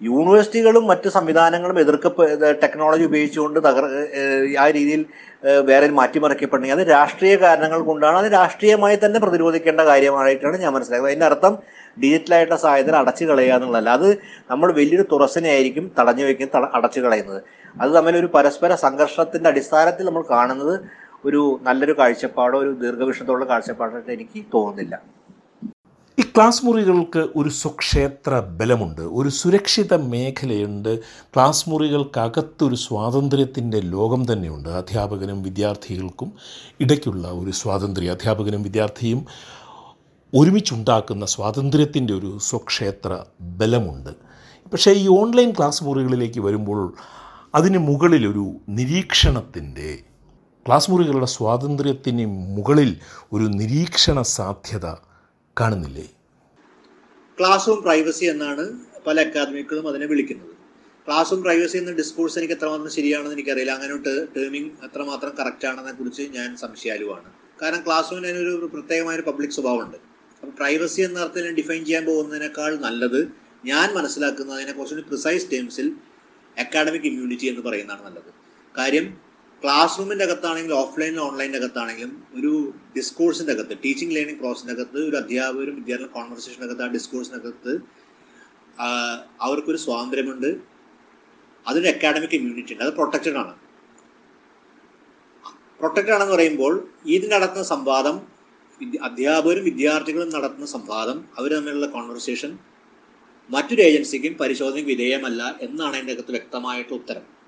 യൂണിവേഴ്സിറ്റികളും 0.08 0.86
മറ്റ് 0.90 1.08
സംവിധാനങ്ങളും 1.08 1.78
എതിർക്ക 1.80 2.08
ടെക്നോളജി 2.62 3.04
ഉപയോഗിച്ചുകൊണ്ട് 3.10 3.58
തകർ 3.66 3.84
ആ 4.62 4.66
രീതിയിൽ 4.76 5.02
വേറെ 5.70 5.86
മാറ്റിമറിക്കപ്പെടണമെങ്കിൽ 5.98 6.80
അത് 6.80 6.86
രാഷ്ട്രീയ 6.90 7.36
കാരണങ്ങൾ 7.36 7.80
കൊണ്ടാണ്. 7.80 8.16
അത് 8.22 8.32
രാഷ്ട്രീയമായി 8.32 8.98
തന്നെ 9.04 9.20
പ്രതിരോധിക്കേണ്ട 9.20 9.80
കാര്യമായിട്ടാണ് 9.90 10.56
ഞാൻ 10.64 10.72
മനസ്സിലാക്കുന്നത്. 10.76 11.12
അതിന്റെ 11.12 11.26
അർത്ഥം 11.26 11.54
ഡിജിറ്റലായിട്ടുള്ള 12.02 12.60
സാധ്യത 12.64 12.96
അടച്ചു 13.02 13.24
കളയുക 13.24 13.54
എന്നുള്ളതല്ല. 13.54 13.90
അത് 13.90 14.08
നമ്മൾ 14.50 14.72
വലിയൊരു 14.72 15.06
തുറസിനെ 15.12 15.48
ആയിരിക്കും 15.48 15.92
തടഞ്ഞു 15.98 16.24
വയ്ക്കുന്ന 16.24 16.70
അടച്ചു 16.78 17.00
കളയുന്നത്. 17.00 17.40
അത് 17.80 17.90
തമ്മിലൊരു 17.94 18.28
പരസ്പര 18.34 18.74
സംഘർഷത്തിന്റെ 18.74 19.48
അടിസ്ഥാനത്തിൽ 19.50 20.06
നമ്മൾ 20.06 20.24
കാണുന്നത് 20.30 20.74
ഒരു 21.24 21.40
നല്ലൊരു 21.62 21.94
കാഴ്ചപ്പാടോ 21.98 22.58
ഒരു 22.58 22.70
ദീർഘവീക്ഷണത്തോടുള്ള 22.82 23.48
കാഴ്ചപ്പാടായിട്ട് 23.50 24.12
എനിക്ക് 24.12 24.44
തോന്നുന്നില്ല. 24.54 25.19
ഈ 26.18 26.22
ക്ലാസ് 26.36 26.64
മുറികൾക്ക് 26.66 27.20
ഒരു 27.36 27.48
സുക്ഷേത്ര 27.48 28.38
ബലമുണ്ട് 28.58 29.02
ഒരു 29.18 29.28
സുരക്ഷിത 29.28 29.94
മേഖലയുണ്ട്. 30.12 30.90
ക്ലാസ് 31.34 31.64
മുറികൾക്കകത്തൊരു 31.70 32.76
സ്വാതന്ത്ര്യത്തിന്റെ 32.84 33.78
ലോകം 33.94 34.22
തന്നെയുണ്ട്. 34.30 34.68
അധ്യാപകനും 34.80 35.38
വിദ്യാർത്ഥികൾക്കും 35.42 36.30
ഇടയ്ക്കുള്ള 36.80 37.26
ഒരു 37.40 37.50
സ്വാതന്ത്ര്യം 37.50 38.12
അധ്യാപകനും 38.12 38.62
വിദ്യാർത്ഥിയും 38.62 39.20
ഒരുമിച്ചുണ്ടാക്കുന്ന 40.32 41.26
സ്വാതന്ത്ര്യത്തിന്റെ 41.34 42.14
ഒരു 42.14 42.32
സ്വക്ഷേത്ര 42.48 43.12
ബലമുണ്ട്. 43.60 44.12
പക്ഷേ 44.72 44.92
ഈ 45.02 45.06
ഓൺലൈൻ 45.20 45.52
ക്ലാസ് 45.58 45.84
മുറികളിലേക്ക് 45.84 46.40
വരുമ്പോൾ 46.40 46.82
അതിന് 47.54 47.78
മുകളിലൊരു 47.90 48.46
നിരീക്ഷണത്തിന്റെ 48.78 49.90
ക്ലാസ് 50.66 50.90
മുറികളുടെ 50.90 51.28
സ്വാതന്ത്ര്യത്തിന് 51.36 52.26
മുകളിൽ 52.56 52.90
ഒരു 53.32 53.46
നിരീക്ഷണ 53.60 54.20
സാധ്യത 54.38 54.86
കാണുന്നില്ലേ? 55.60 56.06
ക്ലാസ് 57.38 57.68
റൂം 57.68 57.82
പ്രൈവസി 57.82 58.24
എന്നാണ് 58.24 58.64
പല 59.06 59.20
അക്കാദമികളും 59.20 59.88
അതിനെ 59.88 60.06
വിളിക്കുന്നത്. 60.06 60.54
ക്ലാസ് 61.06 61.32
റൂം 61.32 61.42
പ്രൈവസി 61.42 61.78
എന്ന 61.78 61.92
ഡിസ്കോഴ്സ് 61.92 62.38
എനിക്ക് 62.38 62.54
എത്രമാത്രം 62.54 62.90
ശരിയാണെന്ന് 62.90 63.32
എനിക്കറിയില്ല. 63.32 63.70
അങ്ങനെ 63.70 63.96
ടേമിംഗ് 64.36 64.72
എത്രമാത്രം 64.84 65.32
കറക്റ്റ് 65.40 65.66
ആണെന്നെ 65.66 65.92
കുറിച്ച് 65.92 66.22
ഞാൻ 66.22 66.56
സംശയാലുവാണ്. 66.56 67.32
കാരണം 67.62 67.86
ക്ലാസ് 67.86 68.12
റൂമിന് 68.12 68.26
അതിനൊരു 68.26 68.70
പ്രത്യേകമായ 68.74 69.14
ഒരു 69.14 69.22
പബ്ലിക് 69.22 69.50
സ്വഭാവമുണ്ട്. 69.50 69.96
അപ്പോൾ 70.42 70.52
പ്രൈവസി 70.52 71.00
എന്ന 71.02 71.18
അർത്ഥത്തിൽ 71.20 71.54
ഡിഫൈൻ 71.54 71.84
ചെയ്യാൻ 71.84 72.04
പോകുന്നതിനേക്കാൾ 72.04 72.76
നല്ലത് 72.76 73.32
ഞാൻ 73.64 73.94
മനസ്സിലാക്കുന്നതിനെ 73.94 74.72
കുറച്ചുകൂടി 74.72 75.06
പ്രിസൈസ് 75.08 75.52
ടേംസിൽ 75.52 75.92
അക്കാഡമിക് 76.58 77.02
ഇമ്മ്യൂണിറ്റി 77.02 77.46
എന്ന് 77.46 77.60
പറയുന്നതാണ് 77.60 78.04
നല്ലത്. 78.04 78.30
കാര്യം 78.78 79.29
ക്ലാസ് 79.62 79.98
റൂമിന്റെ 79.98 80.24
അകത്താണെങ്കിലും 80.24 80.76
ഓഫ്ലൈനിലും 80.76 81.22
ഓൺലൈനിന്റെ 81.22 81.58
അകത്താണെങ്കിലും 81.58 82.12
ഒരു 82.38 82.52
ഡിസ്കോഴ്സിന്റെ 82.96 83.52
അകത്ത് 83.52 83.74
ടീച്ചിങ് 83.84 84.14
ലേണിംഗ് 84.16 84.40
പ്രോസസ്സിന്റെ 84.40 84.74
അകത്ത് 84.74 84.98
ഒരു 85.08 85.16
അധ്യാപകരും 85.16 85.74
വിദ്യാർത്ഥി 85.74 86.08
കോൺവെർസേഷന്റെ 86.08 86.66
അകത്ത് 86.66 86.82
ആ 86.82 86.86
ഡിസ്കോഴ്സിനകത്ത് 86.86 87.48
അകത്ത് 87.48 87.72
അവർക്കൊരു 89.40 89.76
സ്വാതന്ത്ര്യമുണ്ട്. 89.76 90.50
അതൊരു 91.66 91.88
അക്കാഡമിക് 91.88 92.34
ഇമ്മ്യൂണിറ്റി 92.34 92.72
ഉണ്ട്. 92.72 92.84
അത് 92.84 92.92
പ്രൊട്ടക്റ്റഡ് 92.94 93.38
ആണ്. 93.42 93.52
പ്രൊട്ടക്റ്റഡ് 95.80 96.14
ആണെന്ന് 96.14 96.34
പറയുമ്പോൾ 96.34 96.72
ഇതിന് 97.06 97.32
നടത്തുന്ന 97.32 97.66
സംവാദം 97.74 98.16
അധ്യാപകരും 99.02 99.64
വിദ്യാർത്ഥികളും 99.64 100.30
നടത്തുന്ന 100.36 100.66
സംവാദം 100.66 101.18
അവർ 101.38 101.50
തമ്മിലുള്ള 101.56 101.86
കോൺവെർസേഷൻ 101.86 102.58
മറ്റൊരു 103.50 103.82
ഏജൻസിക്കും 103.82 104.34
പരിശോധനയ്ക്ക് 104.40 104.90
വിധേയമല്ല 104.90 105.42
എന്നാണ് 105.60 105.94
അതിന്റെ 105.96 106.12
അകത്ത് 106.12 106.30
വ്യക്തമായിട്ടുള്ള 106.30 107.00
ഉത്തരം. 107.00 107.39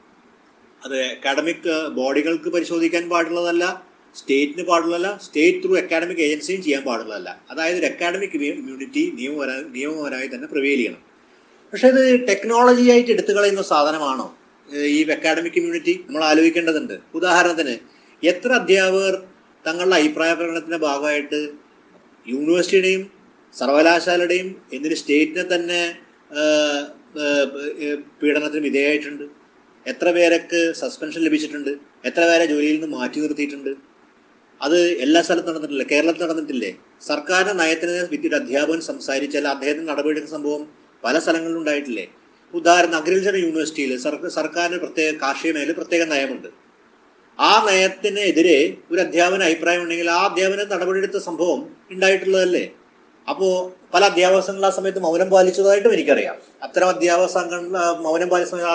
അത് 0.85 0.97
അക്കാഡമിക് 1.15 1.71
ബോഡികൾക്ക് 1.99 2.49
പരിശോധിക്കാൻ 2.55 3.05
പാടുള്ളതല്ല 3.13 3.65
സ്റ്റേറ്റിന് 4.19 4.65
പാടുള്ളതല്ല 4.71 5.09
സ്റ്റേറ്റ് 5.25 5.61
ത്രൂ 5.65 5.73
അക്കാഡമിക് 5.81 6.21
ഏജൻസിയും 6.27 6.61
ചെയ്യാൻ 6.65 6.83
പാടുള്ളതല്ല. 6.89 7.31
അതായത് 7.51 7.79
ഒരു 7.81 7.87
അക്കാഡമിക് 7.91 8.35
ഇമ്മ്യൂണിറ്റി 8.39 9.05
നിയമപര 9.19 9.51
നിയമപരമായി 9.77 10.29
തന്നെ 10.35 10.49
പ്രിവെയിൽ 10.53 10.81
ചെയ്യണം. 10.81 11.03
പക്ഷെ 11.73 11.89
ഇത് 11.95 12.03
ടെക്നോളജി 12.29 12.85
ആയിട്ട് 12.95 13.11
എടുത്തു 13.15 13.33
കളയുന്ന 13.37 13.63
സാധനമാണോ? 13.73 14.27
ഈ 14.97 14.99
അക്കാഡമിക് 15.17 15.57
ഇമ്മ്യൂണിറ്റി 15.61 15.95
നമ്മൾ 16.07 16.23
ആലോചിക്കേണ്ടതുണ്ട്. 16.31 16.97
ഉദാഹരണത്തിന് 17.19 17.75
എത്ര 18.23 18.51
അധ്യാപകർ 18.61 19.15
തങ്ങളുടെ 19.65 19.97
അഭിപ്രായ 20.01 20.31
പ്രകടനത്തിന്റെ 20.39 20.81
ഭാഗമായിട്ട് 20.87 21.41
യൂണിവേഴ്സിറ്റിയുടെയും 22.27 23.03
സർവകലാശാലയുടെയും 23.55 24.49
എന്തിന് 24.77 24.97
സ്റ്റേറ്റിനെ 25.01 25.45
തന്നെ 25.55 25.81
പീഡനത്തിന് 28.21 28.63
വിധേയമായിട്ടുണ്ട് 28.69 29.25
എത്ര 29.91 30.09
പേരൊക്കെ 30.17 30.61
സസ്പെൻഷൻ 30.81 31.21
ലഭിച്ചിട്ടുണ്ട്? 31.27 31.71
എത്ര 32.09 32.23
പേരെ 32.31 32.45
ജോലിയിൽ 32.53 32.77
നിന്ന് 32.77 32.89
മാറ്റി 32.97 33.19
നിർത്തിയിട്ടുണ്ട്? 33.23 33.73
അത് 34.61 34.79
എല്ലാ 35.05 35.21
സ്ഥലത്തും 35.27 35.51
നടന്നിട്ടില്ല? 35.51 35.85
കേരളത്തിൽ 35.93 36.23
നടന്നിട്ടില്ലേ? 36.25 36.71
സർക്കാരിന്റെ 37.11 37.55
നയത്തിനെതിരെ 37.61 38.09
വിദ്യയുടെ 38.13 38.37
അധ്യാപകൻ 38.43 38.81
സംസാരിച്ചാൽ 38.91 39.47
അദ്ദേഹത്തിന് 39.55 39.89
നടപടിയെടുക്കുന്ന 39.93 40.37
സംഭവം 40.37 40.63
പല 41.05 41.15
സ്ഥലങ്ങളിലും 41.25 41.61
ഉണ്ടായിട്ടില്ലേ? 41.63 42.07
ഉദാഹരണം 42.55 42.97
അഗ്രികൾച്ചർ 43.01 43.37
യൂണിവേഴ്സിറ്റിയിൽ 43.45 43.93
സർക്കാരിന് 44.39 44.79
പ്രത്യേക 44.85 45.11
കാർഷിക 45.23 45.53
മേഖല 45.57 45.75
പ്രത്യേക 45.81 46.03
നയമുണ്ട്. 46.13 46.49
ആ 47.39 47.53
നയത്തിനെതിരെ 47.69 48.59
ഒരു 48.93 49.01
അധ്യാപന 49.07 49.43
അഭിപ്രായം 49.49 49.83
ഉണ്ടെങ്കിൽ 49.85 50.09
ആ 50.19 50.21
അധ്യാപന 50.29 50.65
നടപടിയെടുത്ത 50.75 51.21
സംഭവം 51.29 51.61
ഉണ്ടായിട്ടുള്ളതല്ലേ? 51.95 52.65
അപ്പോൾ 53.29 53.73
പല 53.95 54.05
അധ്യാപക 54.05 54.67
ആ 54.67 54.71
സമയത്ത് 54.71 55.01
മൗനം 55.01 55.31
പാലിച്ചതായിട്ടും 55.31 55.93
എനിക്കറിയാം. 55.93 56.37
അത്തരം 56.63 56.89
അധ്യാപക 56.89 57.27
സംഘടന 57.27 57.79
മൗനം 58.05 58.29
പാലിച്ച 58.29 58.55
ആ 58.55 58.73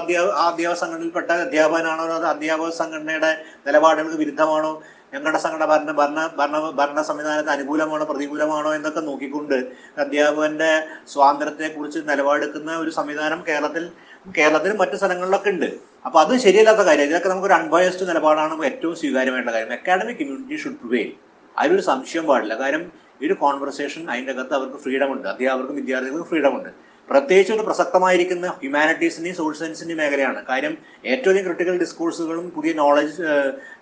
അധ്യാപക 0.52 0.76
സംഘടനയിൽപ്പെട്ട 0.84 1.32
അധ്യാപകനാണോ 1.32 2.04
അത് 2.04 2.26
അധ്യാപക 2.26 2.70
സംഘടനയുടെ 2.70 3.32
നിലപാടുകൾക്ക് 3.68 4.20
വിരുദ്ധമാണോ? 4.24 4.82
ഞങ്ങളുടെ 5.14 5.40
സംഘടന 5.44 5.66
ഭരണ 5.72 5.92
ഭരണ 6.00 6.20
ഭരണ 6.40 6.56
ഭരണ 6.80 7.02
സംവിധാനത്തിന് 7.02 7.52
അനുകൂലമാണോ 7.52 8.06
പ്രതികൂലമാണോ 8.06 8.76
എന്നൊക്കെ 8.76 9.00
നോക്കിക്കൊണ്ട് 9.00 9.58
അധ്യാപകന്റെ 10.04 10.72
സ്വാതന്ത്ര്യത്തെക്കുറിച്ച് 11.14 12.00
നിലപാടെടുക്കുന്ന 12.10 12.72
ഒരു 12.78 12.90
സംവിധാനം 12.90 13.44
കേരളത്തിൽ 13.50 13.92
കേരളത്തിലും 14.38 14.78
മറ്റു 14.78 14.96
സ്ഥലങ്ങളിലൊക്കെ 14.96 15.50
ഉണ്ട്. 15.50 15.70
അപ്പൊ 16.06 16.18
അത് 16.24 16.34
ശരിയല്ലാത്ത 16.46 16.80
കാര്യം. 16.80 17.04
ഇതിനൊക്കെ 17.04 17.30
നമുക്കൊരു 17.30 17.54
അൺബയസ്ഡ് 17.54 18.08
നിലപാടാണ് 18.10 18.66
ഏറ്റവും 18.66 18.96
സ്വീകാര്യമായിട്ടുള്ള 18.96 19.54
കാര്യം. 19.58 19.74
അക്കാഡമിക് 19.80 20.20
കമ്മ്യൂണിറ്റി 20.22 20.58
ഷുഡ് 20.64 20.80
പ്രിവെയിൽ 20.82 21.12
അതിലൊരു 21.60 21.82
സംശയം 21.82 22.26
പാടില്ല. 22.26 22.56
കാര്യം 22.64 22.84
ഈ 22.84 23.07
ഒരു 23.26 23.34
കോൺവെർസേഷൻ 23.34 24.12
അതിന്റെ 24.12 24.32
അകത്ത് 24.32 24.54
അവർക്ക് 24.54 24.78
ഫ്രീഡം 24.84 25.12
ഉണ്ട്. 25.14 25.28
അധ്യാപകർക്കും 25.28 25.76
വിദ്യാർത്ഥികൾക്കും 25.76 26.30
ഫ്രീഡം 26.32 26.56
ഉണ്ട്. 26.58 26.70
പ്രത്യേകിച്ച് 27.10 27.54
ഒരു 27.54 27.62
പ്രസക്തമായിരിക്കുന്ന 27.62 28.48
ഹ്യൂമാനിറ്റീസിന്റെയും 28.48 29.36
സോഷ്യൽ 29.36 29.60
സയൻസിന്റെയും 29.60 30.00
മേഖലയാണ്. 30.00 30.46
കാര്യം 30.46 30.78
ഏറ്റവും 31.06 31.32
അധികം 31.34 31.46
ക്രിട്ടിക്കൽ 31.46 31.80
ഡിസ്കോഴ്സുകളും 31.80 32.50
പുതിയ 32.56 32.74
നോളജ് 32.74 33.14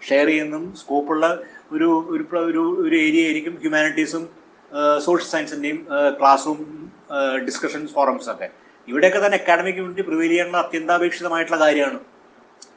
ഷെയർ 0.09 0.27
ചെയ്യുന്നതും 0.27 0.75
സ്കോപ്പുള്ള 0.75 1.25
ഒരു 1.71 1.87
ഒരു 2.15 2.61
ഒരു 2.85 2.95
ഏരിയ 2.95 3.23
ആയിരിക്കും 3.25 3.55
ഹ്യൂമാനിറ്റീസും 3.61 4.29
സോഷ്യൽ 5.05 5.29
സയൻസിന്റെയും 5.31 5.87
ക്ലാസ് 6.19 6.55
ഡിസ്കഷൻ 7.45 7.87
ഫോറംസ് 7.87 8.29
ഒക്കെ. 8.29 8.49
ഇവിടെയൊക്കെ 8.87 9.25
തന്നെ 9.25 9.37
അക്കാഡമിക് 9.37 9.75
കമ്മ്യൂണിറ്റി 9.75 10.01
പ്രിവെയിൽ 10.01 10.29
ചെയ്യേണ്ട 10.29 10.55
അത്യന്താപേക്ഷിതമായിട്ടുള്ള 10.55 11.59
കാര്യമാണ്. 11.65 11.99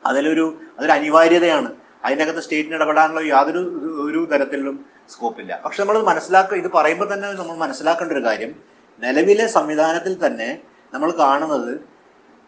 അതിലൊരു 0.07 0.59
അതൊരു 0.79 0.93
അനിവാര്യതയാണ്. 0.93 1.71
അതിനകത്ത് 2.05 2.41
സ്റ്റേറ്റിന് 2.41 2.75
ഇടപെടാനുള്ള 2.75 3.21
യാതൊരു 3.21 3.63
ഒരു 4.07 4.29
തരത്തിലും 4.33 4.98
സ്കോപ്പില്ല. 5.13 5.53
പക്ഷെ 5.65 5.81
നമ്മൾ 5.83 5.99
മനസ്സിലാക്കുക 6.11 6.57
ഇത് 6.63 6.71
പറയുമ്പോൾ 6.79 7.09
തന്നെ 7.13 7.29
നമ്മൾ 7.41 7.57
മനസ്സിലാക്കേണ്ട 7.65 8.13
ഒരു 8.17 8.23
കാര്യം. 8.27 8.53
നിലവിലെ 9.03 9.47
സംവിധാനത്തിൽ 9.57 10.15
തന്നെ 10.25 10.49
നമ്മൾ 10.95 11.11
കാണുന്നത് 11.23 11.73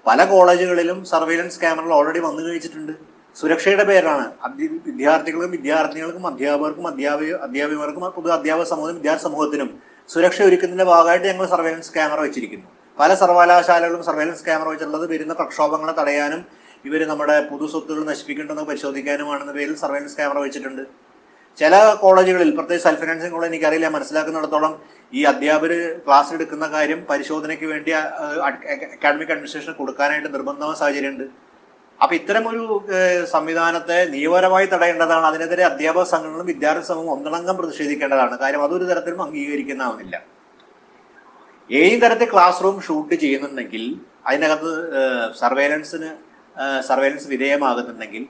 പല 0.07 0.25
കോളേജുകളിലും 0.33 0.99
സർവൈലൻസ് 1.13 1.61
ക്യാമറകൾ 1.63 1.93
ഓൾറെഡി 1.99 2.21
വന്നു 2.27 2.43
കഴിച്ചിട്ടുണ്ട്. 2.47 2.93
സുരക്ഷയുടെ 3.39 3.85
പേരാണ്. 3.91 4.27
വിദ്യാർത്ഥികൾക്കും 5.61 6.27
അധ്യാപകർക്കും 6.31 6.87
അധ്യാപക 6.93 7.35
അധ്യാപികർക്കും 7.47 8.05
പൊതു 8.17 8.33
അധ്യാപക 8.39 8.67
സമൂഹത്തിനും 8.73 9.01
വിദ്യാർത്ഥി 9.01 9.25
സമൂഹത്തിനും 9.29 9.69
സുരക്ഷ 10.13 10.39
ഒരുക്കുന്നതിന്റെ 10.49 10.87
ഭാഗമായിട്ട് 10.93 11.27
ഞങ്ങൾ 11.31 11.47
സർവൈലൻസ് 11.55 11.93
ക്യാമറ 11.97 12.21
വെച്ചിരിക്കുന്നു. 12.27 12.67
പല 12.99 13.11
സർവകലാശാലകളും 13.21 14.03
സർവൈലൻസ് 14.09 14.45
ക്യാമറ 14.47 14.69
വെച്ചിട്ടുള്ളത് 14.73 15.07
വരുന്ന 15.13 15.33
പ്രക്ഷോഭങ്ങളെ 15.41 15.95
തടയാനും 16.01 16.41
ഇവർ 16.89 17.01
നമ്മുടെ 17.11 17.37
പൊതു 17.51 17.67
സ്വത്തുകൾ 17.73 18.03
നശിപ്പിക്കേണ്ടെന്ന് 18.11 18.65
പരിശോധിക്കാനുമാണെന്ന 18.71 19.53
പേരിൽ 19.59 19.77
സർവൈലൻസ് 19.85 20.17
ക്യാമറ 20.19 20.39
വെച്ചിട്ടുണ്ട്. 20.47 20.83
ചില 21.59 21.75
കോളേജുകളിൽ 22.01 22.51
പ്രത്യേകിച്ച് 22.57 22.87
സെൽഫ് 22.87 23.01
ഫിനാൻസിങ് 23.01 23.35
കോളേജ് 23.35 23.53
എനിക്കറിയില്ല 23.53 23.89
മനസ്സിലാക്കുന്നിടത്തോളം 23.97 24.73
ഈ 25.19 25.21
അധ്യാപകർ 25.31 25.73
ക്ലാസ് 26.07 26.33
എടുക്കുന്ന 26.37 26.67
കാര്യം 26.75 27.01
പരിശോധനയ്ക്ക് 27.11 27.67
വേണ്ടി 27.73 27.91
അക്കാഡമിക് 27.93 29.33
അഡ്മിനിസ്ട്രേഷൻ 29.35 29.75
കൊടുക്കാനായിട്ട് 29.81 30.29
നിർബന്ധമായ 30.35 30.79
സാഹചര്യമുണ്ട്. 30.83 31.27
അപ്പൊ 32.03 32.15
ഇത്തരം 32.21 32.45
ഒരു 32.49 32.63
സംവിധാനത്തെ 33.33 33.99
നിയമപരമായി 34.15 34.67
തടയേണ്ടതാണ്. 34.67 35.27
അതിനെതിരെ 35.31 35.65
അധ്യാപക 35.71 36.05
സംഘടനകളും 36.13 36.47
വിദ്യാർത്ഥി 36.47 36.87
സമൂഹം 36.91 37.13
ഒന്നടങ്കം 37.17 37.57
പ്രതിഷേധിക്കേണ്ടതാണ്. 37.57 38.37
കാര്യം 38.43 38.63
അതൊരു 38.67 38.85
തരത്തിലും 38.91 39.23
അംഗീകരിക്കുന്നതാവുന്നില്ല. 39.23 40.17
ഏത് 41.71 41.97
തരത്തിൽ 42.03 42.29
ക്ലാസ് 42.33 42.63
റൂം 42.65 42.77
ഷൂട്ട് 42.87 43.15
ചെയ്യുന്നുണ്ടെങ്കിൽ 43.15 43.85
അതിനകത്ത് 44.27 44.71
സർവേലൻസിന് 45.41 46.11
സർവേലൻസ് 46.89 47.29
വിധേയമാകുന്നുണ്ടെങ്കിൽ 47.29 48.23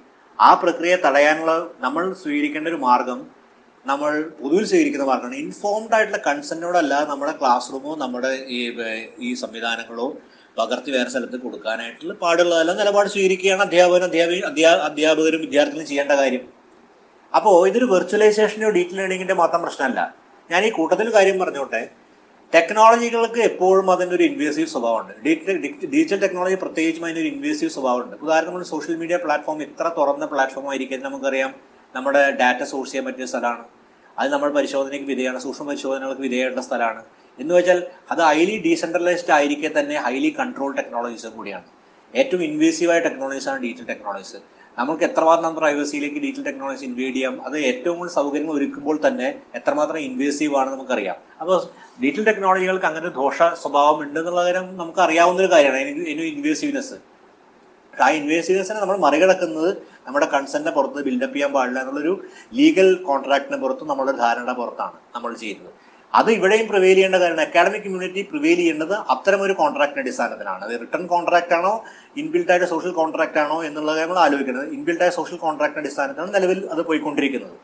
ആ 0.49 0.51
പ്രക്രിയ 0.63 0.93
തടയാനുള്ള 1.05 1.53
നമ്മൾ 1.85 2.03
സ്വീകരിക്കേണ്ട 2.23 2.69
ഒരു 2.69 2.79
മാർഗം 2.87 3.21
നമ്മൾ 3.87 4.11
പൊതുവിൽ 4.41 4.65
സ്വീകരിക്കുന്ന 4.71 5.07
മാർഗമാണ്. 5.11 5.37
ഇൻഫോംഡ് 5.45 5.95
ആയിട്ടുള്ള 5.97 6.21
കൺസെന്റോടല്ലാതെ 6.27 7.07
നമ്മുടെ 7.11 7.33
ക്ലാസ് 7.41 7.73
റൂമോ 7.73 7.93
നമ്മുടെ 8.05 8.31
ഈ 8.57 8.59
ഈ 9.27 9.31
സംവിധാനങ്ങളോ 9.43 10.07
പകർത്തി 10.59 10.91
വേറെ 10.97 11.11
സ്ഥലത്ത് 11.11 11.39
കൊടുക്കാനായിട്ടുള്ള 11.43 12.15
പാടുള്ളതല്ല 12.23 12.73
നിലപാട് 12.81 13.09
സ്വീകരിക്കുകയാണ് 13.15 13.63
അധ്യാപകനും 13.67 14.07
അധ്യാപി 14.09 14.39
അധ്യാ 14.51 14.71
അധ്യാപകരും 14.89 15.41
വിദ്യാർത്ഥികളും 15.41 15.87
ചെയ്യേണ്ട 15.91 16.13
കാര്യം. 16.23 16.45
അപ്പോൾ 17.33 17.57
ഇതൊരു 17.69 17.87
വെർച്വലൈസേഷനോ 17.95 18.71
ഡീറ്റെയിൽ 18.77 19.01
ലേണിങ്ങിന്റെ 19.01 19.37
മാത്രം 19.43 19.61
പ്രശ്നമല്ല. 19.67 20.01
ഞാൻ 20.51 20.63
ഈ 20.69 20.71
കൂട്ടത്തിൽ 20.79 21.09
കാര്യം 21.17 21.37
പറഞ്ഞോട്ടെ. 21.41 21.83
ടെക്നോളജികൾക്ക് 22.55 23.41
എപ്പോഴും 23.41 23.91
അതിന്റെ 23.91 24.17
ഒരു 24.17 24.23
ഇൻവേസീവ് 24.23 24.67
സ്വഭാവമുണ്ട് 24.67 25.13
ഡിജിറ്റൽ 25.87 26.21
ടെക്നോളജി 26.21 26.55
പ്രത്യേകിച്ചും 26.55 27.05
അതിനൊരു 27.05 27.27
ഇൻവേസീവ് 27.27 27.71
സ്വഭാവമുണ്ട്. 27.71 28.17
ഉദാഹരണത്തിന് 28.17 28.63
സോഷ്യൽ 28.63 28.97
മീഡിയ 28.97 29.17
പ്ലാറ്റ്ഫോം 29.17 29.63
ഇത്ര 29.63 29.91
തുറന്ന 29.99 30.27
പ്ലാറ്റ്ഫോം 30.27 30.71
ആയിരിക്കും 30.71 31.03
നമുക്കറിയാം 31.03 31.55
നമ്മുടെ 31.95 32.31
ഡാറ്റ 32.31 32.63
സോഴ്സ് 32.63 32.91
ചെയ്യാൻ 32.91 33.07
പറ്റിയ 33.07 33.27
സ്ഥലമാണ്. 33.27 33.65
അത് 34.19 34.33
നമ്മൾ 34.33 34.53
പരിശോധനയ്ക്ക് 34.53 35.07
വിധേയമാണ് 35.07 35.41
സൂക്ഷ്മ 35.41 35.69
പരിശോധനകൾക്ക് 35.69 36.21
വിധേയമുള്ള 36.21 36.61
സ്ഥലമാണ്. 36.61 37.05
എന്ന് 37.39 37.55
വെച്ചാൽ 37.55 37.83
അത് 38.11 38.21
ഹൈലി 38.21 38.63
ഡീസെൻട്രലൈസ്ഡ് 38.67 39.33
ആയിരിക്കെ 39.33 39.81
തന്നെ 39.81 39.97
ഹൈലി 39.97 40.37
കൺട്രോൾ 40.39 40.77
ടെക്നോളജീസും 40.77 41.37
കൂടിയാണ്. 41.37 41.65
ഏറ്റവും 42.15 42.43
ഇൻവേസീവായ 42.45 43.01
ടെക്നോളജീസാണ് 43.01 43.63
ഡിജിറ്റൽ 43.63 43.87
ടെക്നോളജീസ് 43.87 44.37
നമുക്ക് 44.79 45.05
എത്രമാത്രം 45.05 45.55
പ്രൈവസിയിലേക്ക് 45.55 46.19
ഡിജിറ്റൽ 46.25 46.45
ടെക്നോളജി 46.45 46.85
ഇൻവേഡ് 46.85 47.15
ചെയ്യാം? 47.15 47.35
അത് 47.47 47.57
ഏറ്റവും 47.59 47.97
കൂടുതൽ 47.99 48.15
സൗകര്യങ്ങൾ 48.15 48.53
ഒരുക്കുമ്പോൾ 48.53 48.97
തന്നെ 49.07 49.29
എത്രമാത്രം 49.55 49.99
ഇൻവേസീവ് 49.99 50.57
ആണ് 50.61 50.71
നമുക്കറിയാം. 50.75 51.17
അപ്പോൾ 51.41 51.57
ഡിജിറ്റൽ 52.03 52.25
ടെക്നോളജികൾക്ക് 52.29 52.89
അങ്ങനെ 52.91 53.09
ദോഷ 53.21 53.39
സ്വഭാവം 53.63 53.99
ഉണ്ട് 54.05 54.19
എന്നുള്ള 54.21 54.45
കാര്യം 54.45 54.77
നമുക്ക് 54.77 55.01
അറിയാവുന്ന 55.07 55.43
ഒരു 55.45 55.51
കാര്യമാണ്. 55.55 55.81
അതിന് 55.81 56.23
ഇൻവേസീവ്നെസ് 56.35 56.99
ആ 58.01 58.09
ഇൻവേസീവ്നെസ്സിനെ 58.11 58.81
നമ്മൾ 58.81 58.99
മറികടക്കുന്നത് 59.07 59.71
നമ്മുടെ 60.07 60.27
കൺസെന്റിനെ 60.27 60.73
പുറത്ത് 60.77 61.01
ബിൽഡപ്പ് 61.07 61.35
ചെയ്യാൻ 61.35 61.53
പാടില്ല 61.53 61.79
എന്നുള്ളൊരു 61.81 62.13
ലീഗൽ 62.59 62.89
കോൺട്രാക്ടിന് 63.09 63.57
പുറത്ത് 63.57 63.85
നമ്മുടെ 63.85 64.13
ധാരണ 64.13 64.53
പുറത്താണ് 64.53 64.97
നമ്മൾ 65.15 65.35
ചെയ്യുന്നത്. 65.35 65.73
അത് 66.19 66.29
ഇവിടെയും 66.37 66.67
പ്രിവെയിൽ 66.71 66.97
ചെയ്യേണ്ട 66.99 67.19
കാര്യമാണ് 67.23 67.45
അക്കാഡമിക് 67.47 67.85
കമ്മ്യൂണിറ്റി 67.85 68.23
പ്രിവെയിൽ 68.31 68.59
ചെയ്യേണ്ടത് 68.61 68.95
അത്തരം 69.15 69.41
ഒരു 69.47 69.55
കോൺട്രാക്ടിന്റെ 69.61 70.03
അടിസ്ഥാനത്തിലാണ്. 70.05 70.63
അത് 70.67 70.73
റിട്ടേൺ 70.83 71.03
കോൺട്രാക്ട് 71.13 71.55
ആണോ 71.59 71.73
ഇൻബിൽട്ട് 72.21 72.51
ആയിട്ട് 72.53 72.69
സോഷ്യൽ 72.75 72.93
കോൺട്രാക്ട് 73.01 73.39
ആണോ 73.43 73.59
എന്നുള്ളത് 73.69 73.99
നമ്മൾ 74.03 74.19
ആലോചിക്കുന്നത് 74.25 74.69
ഇൻബിൽറ്റ് 74.77 75.05
ആയ 75.07 75.13
സോഷ്യൽ 75.19 75.39
കോൺട്രാക്ടിന്റെ 75.45 75.83
അടിസ്ഥാനത്തിലാണ് 75.85 76.33
നിലവിൽ 76.37 76.61
അത് 76.75 76.83
പോയിക്കൊണ്ടിരിക്കുന്നത്. 76.89 77.57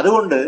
അതുകൊണ്ട് 0.00 0.38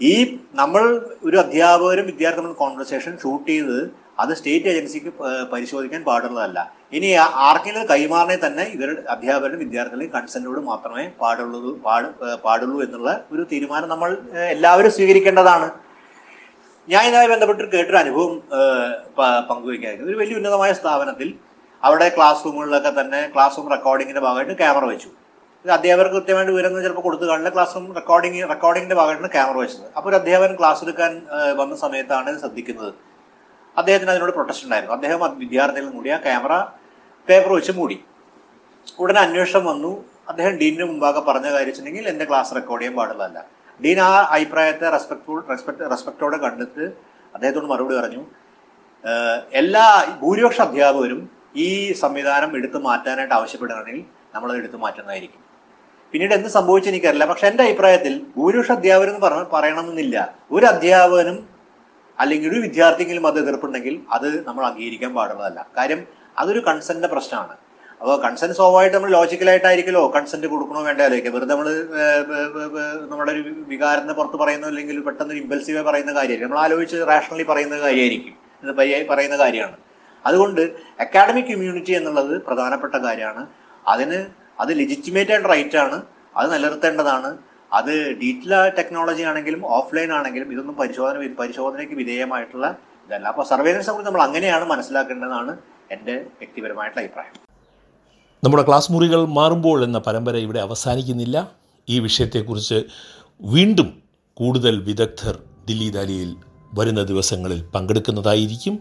ഈ 0.00 0.14
നമ്മൾ 0.60 0.82
ഒരു 1.28 1.36
അധ്യാപകരും 1.42 2.06
വിദ്യാർത്ഥികളും 2.10 2.54
കോൺവെർസേഷൻ 2.60 3.12
ഷൂട്ട് 3.22 3.48
ചെയ്ത് 3.50 3.78
അത് 4.22 4.32
സ്റ്റേറ്റ് 4.38 4.68
ഏജൻസിക്ക് 4.70 5.10
പരിശോധിക്കാൻ 5.52 6.00
പാടുള്ളതല്ല. 6.08 6.58
ഇനി 6.96 7.08
ആർക്കെങ്കിലും 7.48 7.84
കൈമാറണേ 7.90 8.36
തന്നെ 8.44 8.64
ഇവരുടെ 8.76 9.02
അധ്യാപകരും 9.14 9.60
വിദ്യാർത്ഥികളുടെയും 9.64 10.12
കൺസെന്റോട് 10.14 10.60
മാത്രമേ 10.70 11.04
പാടുള്ളൂ 11.20 11.72
പാടുള്ളൂ 12.46 12.78
എന്നുള്ള 12.86 13.10
ഒരു 13.34 13.44
തീരുമാനം 13.52 13.92
നമ്മൾ 13.94 14.10
എല്ലാവരും 14.54 14.94
സ്വീകരിക്കേണ്ടതാണ്. 14.96 15.68
ഞാൻ 16.92 17.02
ഇതുമായി 17.08 17.28
ബന്ധപ്പെട്ട് 17.32 17.62
കേട്ടൊരു 17.72 17.98
അനുഭവം 18.02 18.34
പങ്കുവയ്ക്കായിരുന്നു. 19.50 20.06
ഒരു 20.10 20.18
വലിയ 20.20 20.36
ഉന്നതമായ 20.40 20.72
സ്ഥാപനത്തിൽ 20.78 21.28
അവിടെ 21.82 22.06
ക്ലാസ് 22.16 22.40
റൂമുകളിലൊക്കെ 22.44 22.92
തന്നെ 23.00 23.20
ക്ലാസ് 23.34 23.56
റൂം 23.58 23.66
റെക്കോർഡിങ്ങിന്റെ 23.74 24.22
ഭാഗമായിട്ട് 24.26 24.54
ക്യാമറ 24.60 24.84
വെച്ചു. 24.92 25.10
ഇത് 25.64 25.72
അധ്യാപകർക്ക് 25.76 26.16
കൃത്യമായിട്ട് 26.16 26.52
വിവരങ്ങൾ 26.52 26.80
ചിലപ്പോൾ 26.86 27.04
കൊടുത്തു 27.08 27.26
കാണില്ല. 27.30 27.50
ക്ലാസ് 27.56 27.74
റൂം 27.76 27.84
റെക്കോർഡിങ് 27.98 28.40
റെക്കോർഡിങ്ങിന്റെ 28.52 28.96
ഭാഗമായിട്ടാണ് 29.00 29.30
ക്യാമറ 29.36 29.56
വെച്ചത്. 29.64 29.86
അപ്പോൾ 29.96 30.08
ഒരു 30.10 30.16
അധ്യാപകൻ 30.20 30.54
ക്ലാസ് 30.60 30.82
എടുക്കാൻ 30.86 31.12
വന്ന 31.60 31.76
സമയത്താണ് 31.84 32.30
ഇത് 32.34 32.40
ശ്രദ്ധിക്കുന്നത്. 32.44 32.92
അദ്ദേഹത്തിന് 33.76 34.10
അതിനോട് 34.14 34.32
പ്രൊട്ടസ്റ്റ് 34.38 34.66
ഉണ്ടായിരുന്നു. 34.66 34.94
അദ്ദേഹം 34.98 35.20
വിദ്യാർത്ഥികളും 35.44 35.92
കൂടി 35.98 36.10
ആ 36.16 36.18
ക്യാമറ 36.26 36.54
പേപ്പർ 37.28 37.50
വെച്ച് 37.58 37.72
മൂടി. 37.80 37.98
ഉടനെ 39.02 39.20
അന്വേഷണം 39.26 39.64
വന്നു. 39.72 39.92
അദ്ദേഹം 40.30 40.54
ഡീനിന് 40.60 40.86
മുമ്പാകെ 40.90 41.20
പറഞ്ഞ 41.28 41.46
കാര്യം 41.52 41.68
വെച്ചിട്ടുണ്ടെങ്കിൽ 41.68 42.08
എന്റെ 42.14 42.24
ക്ലാസ് 42.30 42.54
റെക്കോർഡ് 42.58 42.82
ചെയ്യാൻ 42.82 42.96
പാടുള്ളതല്ല. 42.98 43.38
ഡീൻ 43.84 44.00
ആ 44.00 44.12
അഭിപ്രായത്തെ 44.36 44.86
റെസ്പെക്ട്ഫുൾ 44.90 45.40
റെസ്പെക്ട് 45.50 45.90
റെസ്പെക്റ്റോടെ 45.90 46.36
കണ്ടിട്ട് 46.36 46.84
അദ്ദേഹത്തോട് 47.34 47.66
മറുപടി 47.72 47.94
പറഞ്ഞു. 47.94 48.22
എല്ലാ 49.60 49.84
ഭൂരിപക്ഷ 50.22 50.60
അധ്യാപകരും 50.60 51.20
ഈ 51.56 51.92
സംവിധാനം 51.92 52.56
എടുത്തു 52.56 52.78
മാറ്റാനായിട്ട് 52.78 53.34
ആവശ്യപ്പെടുകയാണെങ്കിൽ 53.34 54.04
നമ്മളത് 54.34 54.58
എടുത്തു 54.58 54.76
മാറ്റുന്നതായിരിക്കും. 54.76 55.42
പിന്നീട് 56.12 56.34
എന്ത് 56.34 56.48
സംഭവിച്ചു 56.48 56.88
എനിക്കറിയില്ല. 56.90 57.26
പക്ഷെ 57.26 57.46
എന്റെ 57.46 57.62
അഭിപ്രായത്തിൽ 57.64 58.12
ഭൂരിപക്ഷ 58.36 58.70
അധ്യാപകർ 58.72 59.08
എന്ന് 59.08 59.20
പറഞ്ഞ 59.20 59.44
പറയണമെന്നില്ല. 59.52 60.16
ഒരു 60.50 60.66
അധ്യാപകനും 60.66 61.38
അല്ലെങ്കിൽ 62.20 62.48
ഒരു 62.52 62.60
വിദ്യാർത്ഥിയെങ്കിലും 62.60 63.26
അത് 63.26 63.38
എതിർപ്പുണ്ടെങ്കിൽ 63.38 64.02
അത് 64.10 64.48
നമ്മൾ 64.48 64.66
അംഗീകരിക്കാൻ 64.66 65.14
പാടുള്ളതല്ല. 65.14 65.66
കാര്യം 65.76 66.00
അതൊരു 66.38 66.60
കൺസെന്റിന്റെ 66.60 67.08
പ്രശ്നമാണ്. 67.08 67.56
അപ്പോൾ 68.00 68.16
കൺസെന്റ് 68.24 68.54
സ്വാഭാവികമായിട്ട് 68.56 68.96
നമ്മൾ 68.96 69.10
ലോജിക്കലായിട്ടായിരിക്കുമല്ലോ 69.10 70.12
കൺസെന്റ് 70.16 70.46
കൊടുക്കണോ 70.46 70.82
വേണ്ട 70.82 71.00
ആലോചിക്കുക 71.00 71.32
വെറുതെ 71.34 71.54
നമ്മൾ 71.54 71.68
നമ്മുടെ 73.10 73.32
ഒരു 73.32 73.54
വികാരത്തിന് 73.72 74.12
പുറത്ത് 74.12 74.36
പറയുന്ന 74.36 74.66
അല്ലെങ്കിൽ 74.66 75.02
പെട്ടെന്ന് 75.02 75.34
ഒരു 75.34 75.40
ഇമ്പൽസീവായി 75.40 75.86
പറയുന്ന 75.86 76.12
കാര്യമായിരിക്കും. 76.12 76.48
നമ്മൾ 76.48 76.64
ആലോചിച്ച് 76.64 76.96
റാഷണലി 76.96 77.42
പറയുന്ന 77.42 77.78
കാര്യമായിരിക്കും. 77.78 78.34
ഇത് 78.64 78.72
പര്യായി 78.72 79.04
പറയുന്ന 79.04 79.36
കാര്യമാണ്. 79.36 79.76
അതുകൊണ്ട് 80.26 80.60
അക്കാഡമിക് 81.00 81.50
കമ്മ്യൂണിറ്റി 81.50 81.92
എന്നുള്ളത് 81.92 82.42
പ്രധാനപ്പെട്ട 82.42 82.94
കാര്യമാണ്. 82.94 83.46
അതിന് 83.88 84.26
അത് 84.60 84.78
ലെജിറ്റിമേറ്റ് 84.78 85.32
ആൻഡ് 85.32 85.50
റൈറ്റ് 85.50 85.76
ആണ്. 85.76 86.02
അത് 86.36 86.52
നിലനിർത്തേണ്ടതാണ്. 86.52 87.38
അത് 87.72 87.92
ഡിജിറ്റൽ 88.20 88.68
ടെക്നോളജി 88.68 89.22
ആണെങ്കിലും 89.22 89.66
ഓഫ്ലൈൻ 89.66 90.12
ആണെങ്കിലും 90.12 90.52
ഇതൊന്നും 90.52 90.76
പരിശോധന 90.76 91.34
പരിശോധനയ്ക്ക് 91.42 91.94
വിധേയമായിട്ടുള്ള 91.94 92.76
ഇതല്ല. 93.06 93.26
അപ്പോൾ 93.28 93.46
സർവേലൻസിനെ 93.52 93.92
കുറിച്ച് 93.92 94.10
നമ്മൾ 94.10 94.22
അങ്ങനെയാണ് 94.28 94.64
മനസ്സിലാക്കേണ്ടതാണ് 94.64 95.58
എന്റെ 95.90 96.16
വ്യക്തിപരമായിട്ടുള്ള 96.40 97.04
അഭിപ്രായം. 97.06 97.47
നമ്മുടെ 98.44 98.64
ക്ലാസ് 98.66 98.92
മുറികൾ 98.92 99.24
മാറുമ്പോൾ 99.24 99.84
എന്ന 99.84 99.98
പരമ്പര 99.98 100.36
ഇവിടെ 100.36 100.60
അവസാനിക്കുന്നില്ല. 100.60 101.50
ഈ 101.88 101.98
വിഷയത്തെക്കുറിച്ച് 101.98 102.82
വീണ്ടും 103.42 104.02
കൂടുതൽ 104.34 104.80
വിദഗ്ധർ 104.80 105.38
ദില്ലി 105.68 105.88
ദാലിയിൽ 105.90 106.34
വരുന്ന 106.74 107.02
ദിവസങ്ങളിൽ 107.02 107.62
പങ്കെടുക്കുന്നതായിരിക്കും. 107.62 108.78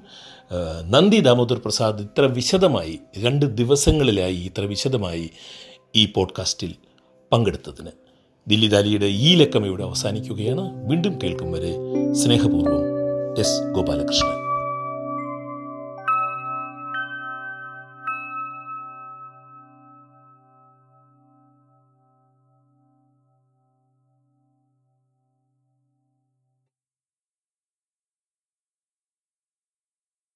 നന്ദി 0.85 1.19
ദാമോദർ 1.19 1.57
പ്രസാദ് 1.57 2.01
ഇത്ര 2.01 2.21
വിശദമായി 2.21 2.99
രണ്ട് 3.17 3.45
ദിവസങ്ങളിലായി 3.45 4.35
ഇത്ര 4.35 4.61
വിശദമായി 4.61 5.29
ഈ 5.95 6.05
പോഡ്കാസ്റ്റിൽ 6.05 6.75
പങ്കെടുത്തതിന്. 7.31 7.91
ദില്ലി 8.47 8.67
ദാലിയുടെ 8.67 9.05
ഈ 9.05 9.35
ലക്കം 9.35 9.65
ഇവിടെ 9.65 9.83
അവസാനിക്കുകയാണ്. 9.83 10.89
വീണ്ടും 10.89 11.19
കേൾക്കും 11.23 11.51
വരെ 11.51 11.73
സ്നേഹപൂർവം 12.13 12.83
എസ് 13.39 13.61
ഗോപാലകൃഷ്ണൻ. 13.75 14.46